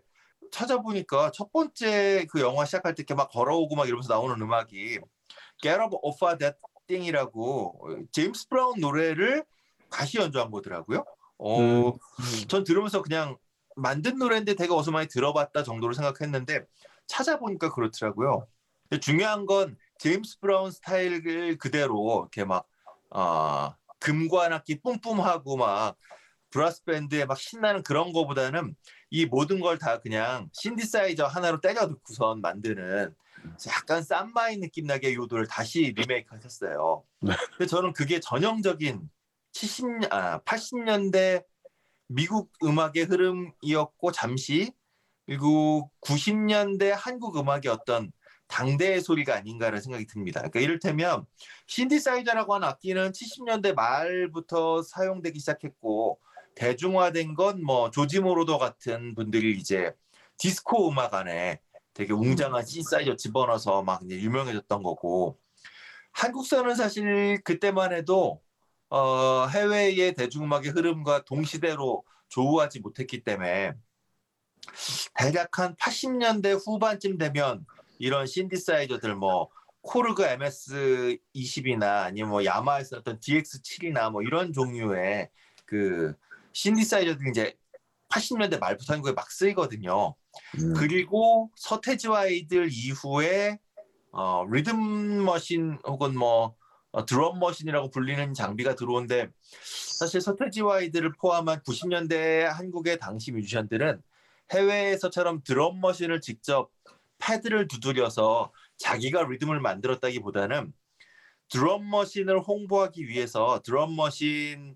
[0.52, 5.00] 찾아보니까 첫 번째 그 영화 시작할 때 이렇게 막 걸어오고 막 이러면서 나오는 음악이
[5.62, 9.44] Get Up Off That Thing이라고 제임스 브라운 노래를
[9.90, 11.06] 다시 연주한 거더라고요.
[11.38, 11.94] 어, 음.
[12.48, 13.38] 전 들으면서 그냥
[13.76, 16.66] 만든 노래인데 되게 어디서 많이 들어봤다 정도로 생각했는데
[17.08, 18.48] 찾아보니까 그렇더라고요.
[19.02, 22.66] 중요한 건 제임스 브라운 스타일을 그대로 이렇게 막
[23.10, 25.96] 어, 금관악기 뿜뿜하고 막
[26.50, 28.76] 브라스 밴드에 막 신나는 그런 거보다는
[29.10, 33.14] 이 모든 걸 다 그냥 신디사이저 하나로 때려 넣고선 만드는
[33.68, 37.04] 약간 쌈마이 느낌 나게 요도를 다시 리메이크 하셨어요.
[37.22, 37.34] 네.
[37.52, 39.10] 근데 저는 그게 전형적인
[39.54, 41.44] 70, 아, 80년대
[42.08, 44.72] 미국 음악의 흐름이었고 잠시
[45.26, 48.12] 그리고 90년대 한국 음악의 어떤
[48.48, 50.40] 당대의 소리가 아닌가라는 생각이 듭니다.
[50.40, 51.26] 그러니까 이를테면
[51.68, 56.20] 신디사이저라고 하는 악기는 70년대 말부터 사용되기 시작했고
[56.56, 59.94] 대중화된 건 뭐 조지 모로더 같은 분들이 이제
[60.38, 61.60] 디스코 음악 안에
[61.98, 65.40] 되게 웅장한 신사이저 집어넣어서 막 이제 유명해졌던 거고
[66.12, 68.40] 한국서는 사실 그때만 해도
[68.90, 73.74] 어, 해외의 대중음악의 흐름과 동시대로 조우하지 못했기 때문에
[75.16, 77.66] 대략 한 80년대 후반쯤 되면
[77.98, 79.50] 이런 신디사이저들 뭐
[79.82, 85.32] 코르그 MS20이나 아니면 뭐 야마에 썼던 DX7이나 뭐 이런 종류의
[85.66, 86.14] 그
[86.54, 87.56] 신디사이저들이 이제
[88.10, 90.16] 80년대 말부터 한국에 막 쓰이거든요.
[90.60, 90.74] 음.
[90.74, 93.60] 그리고 서태지와 아이들 이후에
[94.12, 96.56] 어, 리듬 머신 혹은 뭐
[96.92, 99.30] 어, 드럼 머신이라고 불리는 장비가 들어온데
[99.98, 104.02] 사실 서태지와 아이들을 포함한 90년대 한국의 당시 뮤지션들은
[104.52, 106.72] 해외에서처럼 드럼 머신을 직접
[107.20, 110.74] 패드를 두드려서 자기가 리듬을 만들었다기보다는
[111.50, 114.76] 드럼 머신을 홍보하기 위해서 드럼 머신을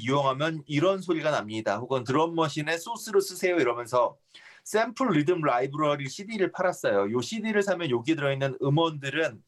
[0.00, 1.78] 이용하면 이런 소리가 납니다.
[1.78, 4.16] 혹은 드럼 머신의 소스로 쓰세요 이러면서
[4.64, 7.12] 샘플 리듬 라이브러리 CD를 팔았어요.
[7.12, 9.42] 요 CD를 사면 여기 들어있는 음원들은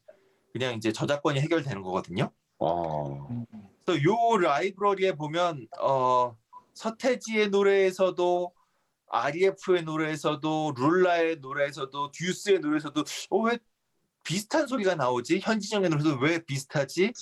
[0.52, 2.30] 그냥 이제 저작권이 해결되는 거거든요.
[2.58, 3.26] 어.
[3.84, 6.36] 그래서 요 라이브러리에 보면 어
[6.74, 8.52] 서태지의 노래에서도
[9.08, 13.58] REF의 노래에서도 룰라의 노래에서도 듀스의 노래에서도 어, 왜
[14.22, 15.40] 비슷한 소리가 나오지?
[15.40, 17.12] 현진영의 노래도 왜 비슷하지?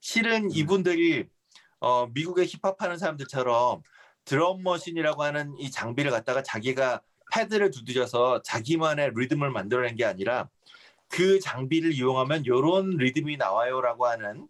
[0.00, 1.28] 실은 이분들이
[1.80, 3.82] 어, 미국의 힙합하는 사람들처럼
[4.24, 7.02] 드럼 머신이라고 하는 이 장비를 갖다가 자기가
[7.34, 10.48] 패드를 두드려서 자기만의 리듬을 만들어낸 게 아니라
[11.08, 14.46] 그 장비를 이용하면 이런 리듬이 나와요라고 하는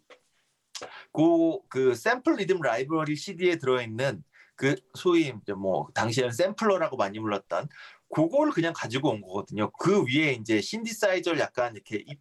[1.12, 4.22] 그, 그 샘플 리듬 라이브러리 CD에 들어있는
[4.56, 7.68] 그 소위 이제 뭐 당시에는 샘플러라고 많이 불렀던
[8.14, 9.70] 그걸 그냥 가지고 온 거거든요.
[9.72, 12.16] 그 위에 이제 신디사이저를 약간 이렇게 이,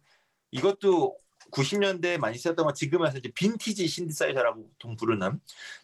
[0.50, 1.16] 이것도
[1.52, 5.40] 90년대에 많이 쓰였던 거 지금에서 이제 빈티지 신디사이저라고 보통 부르는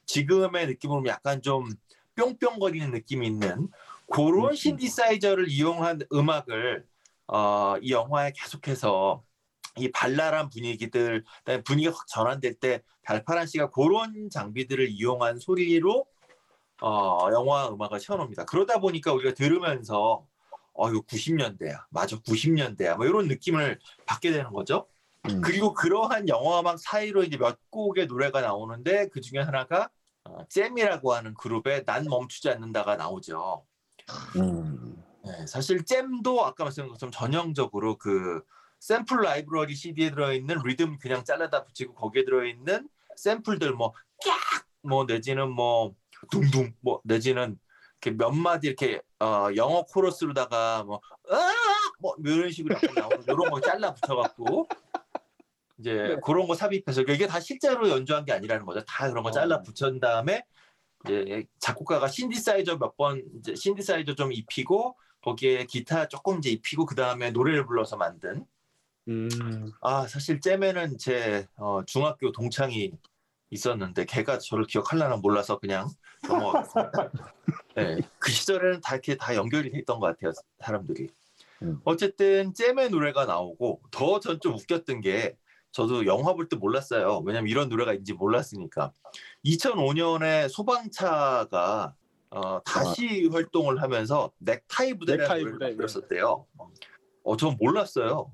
[0.07, 1.69] 지금의 느낌으로 약간 좀
[2.17, 3.69] 뿅뿅거리는 느낌이 있는
[4.11, 6.85] 그런 신디사이저를 이용한 음악을
[7.29, 9.23] 어, 이 영화에 계속해서
[9.79, 11.25] 이 발랄한 분위기들,
[11.65, 16.07] 분위기가 확 전환될 때 달파란 씨가 그런 장비들을 이용한 소리로
[16.83, 18.47] 어, 영화 음악을 채워놓습니다.
[18.47, 20.27] 그러다 보니까 우리가 들으면서
[20.73, 24.89] 어 이거 90년대야, 맞아 90년대야, 뭐 이런 느낌을 받게 되는 거죠.
[25.29, 25.41] 음.
[25.43, 29.91] 그리고 그러한 영화 음악 사이로 이제 몇 곡의 노래가 나오는데 그 중에 하나가
[30.25, 33.67] 어, 잼이라고 하는 그룹의 난 멈추지 않는다가 나오죠.
[34.37, 35.03] 음.
[35.25, 38.43] 네, 사실 잼도 아까 말씀드린 것처럼 전형적으로 그
[38.79, 43.93] 샘플 라이브러리 CD에 들어있는 리듬 그냥 잘라다 붙이고 거기에 들어있는 샘플들 뭐
[44.25, 44.65] 깍!
[44.83, 45.95] 뭐 내지는 뭐
[46.31, 47.59] 둥둥 뭐 내지는
[48.01, 51.01] 이렇게 몇 마디 이렇게 어, 영어 코러스로다가 뭐
[51.31, 51.55] 으악!
[52.01, 54.69] 뭐 이런 식으로 나오는 이런 거 잘라 붙여갖고
[55.79, 58.83] 이제 그런 거 삽입해서 이게 다 실제로 연주한 게 아니라는 거죠.
[58.85, 60.45] 다 그런 거 잘라 붙인 다음에
[61.05, 66.95] 이제 작곡가가 신디사이저 몇 번 이제 신디사이저 좀 입히고 거기에 기타 조금 이제 입히고 그
[66.95, 68.45] 다음에 노래를 불러서 만든
[69.09, 69.29] 음.
[69.81, 72.93] 아 사실 잼에는 제 어, 중학교 동창이
[73.51, 75.89] 있었는데 걔가 저를 기억하려나 몰라서 그냥
[76.29, 77.11] 넘어가겠습니다.
[77.77, 81.09] 네, 그 시절에는 다 이렇게 다 연결이 돼 있던 것 같아요 사람들이.
[81.63, 81.81] 음.
[81.85, 85.37] 어쨌든 잼의 노래가 나오고 더 전 좀 웃겼던 게
[85.73, 87.23] 저도 영화 볼 때 몰랐어요.
[87.25, 88.93] 왜냐면 이런 노래가 있는지 몰랐으니까.
[89.45, 91.95] 2005년에 소방차가
[92.31, 95.71] 어, 다시 활동을 하면서 넥타이 부대라는 넥타이 노래를 부대, 네.
[95.71, 96.47] 만들었었대요.
[97.23, 98.33] 어, 전 몰랐어요.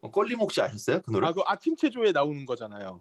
[0.00, 1.00] 어, 껄림 혹시 아셨어요?
[1.02, 1.26] 그 노래?
[1.28, 3.00] 아, 그 아침 체조에 나오는 거잖아요.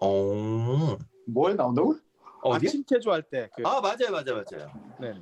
[0.00, 0.96] 어,
[1.26, 1.96] 뭐에 나온다고?
[2.42, 2.66] 어디?
[2.68, 3.50] 아침 체조 할 때.
[3.54, 4.72] 그, 아, 맞아요, 맞아요, 맞아요.
[5.00, 5.14] 네.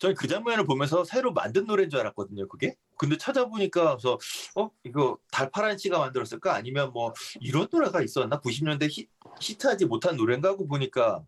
[0.00, 2.74] 저는 그 장면을 보면서 새로 만든 노래인 줄 알았거든요, 그게.
[2.96, 4.18] 근데 찾아보니까 그래서
[4.56, 9.08] 어 이거 달파란 씨가 만들었을까 아니면 뭐 이런 노래가 있었나 90년대 히,
[9.40, 11.22] 히트하지 못한 노래인가 하고 보니까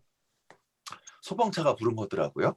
[1.21, 2.55] 소방차가 부른 거더라고요.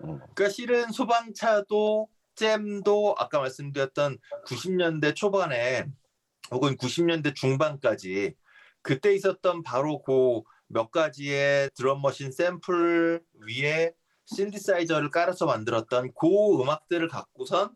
[0.00, 0.06] 어.
[0.34, 5.86] 그러니까 실은 소방차도 잼도 아까 말씀드렸던 90년대 초반에
[6.50, 8.34] 혹은 90년대 중반까지
[8.82, 13.92] 그때 있었던 바로 그 몇 가지의 드럼 머신 샘플 위에
[14.26, 17.70] 신디사이저를 깔아서 만들었던 그 음악들을 갖고선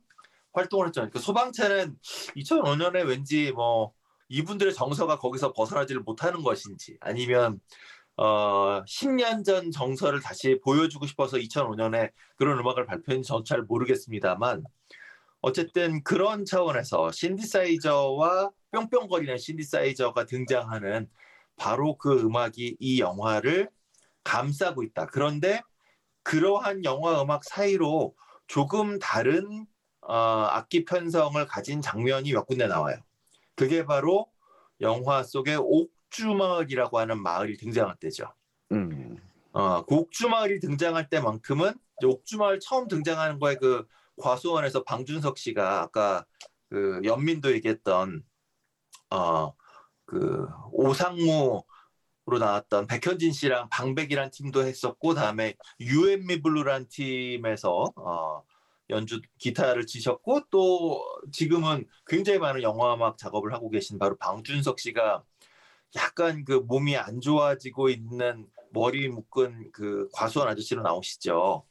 [0.52, 1.10] 활동을 했잖아요.
[1.10, 1.96] 그 소방차는
[2.36, 3.92] 2005년에 왠지 뭐
[4.28, 7.60] 이분들의 정서가 거기서 벗어나지를 못하는 것인지 아니면
[8.16, 14.64] 어 10년 전 정서를 다시 보여주고 싶어서 2005년에 그런 음악을 발표했는지 저는 잘 모르겠습니다만
[15.40, 21.08] 어쨌든 그런 차원에서 신디사이저와 뿅뿅거리는 신디사이저가 등장하는
[21.56, 23.70] 바로 그 음악이 이 영화를
[24.24, 25.06] 감싸고 있다.
[25.06, 25.62] 그런데
[26.22, 28.14] 그러한 영화 음악 사이로
[28.46, 29.66] 조금 다른
[30.00, 32.96] 어, 악기 편성을 가진 장면이 몇 군데 나와요.
[33.54, 34.30] 그게 바로
[34.80, 38.32] 영화 속의 옥주마을이라고 하는 마을이 등장할 때죠.
[38.72, 39.16] 음.
[39.52, 43.86] 어, 그 옥주마을이 등장할 때만큼은 옥주마을 처음 등장하는 거에 그
[44.20, 46.24] 과수원에서 방준석 씨가 아까
[46.70, 48.22] 그 연민도 얘기했던
[49.10, 49.52] 어
[50.08, 51.64] 그 오상무로
[52.36, 58.42] 나왔던 백현진 씨랑 방백이란 팀도 했었고 다음에 유앤미 블루란 팀에서 어
[58.90, 61.02] 연주 기타를 치셨고 또
[61.32, 65.22] 지금은 굉장히 많은 영화 음악 작업을 하고 계신 바로 방준석 씨가
[65.96, 71.64] 약간 그 몸이 안 좋아지고 있는 머리 묶은 그 과수원 아저씨로 나오시죠.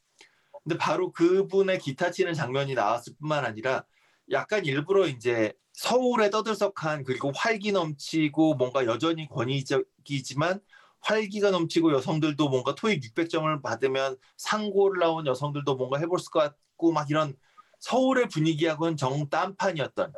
[0.63, 3.85] 근데 바로 그분의 기타 치는 장면이 나왔을 뿐만 아니라
[4.31, 10.59] 약간 일부러 이제 서울에 떠들썩한 그리고 활기 넘치고 뭔가 여전히 권위적이지만
[11.01, 17.09] 활기가 넘치고 여성들도 뭔가 토익 600점을 받으면 상고를 나온 여성들도 뭔가 해볼 것 같고 막
[17.09, 17.35] 이런
[17.79, 20.13] 서울의 분위기하고는 정딴판이었던.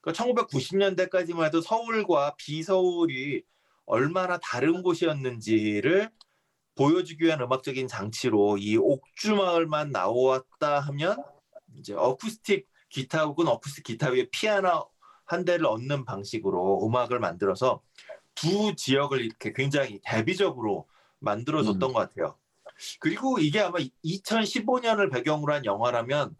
[0.00, 3.42] 그러니까 1990년대까지만 해도 서울과 비서울이
[3.84, 6.10] 얼마나 다른 곳이었는지를
[6.74, 11.22] 보여주기 위한 음악적인 장치로 이 옥주마을만 나왔다 하면
[11.76, 14.88] 이제 어쿠스틱 기타 혹은 어쿠스틱 기타 위에 피아노
[15.24, 17.82] 한 대를 얹는 방식으로 음악을 만들어서
[18.34, 20.86] 두 지역을 이렇게 굉장히 대비적으로
[21.18, 21.92] 만들어줬던 음.
[21.92, 22.36] 것 같아요.
[23.00, 26.36] 그리고 이게 아마 2015년을 배경으로 한 영화라면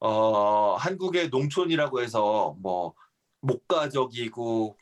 [0.00, 2.94] 어, 한국의 농촌이라고 해서 뭐
[3.40, 4.76] 목가적이고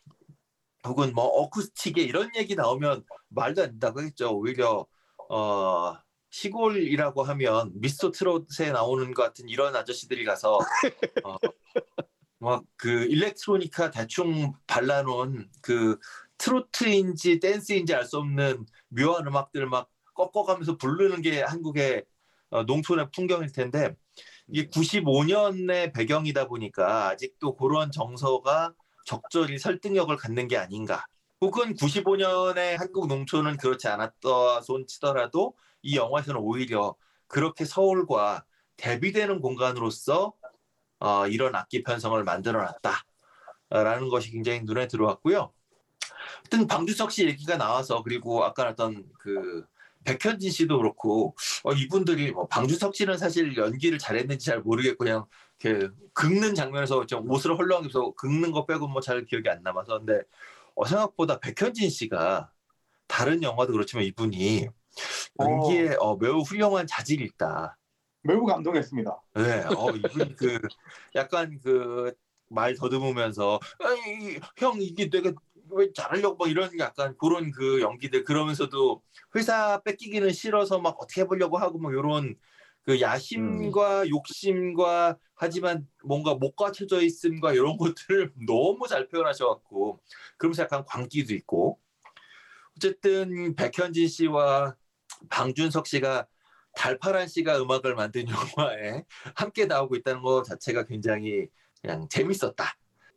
[0.87, 4.31] 혹은 뭐 어쿠스틱에 이런 얘기 나오면 말도 안 된다고 했죠.
[4.37, 4.87] 오히려
[5.29, 5.97] 어,
[6.35, 10.59] 시골이라고 하면 미스터 트롯에 나오는 것 같은 이런 아저씨들이 가서
[11.23, 11.37] 어,
[12.41, 15.97] 막그 일렉트로니카 대충 발라놓은 그
[16.39, 22.05] 트로트인지 댄스인지 알 수 없는 묘한 음악들 막 꺾어가면서 부르는 게 한국의
[22.51, 23.95] 어, 농촌의 풍경일 텐데
[24.49, 28.75] 이게 95년의 배경이다 보니까 아직도 그런 정서가
[29.07, 31.07] 적절히 설득력을 갖는 게 아닌가.
[31.41, 35.55] 혹은 95년의 한국 농촌은 그렇지 않았다 손 치더라도
[35.85, 36.97] 이 영화에서는 오히려
[37.29, 38.45] 그렇게 서울과
[38.77, 40.33] 대비되는 공간으로서
[41.01, 45.53] 어, 이런 악기 편성을 만들어놨다라는 것이 굉장히 눈에 들어왔고요.
[46.45, 49.65] 하여튼 방주석 씨 얘기가 나와서 그리고 아까 나왔던 그
[50.05, 55.27] 백현진 씨도 그렇고 어, 이분들이 뭐 방주석 씨는 사실 연기를 잘했는지 잘 모르겠고 그냥
[55.61, 60.23] 이렇게 긁는 장면에서 좀 옷을 입어서 긁는 거 빼고 뭐 잘 기억이 안 남아서 근데
[60.75, 62.51] 어, 생각보다 백현진 씨가
[63.07, 64.69] 다른 영화도 그렇지만 이분이
[65.41, 67.77] 연기에 어, 매우 훌륭한 자질이 있다.
[68.23, 69.23] 매우 감동했습니다.
[69.35, 70.59] 네, 어, 이분이 그
[71.15, 72.15] 약간 그
[72.49, 75.33] 말 더듬으면서 아이, 형 이게 내가
[75.71, 79.03] 왜 잘하려고 막 이런 약간 그런 그 연기들 그러면서도
[79.35, 82.37] 회사 뺏기기는 싫어서 막 어떻게 해보려고 하고 뭐 이런
[82.83, 90.01] 그 야심과 욕심과 하지만 뭔가 못 갖춰져 있음과 이런 것들을 너무 잘 표현하셔갖고
[90.37, 91.81] 그러면서 약간 광기도 있고
[92.77, 94.77] 어쨌든 백현진 씨와
[95.29, 96.27] 방준석 씨가
[96.75, 99.05] 달파란 씨가 음악을 만든 영화에
[99.35, 101.49] 함께 나오고 있다는 것 자체가 굉장히
[101.81, 102.75] 그냥 재밌었다.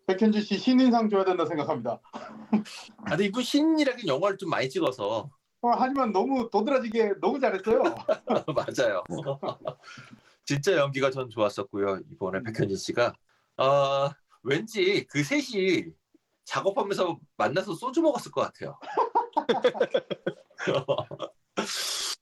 [0.08, 2.00] 백현진 씨 신인상 줘야 된다 생각합니다.
[2.12, 5.30] 아, 근데 이분 신이라긴 영화를 좀 많이 찍어서
[5.62, 7.82] 어, 하지만 너무 도드라지게 너무 잘했어요.
[8.56, 9.04] 맞아요.
[10.46, 12.00] 진짜 연기가 전 좋았었고요.
[12.12, 13.14] 이번에 백현진 씨가
[13.58, 14.12] 아
[14.44, 15.88] 왠지 그 셋이
[16.46, 18.80] 작업하면서 만나서 소주 먹었을 것 같아요.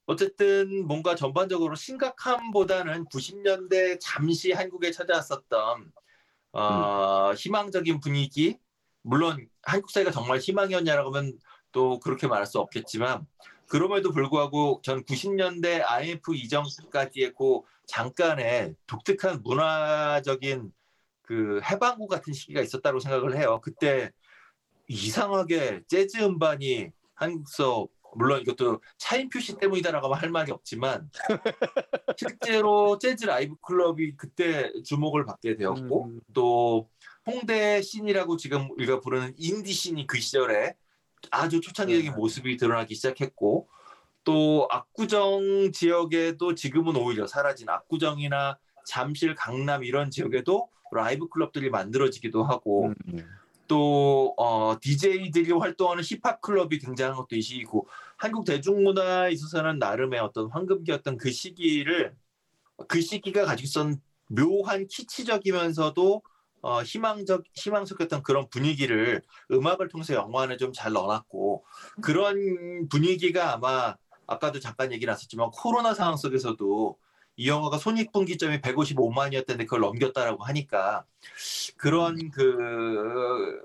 [0.05, 5.91] 어쨌든 뭔가 전반적으로 심각함보다는 90년대 잠시 한국에 찾아왔었던
[6.53, 8.57] 어, 희망적인 분위기
[9.01, 11.37] 물론 한국 사회가 정말 희망이었냐라고 하면
[11.71, 13.25] 또 그렇게 말할 수 없겠지만
[13.67, 20.71] 그럼에도 불구하고 전 90년대 IMF 이전까지의 그 잠깐의 독특한 문화적인
[21.23, 23.59] 그 해방구 같은 시기가 있었다고 생각을 해요.
[23.63, 24.11] 그때
[24.87, 31.09] 이상하게 재즈 음반이 한국서 물론 이것도 차인표 씨 때문이다라고 할 말이 없지만
[32.17, 36.21] 실제로 재즈 라이브 클럽이 그때 주목을 받게 되었고 음.
[36.33, 36.89] 또
[37.25, 40.75] 홍대 씬이라고 지금 우리가 부르는 인디 씬이 그 시절에
[41.31, 42.17] 아주 초창기적인 네.
[42.17, 43.67] 모습이 드러나기 시작했고
[44.23, 52.93] 또 압구정 지역에도 지금은 오히려 사라진 압구정이나 잠실, 강남 이런 지역에도 라이브 클럽들이 만들어지기도 하고
[53.07, 53.27] 음.
[53.67, 57.87] 또 어, DJ들이 활동하는 힙합 클럽이 등장한 것도 이 시기고
[58.17, 62.15] 한국 대중문화에 있어서는 나름의 어떤 황금기였던 그 시기를
[62.87, 66.21] 그 시기가 가지고 있었던 묘한 키치적이면서도
[66.61, 71.63] 어, 희망적 희망적이었던 그런 분위기를 음악을 통해서 영화 안에 좀 잘 넣어놨고
[72.01, 73.95] 그런 분위기가 아마
[74.27, 76.97] 아까도 잠깐 얘기 나왔었지만 코로나 상황 속에서도
[77.37, 81.05] 이 영화가 손익분기점이 155만이었는데 그걸 넘겼다라고 하니까
[81.77, 83.59] 그런 그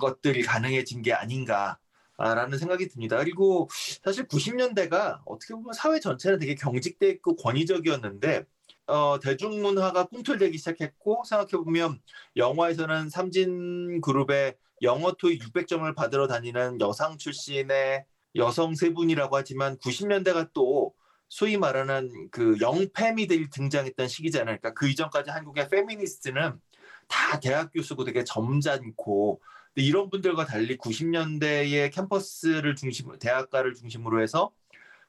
[0.00, 1.78] 것들이 가능해진 게 아닌가
[2.16, 3.18] 라는 생각이 듭니다.
[3.18, 3.68] 그리고
[4.02, 8.44] 사실 90년대가 어떻게 보면 사회 전체는 되게 경직돼 있고 권위적이었는데
[8.86, 12.00] 어, 대중문화가 꿈틀대기 시작했고 생각해보면
[12.36, 18.04] 영화에서는 삼진 그룹의 영어 토익 600점을 받으러 다니는 여상 출신의
[18.36, 20.94] 여성 세 분이라고 하지만 90년대가 또
[21.28, 24.58] 소위 말하는 그 영패미들이 등장했던 시기잖아요.
[24.58, 26.60] 그러니까 그 이전까지 한국의 페미니스트는
[27.08, 29.40] 다 대학 교수고 되게 점잖고
[29.74, 34.52] 근데 이런 분들과 달리 90년대의 캠퍼스를 중심으로 대학가를 중심으로 해서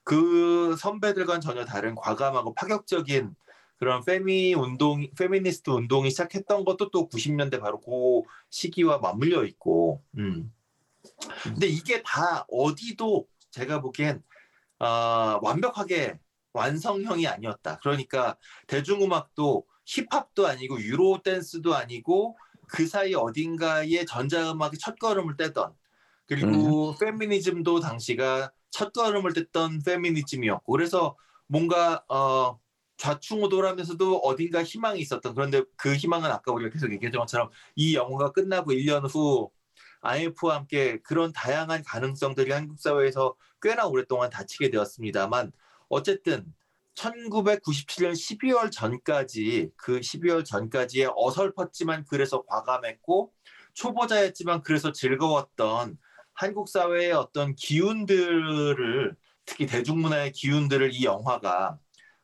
[0.02, 3.34] 그 선배들과는 전혀 다른 과감하고 파격적인
[3.78, 10.52] 그런 페미 운동, 페미니스트 운동이 시작했던 것도 또 90년대 바로 그 시기와 맞물려 있고, 음.
[11.42, 14.22] 근데 이게 다 어디도 제가 보기엔
[14.78, 16.18] 아, 완벽하게
[16.52, 17.78] 완성형이 아니었다.
[17.80, 18.36] 그러니까
[18.66, 22.36] 대중음악도 힙합도 아니고 Euro dance도 아니고
[22.68, 25.74] 그 사이 어딘가에 전자음악이 첫걸음을 떼던
[26.26, 32.58] 그리고 페미니즘도 당시가 첫걸음을 뗐던 페미니즘이었고 그래서 뭔가 어,
[32.96, 38.72] 좌충우돌하면서도 어딘가 희망이 있었던 그런데 그 희망은 아까 우리가 계속 얘기했던 것처럼 이 영화가 끝나고
[38.72, 39.50] 1년 후
[40.00, 45.52] IMF와 함께 그런 다양한 가능성들이 한국 사회에서 꽤나 오랫동안 닫히게 되었습니다만
[45.88, 46.52] 어쨌든
[46.96, 53.32] 1997년 12월 전까지 그 12월 전까지의 어설펐지만 그래서 과감했고
[53.74, 55.98] 초보자였지만 그래서 즐거웠던
[56.32, 61.78] 한국 사회의 어떤 기운들을 특히 대중문화의 기운들을 이 영화가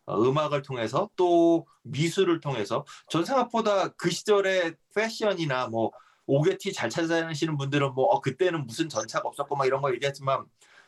[0.07, 5.93] 어, 음악을 통해서 또 미술을 통해서 전 생각보다 그 시절의 패션이나 뭐
[6.27, 10.45] 오게티 잘 찾아다니시는 분들은 뭐 어, 그때는 무슨 전차가 없었고 막 이런 거 얘기하지만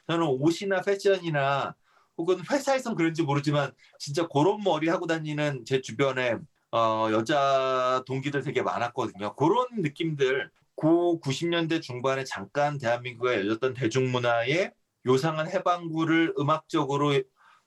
[0.09, 1.75] 저는 옷이나 패션이나
[2.17, 6.37] 혹은 회사에선 그런지 모르지만 진짜 그런 머리 하고 다니는 제 주변에
[6.71, 9.35] 어, 여자 동기들 되게 많았거든요.
[9.37, 14.73] 그런 느낌들 고 90년대 중반에 잠깐 대한민국에 열렸던 대중문화의
[15.07, 17.13] 요상한 해방구를 음악적으로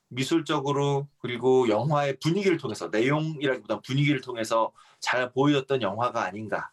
[0.08, 6.70] 미술적으로 그리고 영화의 분위기를 통해서 내용이라기보다 분위기를 통해서 잘 보여줬던 영화가 아닌가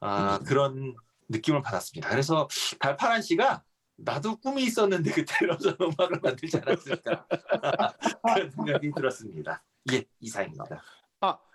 [0.00, 0.94] 아, 그런
[1.28, 2.08] 느낌을 받았습니다.
[2.08, 2.48] 그래서
[2.78, 3.62] 달파란 씨가
[3.96, 7.26] 나도 꿈이 있었는데 그때 이런 음악을 만들지 않았을까
[8.22, 9.62] 그런 생각이 들었습니다.
[9.92, 10.82] 예, 이상입니다.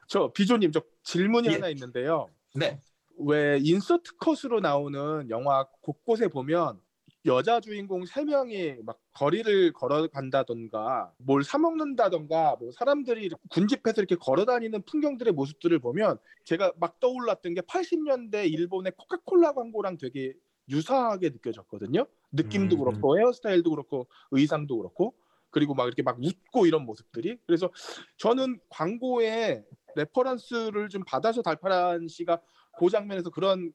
[0.07, 1.53] 저 비조님 저 질문이 예.
[1.53, 2.27] 하나 있는데요.
[2.53, 2.81] 네,
[3.17, 6.81] 왜 인서트 컷으로 나오는 영화 곳곳에 보면
[7.25, 14.81] 여자 주인공 세 명이 막 거리를 걸어간다던가 뭘 사 먹는다던가 뭐 사람들이 군집해서 이렇게 걸어다니는
[14.81, 20.33] 풍경들의 모습들을 보면 제가 막 떠올랐던 게 80년대 일본의 코카콜라 광고랑 되게
[20.67, 22.05] 유사하게 느껴졌거든요.
[22.31, 22.79] 느낌도 음.
[22.79, 25.13] 그렇고 헤어스타일도 그렇고 의상도 그렇고
[25.49, 27.69] 그리고 막 이렇게 막 웃고 이런 모습들이 그래서
[28.17, 29.63] 저는 광고에
[29.95, 32.41] reference를 좀 받아서 달파란 씨가
[32.79, 33.73] 그 장면에서 그런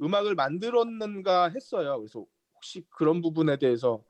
[0.00, 1.98] 음악을 만들었는가 했어요.
[1.98, 2.24] 그래서
[2.54, 4.02] 혹시 그런 부분에 대해서.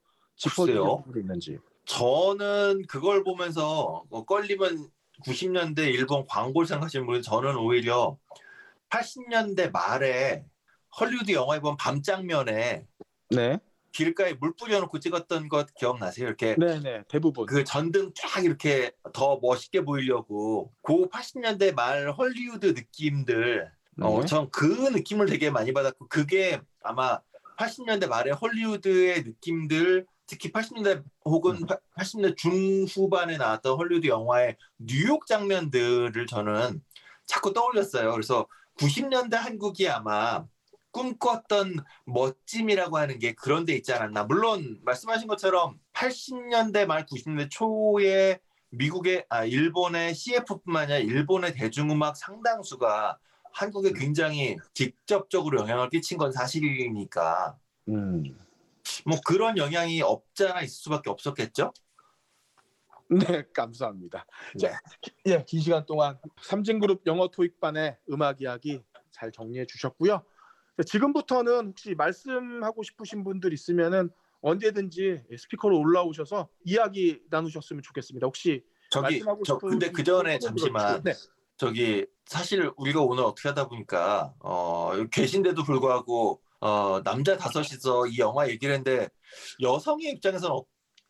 [1.05, 1.59] 부분이 있는지.
[1.85, 4.89] 저는 그걸 보면서 어, 껄림은
[5.25, 8.17] 90년대 일본 광고를 생각하시는 분은 저는 오히려
[8.91, 10.45] 80년대 말에
[10.99, 12.87] 헐리우드 영화에 보면 밤 장면에
[13.31, 13.59] 네,
[13.93, 16.27] 길가에 물 뿌려놓고 찍었던 것 기억나세요?
[16.27, 17.47] 이렇게 네, 네, 대부분.
[17.47, 23.71] 그 전등 쫙 이렇게 더 멋있게 보이려고 그 80년대 말 헐리우드 느낌들
[24.01, 24.27] 어, 네.
[24.27, 27.21] 전그 느낌을 되게 많이 받았고 그게 아마
[27.59, 31.67] 80년대 말에 헐리우드의 느낌들 특히 80년대 혹은 음.
[31.99, 36.81] 80년대 중후반에 나왔던 헐리우드 영화의 뉴욕 장면들을 저는
[37.27, 38.13] 자꾸 떠올렸어요.
[38.13, 38.47] 그래서
[38.79, 40.45] 90년대 한국이 아마
[40.93, 44.25] 꿈꿨던 멋짐이라고 하는 게 그런 데 있지 않았나.
[44.25, 53.19] 물론 말씀하신 것처럼 80년대 말 90년대 초에 미국의 아 일본의 CF뿐만 아니라 일본의 대중음악 상당수가
[53.53, 58.39] 한국에 굉장히 직접적으로 영향을 끼친 건 사실이니까 음.
[59.05, 61.73] 뭐 그런 영향이 없잖아 있을 수밖에 없었겠죠.
[63.09, 64.25] 네, 감사합니다.
[64.61, 64.81] 자,
[65.27, 70.23] 예, 긴 시간 동안 삼진그룹 영어 토익반의 음악 이야기 잘 정리해 주셨고요.
[70.81, 74.09] 자, 지금부터는 혹시 말씀하고 싶으신 분들 있으면은
[74.41, 78.27] 언제든지 스피커로 올라오셔서 이야기 나누셨으면 좋겠습니다.
[78.27, 81.13] 혹시 저기 말씀하고 저 근데 그 전에 잠시만 네.
[81.59, 88.49] 저기 사실 우리가 오늘 어떻게 하다 보니까 어 계신데도 불구하고 어 남자 다섯이서 이 영화
[88.49, 89.11] 얘기를 했는데
[89.61, 90.65] 여성의 입장에서는 어-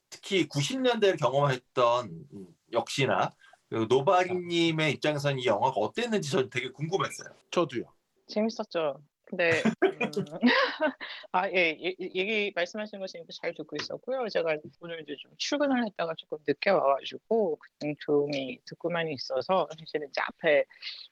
[0.08, 3.32] 특히 90년대를 경험했던 음, 역시나
[3.68, 7.28] 그 노바리님의 입장에서는 이 영화가 어땠는지 저는 되게 궁금했어요.
[7.52, 7.84] 저도요.
[8.26, 9.00] 재밌었죠.
[9.30, 10.12] 근데 음,
[11.32, 14.28] 아, 예, 예, 얘기 말씀하신 거 재밌고 잘 듣고 있었고요.
[14.28, 20.20] 제가 오늘 이제 좀 출근을 했다가 조금 늦게 와가지고 그냥 조용히 듣고만 있어서 사실은 이제
[20.20, 20.64] 앞에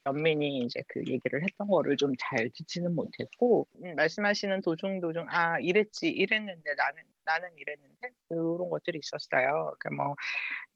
[0.07, 5.59] 연민이 이제 그 얘기를 했던 거를 좀 잘 듣지는 못했고 음, 말씀하시는 도중 도중 아
[5.61, 9.75] 이랬지 이랬는데 나는 나는 이랬는데 그런 것들이 있었어요.
[9.79, 10.16] 그뭐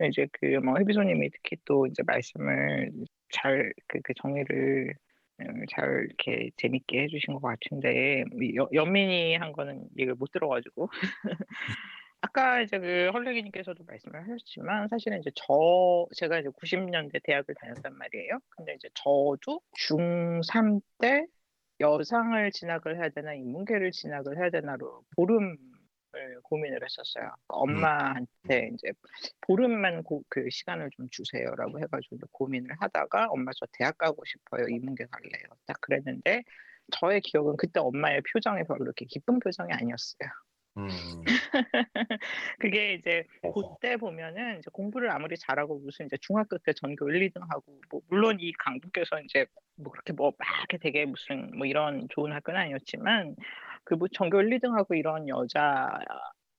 [0.08, 2.92] 이제 그 뭐 해비소님이 특히 또 이제 말씀을
[3.32, 5.11] 잘그 그 정리를 음,
[5.70, 10.88] 잘 이렇게 재밌게 해주신 것 같은데 이 여- 연민이 한 거는 얘기를 못 들어가지고
[12.20, 18.38] 아까 이제 그 헐레기님께서도 말씀을 하셨지만 사실은 이제 저 제가 이제 90년대 대학을 다녔단 말이에요.
[18.50, 21.26] 근데 이제 저도 중3 때
[21.80, 25.56] 여상을 진학을 해야 되나 인문계를 진학을 해야 되나로 보름을
[26.42, 27.24] 고민을 했었어요.
[27.24, 28.92] 그러니까 엄마한테 이제
[29.40, 35.06] 보름만 고- 그 시간을 좀 주세요라고 해가지고 고민을 하다가 엄마 저 대학 가고 싶어요 이문계
[35.10, 36.42] 갈래요 딱 그랬는데
[36.92, 40.28] 저의 기억은 그때 엄마의 표정이 별로 이렇게 기쁜 표정이 아니었어요.
[40.78, 40.88] 음.
[42.58, 43.24] 그게 이제.
[43.54, 48.00] 그때 보면은 이제 공부를 아무리 잘하고 무슨 이제 중학교 때 전교 1, 2등 하고 뭐
[48.08, 49.46] 물론 이 강북에서 이제
[49.76, 53.36] 뭐 그렇게 뭐막 이렇게 되게 무슨 뭐 이런 좋은 학교는 아니었지만
[53.84, 55.98] 그 뭐 전교 1, 2등 하고 이런 여자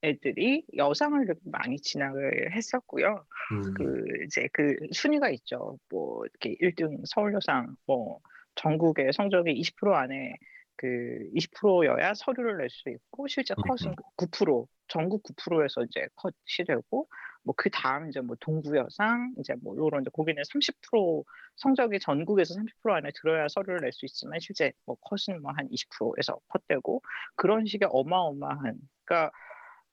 [0.04, 3.26] 애들이 여상을 많이 진학을 했었고요.
[3.54, 3.74] 음.
[3.74, 5.78] 그 이제 그 순위가 있죠.
[5.90, 8.20] 뭐 이렇게 1등 서울여상 뭐
[8.56, 10.36] 전국의 성적의 20% 안에
[10.76, 10.88] 그
[11.36, 17.08] 20%여야 서류를 낼 수 있고 실제 컷은 9% 전국 9%에서 이제 컷이 되고
[17.44, 21.24] 뭐 그 다음 이제 뭐 동부여상 이제 뭐 요런 이제 거기는 30%
[21.56, 26.40] 성적이 전국에서 30% 안에 들어야 서류를 낼 수 있지만 실제 뭐 컷은 뭐 한 20%에서
[26.50, 27.02] 컷되고
[27.36, 29.32] 그런 식의 어마어마한 그러니까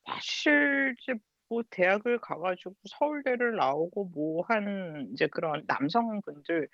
[0.06, 1.14] 사실 이제
[1.48, 6.66] 뭐 대학을 가가지고 서울대를 나오고 뭐 한 이제 그런 남성분들에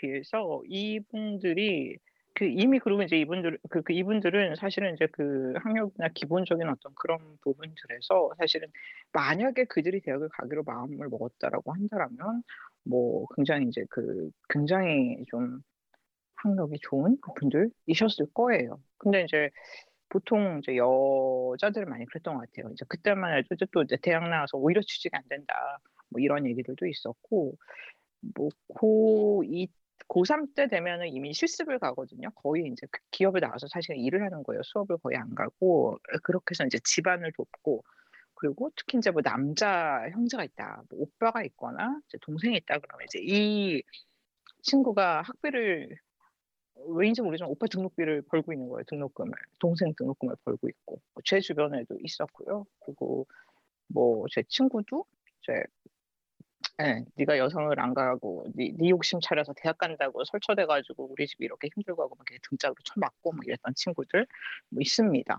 [0.00, 1.98] 비해서 이분들이
[2.38, 7.18] 그 이미 그리고 이제 이분들 그, 그 이분들은 사실은 이제 그 학력이나 기본적인 어떤 그런
[7.42, 8.68] 부분들에서 사실은
[9.12, 12.44] 만약에 그들이 대학을 가기로 마음을 먹었다라고 한다라면
[12.84, 15.60] 뭐 굉장히 이제 그 굉장히 좀
[16.36, 18.80] 학력이 좋은 분들이셨을 거예요.
[18.98, 19.50] 근데 이제
[20.08, 22.72] 보통 이제 여자들은 많이 그랬던 것 같아요.
[22.72, 25.54] 이제 그때만 해도 이제 또 이제 대학 나와서 오히려 취직이 안 된다.
[26.10, 27.56] 뭐 이런 얘기들도 있었고,
[28.34, 29.68] 뭐 고2
[30.08, 32.30] 고3 때 되면은 이미 실습을 가거든요.
[32.36, 34.62] 거의 이제 그 기업에 나와서 사실 일을 하는 거예요.
[34.64, 37.82] 수업을 거의 안 가고 그렇게 해서 이제 집안을 돕고
[38.34, 43.20] 그리고 특히 이제 뭐 남자 형제가 있다, 뭐 오빠가 있거나 이제 동생이 있다 그러면 이제
[43.22, 43.82] 이
[44.62, 45.96] 친구가 학비를
[46.96, 48.84] 왜인지 모르지만 오빠 등록비를 벌고 있는 거예요.
[48.88, 52.64] 등록금을 동생 등록금을 벌고 있고 뭐제 주변에도 있었고요.
[52.80, 53.26] 그리고
[53.88, 55.04] 뭐 제 친구도
[55.42, 55.62] 이제
[56.80, 61.68] 예, 네가 여성을 안 가고 네, 네 욕심 차려서 대학 간다고 설쳐돼가지고 우리 집이 이렇게
[61.74, 64.26] 힘들고 하고 막 이렇게 등짝으로 쳐맞고 막 이랬던 친구들
[64.70, 65.38] 뭐 있습니다.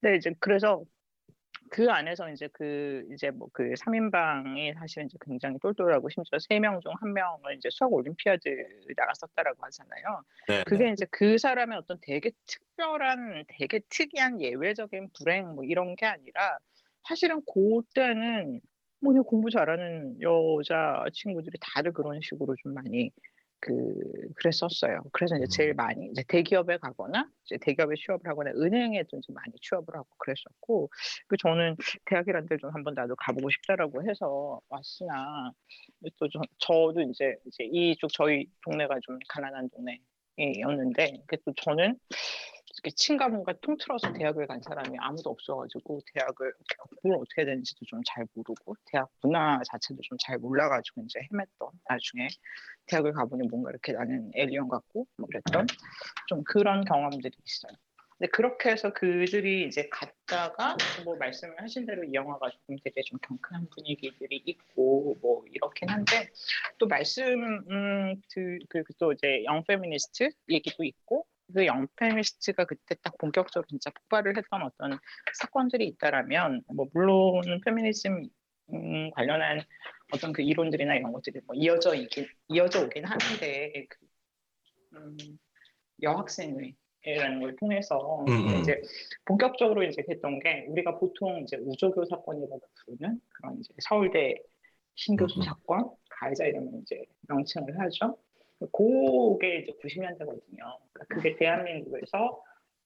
[0.00, 0.84] 근데 이제 그래서
[1.70, 6.92] 그 안에서 이제 그 이제 뭐그 3인방이 사실은 이제 굉장히 똘똘하고 심지어 세 명 중
[7.00, 8.48] 한 명은 이제 수학 올림피아드
[8.96, 10.22] 나갔었다라고 하잖아요.
[10.48, 16.06] 네, 그게 이제 그 사람의 어떤 되게 특별한, 되게 특이한 예외적인 불행 뭐 이런 게
[16.06, 16.58] 아니라
[17.08, 18.60] 사실은 그때는
[19.04, 23.10] 뭐 그냥 공부 잘하는 여자 친구들이 다들 그런 식으로 좀 많이
[23.60, 23.94] 그
[24.36, 25.02] 그랬었어요.
[25.12, 29.94] 그래서 이제 제일 많이 이제 대기업에 가거나 이제 대기업에 취업을 하거나 은행에도 이제 많이 취업을
[29.94, 30.90] 하고 그랬었고
[31.28, 31.76] 그 저는
[32.06, 35.52] 대학이란 데를 좀 한번 나도 가보고 싶다라고 해서 왔으나
[36.18, 39.70] 또좀 저도 이제 이제 이쪽 저희 동네가 좀 가난한
[40.36, 41.98] 동네였는데 그 또 저는
[42.84, 46.52] 이렇게 친가 뭔가 통틀어서 대학을 간 사람이 아무도 없어가지고 대학을
[47.02, 51.70] 뭘 어떻게 해야 되는지도 좀 잘 모르고 대학 문화 자체도 좀 잘 몰라가지고 이제 헤맸던
[51.88, 52.28] 나중에
[52.86, 55.66] 대학을 가보니 뭔가 이렇게 나는 에리언 같고 뭐 그랬던
[56.28, 57.72] 좀 그런 경험들이 있어요.
[58.18, 63.18] 근데 그렇게 해서 그들이 이제 갔다가 뭐 말씀을 하신 대로 이 영화가 조금 되게 좀
[63.22, 66.28] 경쾌한 분위기들이 있고 뭐 이렇긴 한데
[66.78, 67.24] 또 말씀
[67.70, 74.98] 음그또 이제 영 페미니스트 얘기도 있고 그 영페미니스트가 그때 딱 본격적으로 진짜 폭발을 했던 어떤
[75.34, 78.28] 사건들이 있다라면 뭐 물론 페미니즘
[78.72, 79.60] 음, 관련한
[80.12, 84.06] 어떤 그 이론들이나 이런 것들이 뭐 이어져 있긴 이어져 오긴 하는데 그,
[84.94, 85.16] 음,
[86.02, 88.60] 여학생회라는 걸 통해서 음, 음.
[88.60, 88.80] 이제
[89.24, 94.34] 본격적으로 이제 했던 게 우리가 보통 이제 우조교 사건이라고 부르는 그런 이제 서울대
[94.96, 95.44] 신교수 음, 음.
[95.44, 98.18] 사건 가해자 이름을 이제 명칭을 하죠.
[98.72, 100.78] 그게 이제 90년대거든요.
[101.08, 102.42] 그게 대한민국에서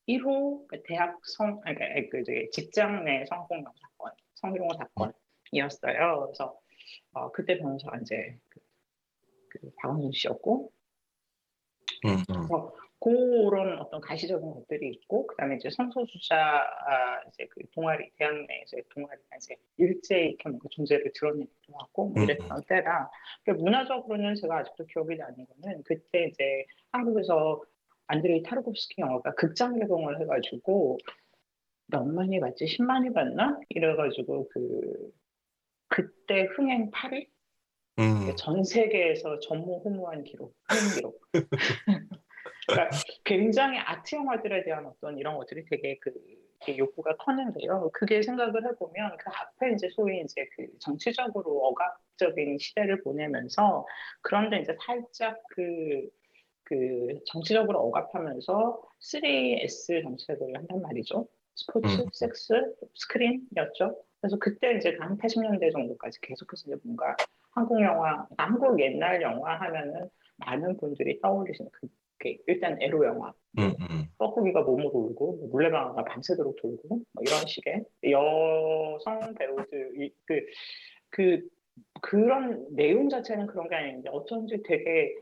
[0.08, 2.22] 1호 대학 성, 아니, 그
[2.52, 6.26] 직장 내 성폭력 사건, 성희롱 사건이었어요.
[6.26, 6.58] 그래서
[7.12, 8.60] 어, 그때 변호사가 이제 그,
[9.50, 10.72] 그 박원순 씨였고,
[12.06, 12.24] 음, 음.
[12.26, 18.76] 그래서 그런 어떤 가시적인 것들이 있고, 그다음에 이제 성소수자 아, 이제 그 동아리 대학 내에서
[18.90, 23.10] 동아리가 이제 일제히 이렇게 뭔가 존재를 드러내기도 하고 뭐 이랬던 때라.
[23.44, 27.62] 그러니까 문화적으로는 제가 아직도 기억이 나는 거는 그때 이제 한국에서
[28.08, 30.98] 안드레이 타르kov스키 영화가 극장 개봉을 해가지고
[31.88, 32.64] 몇만이 봤지?
[32.64, 33.60] 10만이 봤나?
[33.68, 35.12] 이래가지고 그
[35.88, 37.28] 그때 흥행 8위?
[37.98, 38.34] 음.
[38.36, 41.20] 전 세계에서 전무후무한 기록, 흥행 기록.
[42.68, 46.12] 그러니까 굉장히 아트 영화들에 대한 어떤 이런 것들이 되게 그
[46.76, 47.90] 욕구가 컸는데요.
[47.92, 53.86] 그게 생각을 해보면 그 앞에 이제 소위 이제 그 정치적으로 억압적인 시대를 보내면서
[54.20, 56.08] 그런데 이제 살짝 그,
[56.64, 61.26] 그 정치적으로 억압하면서 3S 정책을 한단 말이죠.
[61.54, 62.06] 스포츠, 음.
[62.12, 62.52] 섹스,
[62.94, 63.96] 스크린이었죠.
[64.20, 67.16] 그래서 그때 이제 한 80년대 정도까지 계속해서 이제 뭔가
[67.50, 70.08] 한국 영화, 한국 옛날 영화 하면은
[70.38, 71.88] 많은 분들이 떠올리시는 그
[72.18, 74.06] 게 일단 에로 영화, 음, 음.
[74.18, 80.46] 뻐꾸기가 몸으로 울고 뭐 물레방아가 밤새도록 돌고 뭐 이런 식의 여성 배우들 그,
[81.10, 81.48] 그
[82.00, 85.14] 그런 내용 자체는 그런 게 아닌데 어쩐지 되게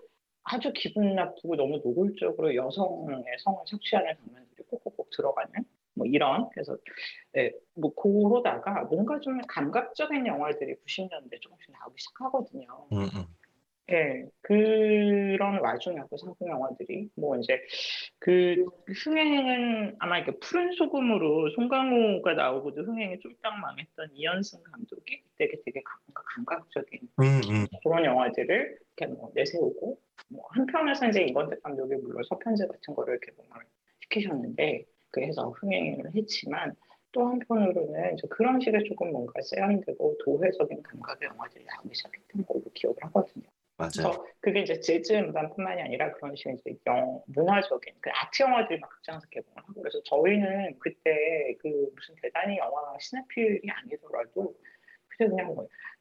[0.42, 5.52] 아주 기분 나쁘고 너무 노골적으로 여성의 성을 착취하는 장면들이 꼭꼭꼭 들어가는
[5.94, 6.76] 뭐 이런 그래서
[7.32, 12.86] 네, 뭐 그러다가 뭔가 좀 감각적인 영화들이 90년대 조금씩 나오기 시작하거든요.
[12.92, 13.24] 음, 음.
[13.92, 17.60] 예, 그런 와중에 그 상품 영화들이 뭐 이제
[18.18, 25.82] 그 흥행은 아마 이렇게 푸른 소금으로 송강호가 나오고도 흥행이 쫄딱 망했던 이현승 감독이 되게 되게
[25.82, 27.66] 감- 감각적인 음, 음.
[27.84, 33.50] 그런 영화들을 이렇게 뭐 내세우고 뭐 한편에서 이제 이번대 감독이 물론 서편제 같은 거를 개봉을
[34.02, 36.74] 시키셨는데 그래서 흥행을 했지만
[37.12, 42.96] 또 한편으로는 이제 그런 식의 조금 뭔가 세련되고 도회적인 감각의 영화들이 나오기 시작했던 걸로 기억을
[43.04, 43.46] 하거든요.
[43.76, 43.90] 맞아요.
[43.92, 48.88] 그래서 그게 이제 재즈 음반뿐만이 아니라 그런 식의 이제 영 문화적인 그 아트 영화들이 막
[48.90, 54.54] 극장에서 개봉을 하고 그래서 저희는 그때 그 무슨 대단히 영화 시네필이 아니더라도
[55.08, 55.54] 그때 그냥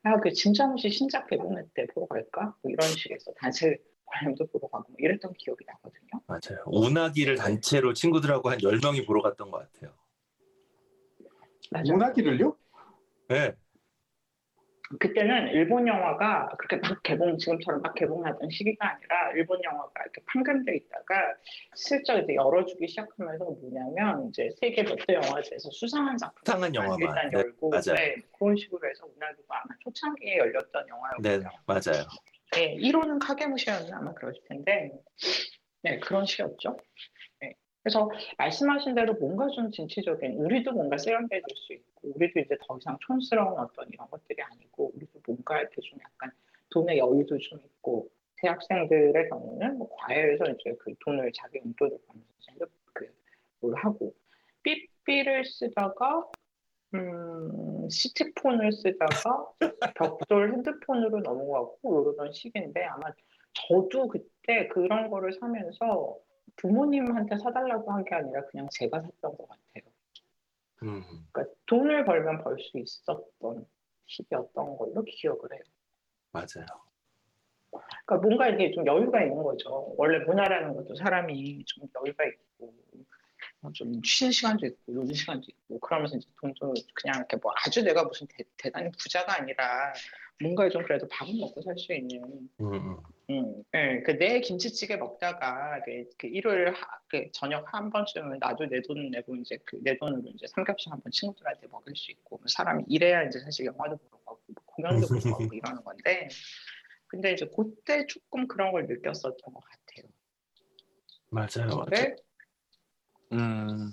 [0.04, 5.34] 뭐야그 진짜무시 신작 개봉했대 보러 갈까 뭐 이런 식에서 단체 관람도 보러 가고 뭐 이랬던
[5.34, 6.22] 기억이 나거든요.
[6.28, 6.64] 맞아요.
[6.68, 9.94] 오나기를 단체로 친구들하고 한 10명이 보러 갔던 것 같아요.
[11.72, 11.92] 맞아.
[11.92, 12.56] 문화기를요?
[13.30, 13.54] 네.
[15.00, 20.76] 그때는 일본 영화가 그렇게 막 개봉 지금처럼 막 개봉하던 시기가 아니라 일본 영화가 이렇게 판금돼
[20.76, 21.34] 있다가
[21.74, 27.00] 슬쩍 이제 열어주기 시작하면서 뭐냐면 이제 세계 몇대 영화제에서 수상한 작품 수상한 영화만.
[27.00, 27.96] 일단 네, 열고 맞아요.
[27.96, 31.50] 네, 그런 식으로 해서 운하기가 아마 초창기에 열렸던 네, 영화였고요.
[31.66, 32.06] 맞아요.
[32.54, 34.92] 네, 1호는 카게무시였나 아마 그러실 텐데
[35.82, 36.78] 네 그런 시였죠.
[37.86, 37.92] 네.
[37.92, 38.10] 그래서
[38.40, 43.60] 말씀하신 대로 뭔가 좀 진취적인 우리도 뭔가 세련돼질 수 있고 우리도 이제 더 이상 촌스러운
[43.60, 46.32] 어떤 이런 것들이 아니고 우리도 뭔가 이렇게 좀 약간
[46.72, 51.98] 돈의 여유도 좀 있고 대학생들의 경우는 뭐 과외에서 이제 그 돈을 자기 용돈을
[52.40, 54.14] 이제 그뭘 하고
[54.64, 56.26] 삐삐를 쓰다가
[56.96, 59.52] 음, 시티폰을 쓰다가
[59.96, 63.12] 벽돌 핸드폰으로 넘어가고 이러던 시기인데 아마
[63.54, 66.18] 저도 그때 그런 거를 사면서
[66.58, 69.92] 부모님한테 사달라고 한 게 아니라 그냥 제가 샀던 것 같아요.
[70.84, 71.04] 음.
[71.32, 73.66] 그러니까 돈을 벌면 벌 수 있었던
[74.08, 75.62] 시기였던 걸로 기억을 해요.
[76.32, 76.66] 맞아요.
[78.06, 79.94] 그러니까 뭔가 이게 좀 여유가 있는 거죠.
[79.98, 82.74] 원래 문화라는 것도 사람이 좀 여유가 있고
[83.62, 87.84] 어, 좀 쉬는 시간도 있고 노는 시간도 있고 그러면서 이제 돈도 그냥 이렇게 뭐 아주
[87.84, 88.28] 내가 무슨
[88.58, 89.94] 대, 단히 부자가 아니라
[90.42, 92.22] 뭔가 좀 그래도 밥은 먹고 살 수 있는
[92.60, 92.98] 음, 음.
[93.30, 98.82] 음, 예, 그내 김치찌개 먹다가 그, 그 일요일 하, 그 저녁 한 번쯤은 나도 내
[98.82, 102.46] 돈 내고 이제 그 내 돈으로 이제 삼겹살 한 번 친구들한테 먹을 수 있고 뭐
[102.48, 106.28] 사람이 이래야 이제 사실 영화도 보러 가고 뭐 공연도 보러 가고 이러는 건데
[107.08, 110.08] 근데 이제 그때 조금 그런 걸 느꼈었던 것 같아요.
[111.32, 111.68] 맞아요.
[111.78, 111.86] 맞아요.
[111.86, 112.16] 근데
[113.32, 113.92] 음,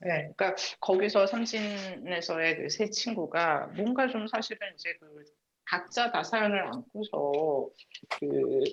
[0.00, 5.24] 네, 그러니까 거기서 삼진에서의 그 세 친구가 뭔가 좀 사실은 이제 그
[5.70, 7.70] 각자 다 사연을 안고서
[8.18, 8.64] 그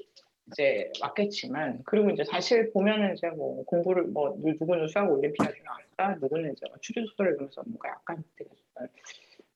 [0.47, 6.19] 이제 왔겠지만 그리고 이제 사실 보면은 이제 뭐 공부를 뭐 누- 누구는 수학 올림피아드 나왔다
[6.19, 8.49] 누구는 이제 뭐 추리 소설을 읽으면서 뭔가 약간 되게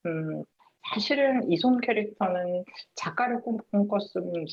[0.05, 0.43] 음
[0.93, 2.63] 사실은 이솜 캐릭터는
[2.95, 4.45] 작가를 꿈꿨으면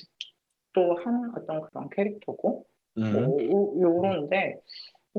[0.72, 2.64] 또 한 어떤 그런 캐릭터고
[2.98, 3.12] 음.
[3.12, 4.60] 뭐 요런데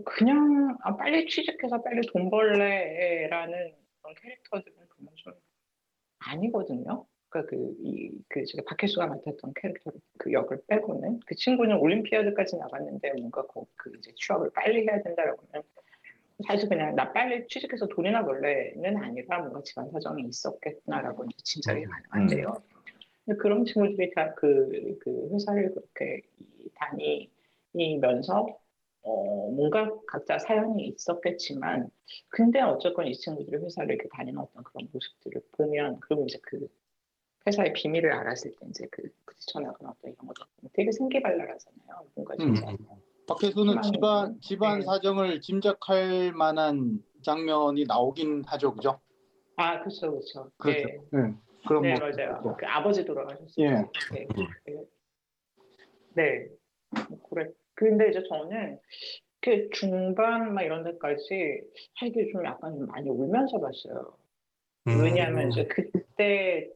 [0.06, 5.34] 그냥 아, 빨리 취직해서 빨리 돈 벌래라는 그런 캐릭터들은 그냥 좀
[6.20, 7.06] 아니거든요.
[7.30, 13.14] 그러니까 그, 이, 그, 제가 박혜수가 맡았던 캐릭터 그 역을 빼고는 그 친구는 올림피아드까지 나갔는데
[13.14, 15.64] 뭔가 그, 그 이제 취업을 빨리 해야 된다라고 하면
[16.48, 22.54] 사실 그냥 나 빨리 취직해서 돈이나 벌래는 아니라 뭔가 집안 사정이 있었겠구나라고 이제 짐작이 가능한데요.
[23.26, 24.70] 근데 그런 친구들이 다 그
[25.02, 26.70] 그 회사를 그렇게 이
[27.74, 28.48] 다니면서
[29.02, 31.90] 어, 뭔가 각자 사연이 있었겠지만,
[32.30, 36.68] 근데 어쨌건 이 친구들이 회사를 이렇게 다니는 어떤 그런 모습들을 보면, 그리고 이제 그
[37.50, 42.08] 회사의 비밀을 알았을 때 이제 그 부딪혀나가는 어떤 이런 것들 되게 생기발랄하잖아요.
[42.16, 42.70] 뭔가 진짜.
[42.70, 42.78] 음.
[43.28, 44.42] 박혜수는 희망이 집안 있는.
[44.42, 44.86] 집안 네.
[44.86, 49.00] 사정을 짐작할 만한 장면이 나오긴 하죠, 그죠?
[49.58, 50.52] 아, 그렇죠, 그렇죠.
[50.58, 50.88] 그렇죠.
[50.88, 51.34] 네, 네.
[51.68, 52.56] 그럼 네뭐 맞아요.
[52.58, 53.52] 그 아버지 돌아가셨어요.
[53.58, 53.70] 예.
[54.14, 54.28] 네.
[54.66, 54.84] 네.
[56.16, 56.48] 네.
[57.10, 57.50] 뭐 그래.
[57.76, 58.80] 근데 이제 저는
[59.42, 61.62] 그 중반 막 이런 데까지
[61.96, 64.18] 하기 좀 약간 좀 많이 울면서 봤어요.
[64.88, 65.04] 음.
[65.04, 66.70] 왜냐하면 이제 그때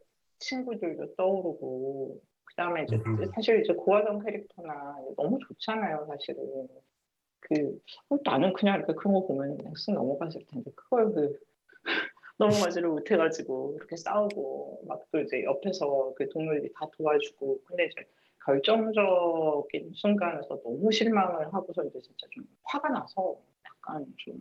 [0.44, 3.26] 친구들도 떠오르고 그다음에 이제 음.
[3.34, 6.68] 사실 이제 고화정 캐릭터나 너무 좋잖아요 사실은
[7.40, 7.80] 그
[8.10, 11.40] 어, 나는 그냥 이렇게 그런 거 보면 그냥 쓱 넘어갔을 텐데 그걸 그
[12.38, 18.03] 넘어가지를 못해가지고 이렇게 싸우고 막 또 이제 옆에서 그 동물들이 다 도와주고 근데 이제
[18.45, 24.40] 결정적인 순간에서 너무 실망을 하고서 이제 진짜 좀 화가 나서 약간 좀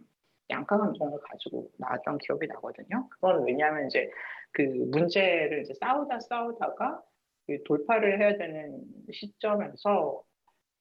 [0.53, 3.09] 양가 감정을 가지고 나왔던 기억이 나거든요.
[3.11, 4.11] 그건 왜냐하면 이제
[4.53, 7.03] 그 문제를 이제 싸우다 싸우다가
[7.47, 10.23] 그 돌파를 해야 되는 시점에서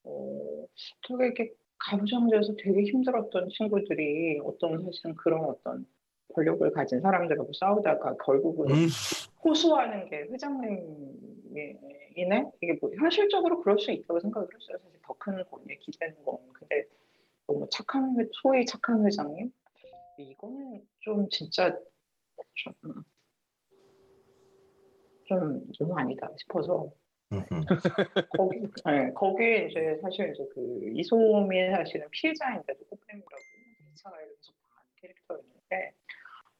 [0.03, 0.65] 어,
[1.07, 5.85] 되게 이렇게 감정적에서 되게 힘들었던 친구들이 어떤 사실은 그런 어떤
[6.35, 8.87] 권력을 가진 사람들하고 싸우다가 결국은 음.
[9.43, 11.47] 호소하는 게 회장님
[12.15, 14.77] 이네 이게 뭐 현실적으로 그럴 수 있다고 생각을 했어요.
[14.83, 16.83] 사실 더큰 권위에 기대는 건 근데
[17.47, 19.51] 너무 착한 회- 소위 착한 회장님
[20.21, 21.77] 이거는 좀 진짜
[22.55, 22.73] 좀,
[25.25, 26.91] 좀 너무 아니다 싶어서.
[28.37, 33.41] 거기 네, 거기에 이제 사실 이제 그 이소미 사실은 피해자인데도 꽃뱀이라고
[33.93, 35.93] 2차 가해에서 당한 캐릭터였는데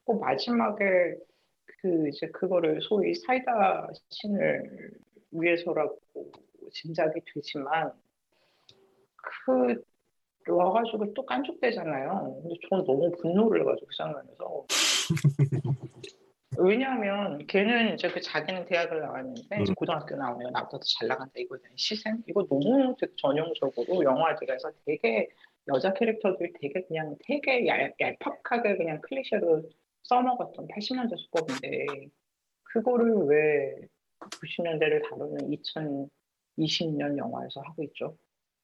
[0.06, 1.16] 그 마지막에
[1.66, 4.92] 그 이제 그거를 소위 사이다 신을
[5.32, 5.98] 위해서라고
[6.72, 7.92] 짐작이 되지만
[9.16, 9.82] 그
[10.50, 12.40] 와가지고 또 깐족대잖아요.
[12.42, 14.66] 근데 저는 너무 분노를 해가지고 그 장면에서
[16.58, 19.64] 왜냐하면 걔는 이제 그 자기는 대학을 나왔는데 음.
[19.74, 25.28] 고등학교 나오면 나보다 더 잘 나간다 이거에 대한 시샘 이거 너무 전형적으로 영화들에서 되게
[25.68, 29.62] 여자 캐릭터들 되게 그냥 되게 얄, 얄팍하게 그냥 클리셰로
[30.02, 31.86] 써먹었던 80년대 수법인데
[32.64, 33.74] 그거를 왜
[34.20, 35.50] 90년대를 다루는
[36.58, 38.16] 2020년 영화에서 하고 있죠.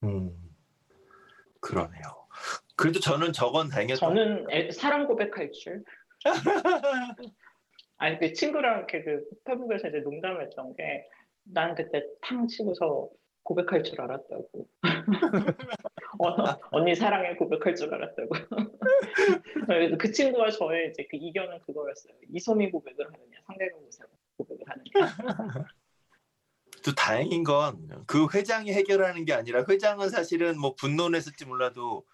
[0.02, 0.47] 음.
[1.60, 2.02] 그러네요.
[2.76, 5.82] 그래도 저는 저건 다행이었던 저는 애- 사랑 고백할 줄.
[7.98, 11.05] 아니 그 친구랑 이렇게 그 페북에서 이제 농담했던 게
[11.51, 13.09] 난 그때 탕 치고서
[13.43, 14.68] 고백할 줄 알았다고.
[16.18, 18.28] 어, 언니 사랑해 고백할 줄 알았다고.
[19.98, 22.12] 그 친구와 저의 이제 그 이견은 그거였어요.
[22.30, 23.80] 이소미 고백을 하느냐 상대방
[24.36, 25.64] 고백을 하느냐.
[26.89, 32.05] 또 다행인 건 그 회장이 해결하는 게 아니라 회장은 사실은 뭐 분노는 했을지 몰라도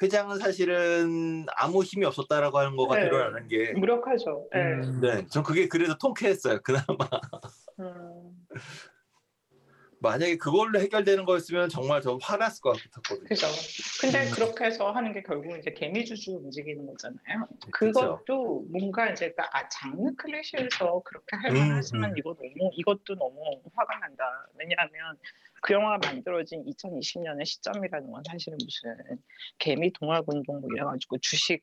[0.00, 3.04] 회장은 사실은 아무 힘이 없었다라고 하는 거가 네.
[3.04, 4.48] 드러나는 게 무력하죠.
[4.54, 4.58] 예.
[4.58, 5.00] 음.
[5.02, 6.60] 네, 전 그게 그래도 통쾌했어요.
[6.62, 6.86] 그나마
[7.80, 8.32] 음,
[10.02, 13.28] 만약에 그걸로 해결되는 거였으면 정말 저 화났을 것 같거든요.
[13.28, 13.46] 그죠.
[14.00, 14.30] 근데 음.
[14.32, 17.46] 그렇게 해서 하는 게 결국 이제 개미주주 움직이는 거잖아요.
[17.70, 17.92] 그쵸.
[17.92, 22.18] 그것도 뭔가 이제 그 아, 장르 클리셰에서 그렇게 할 음, 만하지만 음.
[22.18, 24.24] 이거 너무 이것도 너무 화가 난다.
[24.58, 25.16] 왜냐하면
[25.62, 28.96] 그 영화가 만들어진 2020년의 시점이라는 건 사실은 무슨
[29.58, 31.62] 개미 동학 운동 뭐 이래가지고 주식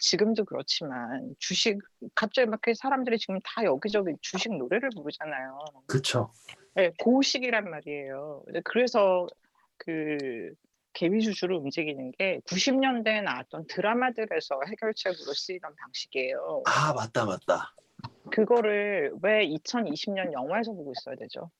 [0.00, 1.78] 지금도 그렇지만 주식
[2.14, 5.58] 갑자기 막 사람들이 지금 다 여기저기 주식 노래를 부르잖아요.
[5.86, 6.32] 그렇죠.
[6.74, 8.44] 네, 그 시기란 말이에요.
[8.64, 9.26] 그래서
[9.76, 10.52] 그
[10.92, 16.62] 개미주주로 움직이는 게 90년대에 나왔던 드라마들에서 해결책으로 쓰이던 방식이에요.
[16.66, 17.74] 아 맞다 맞다.
[18.30, 21.50] 그거를 왜 2020년 영화에서 보고 있어야 되죠?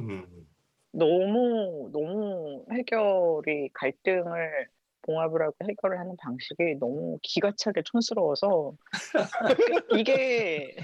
[0.00, 0.46] 음.
[0.92, 4.68] 너무 너무 해결이 갈등을
[5.02, 8.76] 봉합을 하고 해결을 하는 방식이 너무 기가 차게 촌스러워서
[9.98, 10.76] 이게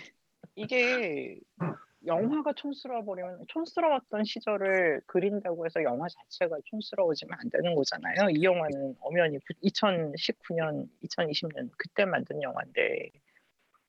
[0.55, 1.39] 이게
[2.07, 8.31] 영화가 촌스러워 버리면 촌스러웠던 시절을 그린다고 해서 영화 자체가 촌스러워지면 안 되는 거잖아요.
[8.31, 13.11] 이 영화는 엄연히 2019년, 2020년 그때 만든 영화인데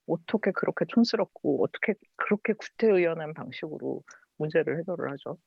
[0.08, 4.04] 어떻게 그렇게 촌스럽고 어떻게 그렇게 구태의연한 방식으로
[4.38, 5.38] 문제를 해결을 하죠.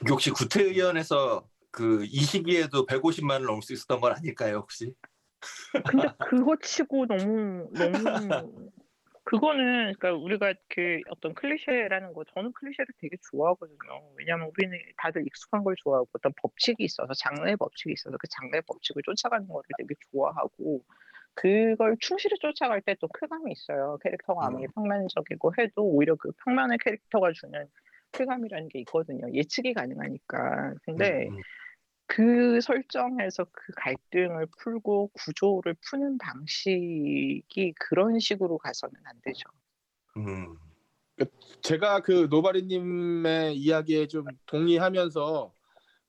[0.00, 1.46] 이게 혹시 구태의원에서
[1.76, 4.94] 그 이 시기에도 150만을 넘을 수 있었던 건 아닐까요 혹시?
[5.84, 7.92] 근데 그거 치고 너무 너무
[9.24, 13.78] 그거는 그러니까 우리가 그 어떤 클리셰라는 거 저는 클리셰를 되게 좋아하거든요.
[14.16, 19.02] 왜냐하면 우리는 다들 익숙한 걸 좋아하고 어떤 법칙이 있어서 장르의 법칙이 있어서 그 장르의 법칙을
[19.04, 20.82] 쫓아가는 거를 되게 좋아하고
[21.34, 23.98] 그걸 충실히 쫓아갈 때 또 쾌감이 있어요.
[24.02, 27.66] 캐릭터가 아무리 평면적이고 해도 오히려 그 평면의 캐릭터가 주는
[28.12, 29.26] 쾌감이라는 게 있거든요.
[29.34, 30.74] 예측이 가능하니까.
[30.84, 31.42] 근데 음, 음.
[32.06, 39.48] 그 설정에서 그 갈등을 풀고 구조를 푸는 방식이 그런 식으로 가서는 안 되죠.
[40.16, 40.56] 음.
[41.62, 45.52] 제가 그 노바리님의 이야기에 좀 동의하면서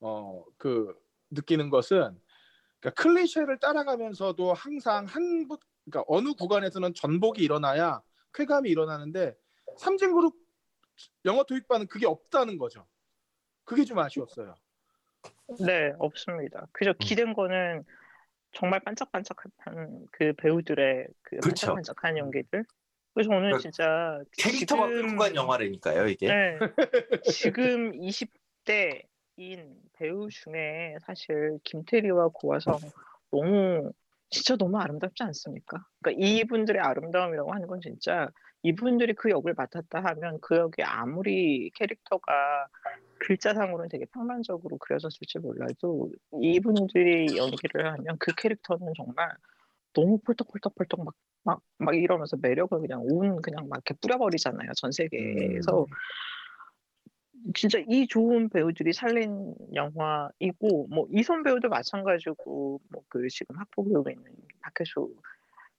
[0.01, 0.95] 어 그
[1.31, 2.17] 느끼는 것은
[2.79, 8.01] 그러니까 클리셰를 따라가면서도 항상 한 부- 그러니까 어느 구간에서는 전복이 일어나야
[8.33, 9.35] 쾌감이 일어나는데
[9.77, 10.35] 삼진그룹
[11.25, 12.87] 영어 토익반은 그게 없다는 거죠.
[13.65, 14.55] 그게 좀 아쉬웠어요.
[15.65, 16.67] 네, 없습니다.
[16.71, 17.83] 그저 기댄 거는
[18.51, 21.67] 정말 반짝반짝한 그 배우들의 그 그쵸.
[21.67, 22.65] 반짝반짝한 연기들.
[23.13, 26.27] 그래서 저는 그러니까 진짜 캐릭터가 지금- 끌고 간 영화라니까요 이게.
[26.27, 26.59] 네,
[27.55, 32.77] 지금 20대인 배우 중에 사실 김태리와 고화성
[33.31, 33.91] 너무
[34.29, 35.85] 진짜 너무 아름답지 않습니까?
[36.01, 38.29] 그러니까 이분들의 아름다움이라고 하는 건 진짜
[38.61, 42.67] 이분들이 그 역을 맡았다 하면 그 역이 아무리 캐릭터가
[43.19, 46.11] 글자상으로는 되게 평면적으로 그려졌을지 몰라도
[46.41, 49.29] 이분들이 연기를 하면 그 캐릭터는 정말
[49.93, 51.13] 너무 폴떡폴떡폴떡 막,
[51.43, 55.85] 막, 막 이러면서 매력을 그냥 온 그냥 막 이렇게 뿌려버리잖아요 전 세계에서.
[57.55, 64.25] 진짜 이 좋은 배우들이 살린 영화이고 뭐 이선 배우도 마찬가지고 뭐 그 지금 배우가 있는
[64.61, 65.13] 박혜수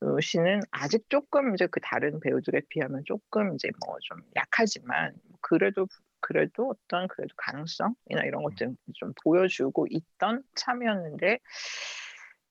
[0.01, 5.87] 어, 씨는 아직 조금 이제 그 다른 배우들에 비하면 조금 이제 뭐 좀 약하지만 그래도
[6.21, 11.39] 그래도 어떤 그래도 가능성이나 이런 것들 좀 보여주고 있던 참이었는데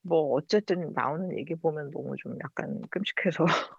[0.02, 3.44] 뭐 어쨌든 나오는 얘기 보면 너무 좀 약간 끔찍해서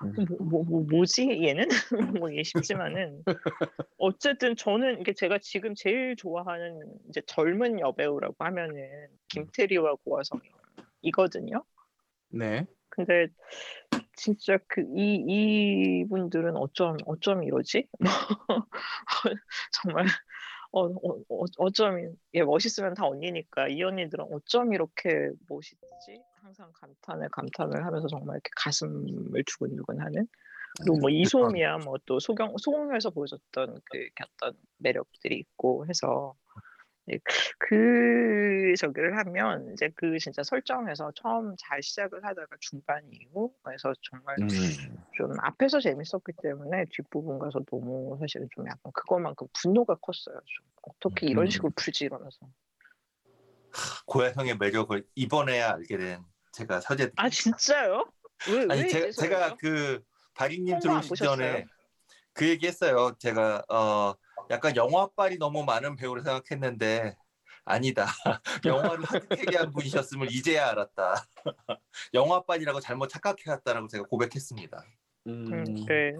[0.00, 1.28] 뭐, 뭐, 뭐 뭐지?
[1.42, 1.68] 얘는?
[2.22, 3.24] 뭐 이게 싶지만은
[3.98, 11.64] 어쨌든 저는 이게 제가 지금 제일 좋아하는 이제 젊은 여배우라고 하면은 김태리와 고화성이거든요.
[12.28, 12.66] 네.
[12.96, 13.28] 근데
[14.16, 17.88] 진짜 그 이 이분들은 어쩜 어쩜 이러지?
[19.72, 20.06] 정말
[20.72, 26.22] 어, 어, 어, 어쩜 예, 멋있으면 다 언니니까 이 언니들은 어쩜 이렇게 멋있지?
[26.42, 30.26] 항상 감탄을 감탄을 하면서 정말 이렇게 가슴을 두근두근하는
[30.80, 36.75] 그리고 뭐 이소미야 뭐 또 소경 소경에서 보여줬던 그 어떤 매력들이 있고 해서 예,
[37.58, 44.36] 그 저기를 하면 이제 그 진짜 설정에서 처음 잘 시작을 하다가 중반 이후 그래서 정말
[44.40, 44.48] 음.
[45.16, 50.36] 좀 앞에서 재밌었기 때문에 뒷부분 가서 너무 사실은 좀 약간 그것만큼 분노가 컸어요.
[50.44, 51.50] 좀 어떻게 이런 음.
[51.50, 52.38] 식으로 풀지 이러면서.
[54.06, 57.12] 고야형의 매력을 이번에야 알게 된 제가 서재.
[57.16, 58.10] 아 진짜요?
[58.48, 59.28] 왜, 왜 아니 제가, 이제서요?
[59.28, 61.16] 제가 그안 들어오시기?
[61.18, 61.66] 전에
[62.32, 63.16] 그 얘기했어요.
[63.18, 64.14] 제가 어
[64.50, 67.16] 약간 영화빨이 너무 많은 배우를 생각했는데
[67.64, 68.06] 아니다.
[68.64, 71.14] 영화를 하드캐리 한 분이셨음을 이제야 알았다.
[72.14, 74.84] 영화빨이라고 잘못 착각해왔다라고 제가 고백했습니다.
[75.26, 75.64] 음, 음.
[75.86, 76.12] 네.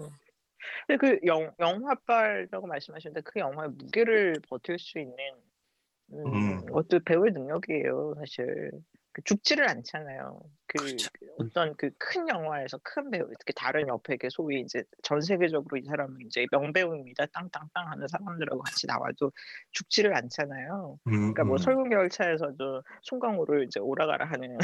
[0.85, 5.15] 근데 그 영, 영화빨이라고 말씀하셨는데 그 영화의 무게를 버틸 수 있는
[6.13, 6.65] 음, 음.
[6.67, 8.71] 것도 배우의 능력이에요, 사실.
[9.13, 10.41] 그 죽지를 않잖아요.
[10.67, 11.09] 그, 그렇죠.
[11.13, 15.83] 그 어떤 그 큰 영화에서 큰 배우, 특히 다른 옆에 소위 이제 전 세계적으로 이
[15.83, 17.25] 사람은 이제 명배우입니다.
[17.27, 19.31] 땅땅땅 하는 사람들하고 같이 나와도
[19.71, 20.99] 죽지를 않잖아요.
[21.07, 21.57] 음, 그러니까 뭐 음.
[21.57, 24.57] 설국 열차에서도 송강호를 이제 오라가라 하는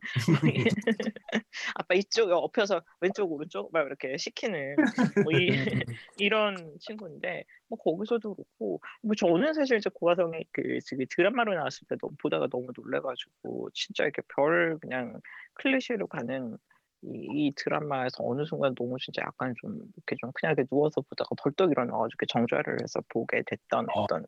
[1.74, 4.76] 아빠 이쪽 엎혀서 왼쪽 오른쪽 막 이렇게 시키는
[5.24, 5.48] 뭐 이,
[6.18, 10.78] 이런 친구인데 뭐 거기서도 그렇고 뭐 저는 사실 이제 고화성의 그
[11.10, 15.20] 드라마로 나왔을 때 너무 보다가 너무 놀래가지고 진짜 이렇게 별 그냥
[15.56, 16.56] 클리셰로 가는
[17.02, 21.30] 이, 이 드라마에서 어느 순간 너무 진짜 약간 좀 이렇게 좀 그냥 이렇게 누워서 보다가
[21.42, 24.02] 벌떡 일어나가지고 정주행을 해서 보게 됐던 어.
[24.02, 24.24] 어떤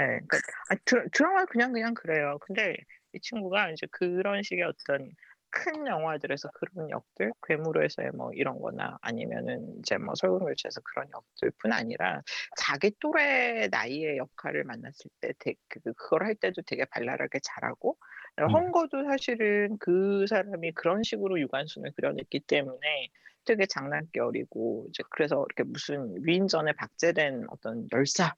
[0.00, 0.38] 예, 그러니까
[0.70, 2.38] 아, 드, 드라마 그냥 그냥 그래요.
[2.40, 2.76] 근데
[3.12, 5.12] 이 친구가 이제 그런 식의 어떤
[5.50, 12.22] 큰 영화들에서 그런 역들, 괴물에서의 뭐 이런 거나 아니면은 이제 뭐 설국열차에서 그런 역들뿐 아니라
[12.56, 18.11] 자기 또래 나이의 역할을 만났을 때 되게 그, 그걸 할 때도 되게 발랄하게 잘하고 음.
[18.38, 23.10] 헝거도 사실은 그 사람이 그런 식으로 유관순을 그려냈기 때문에
[23.44, 28.34] 되게 장난기 어리고 이제 그래서 이렇게 무슨 위인전에 박제된 어떤 열사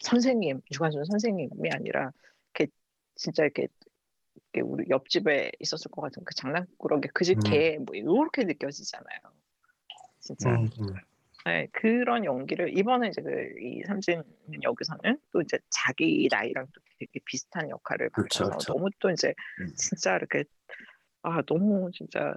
[0.00, 2.12] 선생님 유관순 선생님이 아니라
[2.54, 2.72] 이렇게
[3.16, 3.68] 진짜 이렇게,
[4.52, 7.50] 이렇게 우리 옆집에 있었을 것 같은 그 장난꾸러기 그집 음.
[7.50, 9.18] 개뭐 이렇게 느껴지잖아요.
[10.20, 10.94] 진짜 음, 음.
[11.44, 14.22] 네, 그런 연기를 이번에 이제 그 이 삼진
[14.62, 18.72] 여기서는 또 이제 자기 나이랑 또 되게 비슷한 역할을 맡아서.
[18.72, 19.74] 너무 또 이제 음.
[19.76, 20.44] 진짜 이렇게
[21.22, 22.34] 아 너무 진짜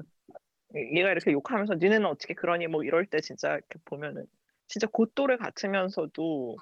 [0.76, 4.26] 얘가 이렇게 욕하면서 니네는 어떻게 그러니 뭐 이럴 때 진짜 이렇게 보면은
[4.68, 6.58] 진짜 그 또래 같으면서도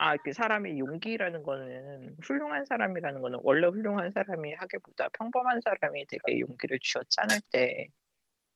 [0.00, 6.38] 아, 그 사람의 용기라는 거는 훌륭한 사람이라는 거는 원래 훌륭한 사람이 하기보다 평범한 사람이 되게
[6.38, 7.88] 용기를 쥐어 짜낼 때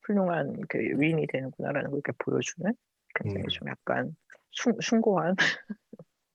[0.02, 2.72] 훌륭한 그 위인이 되는구나라는 걸 이렇게 보여주는
[3.14, 3.48] 굉장히 음.
[3.48, 4.16] 좀 약간
[4.52, 5.36] 숭, 숭고한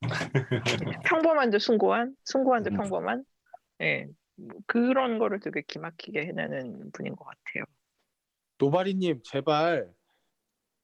[1.05, 2.77] 평범한데 숭고한 숭고한데 음.
[2.77, 3.25] 평범한
[3.81, 4.13] 예뭐
[4.65, 7.63] 그런 거를 되게 기막히게 해내는 분인 것 같아요.
[8.59, 9.91] 노바리님 제발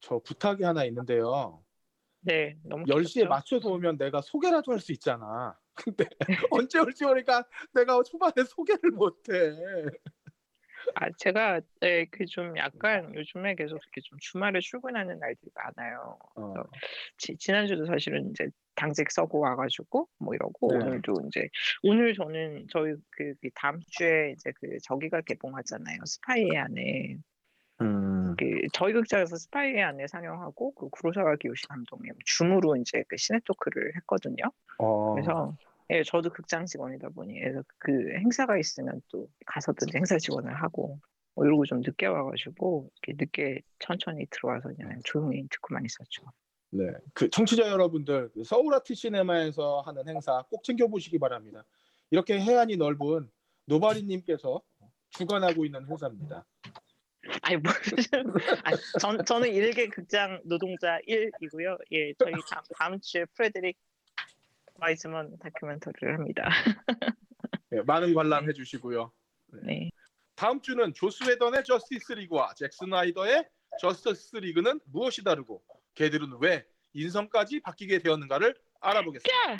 [0.00, 1.64] 저 부탁이 하나 있는데요.
[2.20, 3.28] 네, 너무 10시에 귀엽죠?
[3.28, 5.58] 맞춰서 오면 내가 소개라도 할 수 있잖아.
[5.74, 6.08] 근데
[6.52, 9.32] 언제 올지 모르니까 내가 초반에 소개를 못해.
[10.94, 16.18] 아, 제가 네, 그좀 약간 요즘에 계속 이렇게 좀 주말에 출근하는 날들이 많아요.
[16.36, 16.54] 어.
[17.18, 20.84] 지, 지난주도 사실은 이제 당직 서고 와가지고 뭐 이러고 네.
[20.84, 21.48] 오늘도 이제
[21.82, 25.98] 오늘 저는 저희 그, 그 다음 주에 이제 그 저기가 개봉하잖아요.
[26.04, 27.18] 스파이의 안에
[27.80, 33.40] 음, 그 저희 극장에서 스파이의 안에 상영하고 그 구로사와 기요시 감독님 줌으로 이제 그 시네
[33.44, 34.44] 토크를 했거든요.
[34.78, 35.14] 어.
[35.14, 35.56] 그래서
[35.90, 40.98] 예, 저도 극장 직원이다 보니 그래서 그 행사가 있으면 또 가서도 이제 행사 지원을 하고
[41.34, 46.22] 뭐 이러고 좀 늦게 와가지고 이렇게 늦게 천천히 들어와서 그냥 조용히 듣고만 있었죠.
[46.70, 51.64] 네, 그 청취자 여러분들 그 서울 아트 시네마에서 하는 행사 꼭 챙겨 보시기 바랍니다.
[52.10, 53.30] 이렇게 해안이 넓은
[53.66, 54.62] 노바리님께서
[55.10, 56.44] 주관하고 있는 행사입니다.
[57.42, 57.72] 아니 뭐,
[58.64, 61.78] 아니, 전 저는 일개 극장 노동자 1이고요.
[61.92, 63.76] 예, 저희 다음, 다음 주에 프레드릭
[64.80, 66.48] 와이즈먼 다큐멘터리를 합니다.
[67.70, 69.12] 네, 많은 관람해 주시고요.
[69.62, 69.90] 네.
[70.34, 73.48] 다음 주는 조스 웨던의 저스티스 리그와 잭 스나이더의
[73.80, 75.62] 저스티스 리그는 무엇이 다르고
[75.94, 79.52] 걔들은 왜 인성까지 바뀌게 되었는가를 알아보겠습니다.
[79.52, 79.56] 야!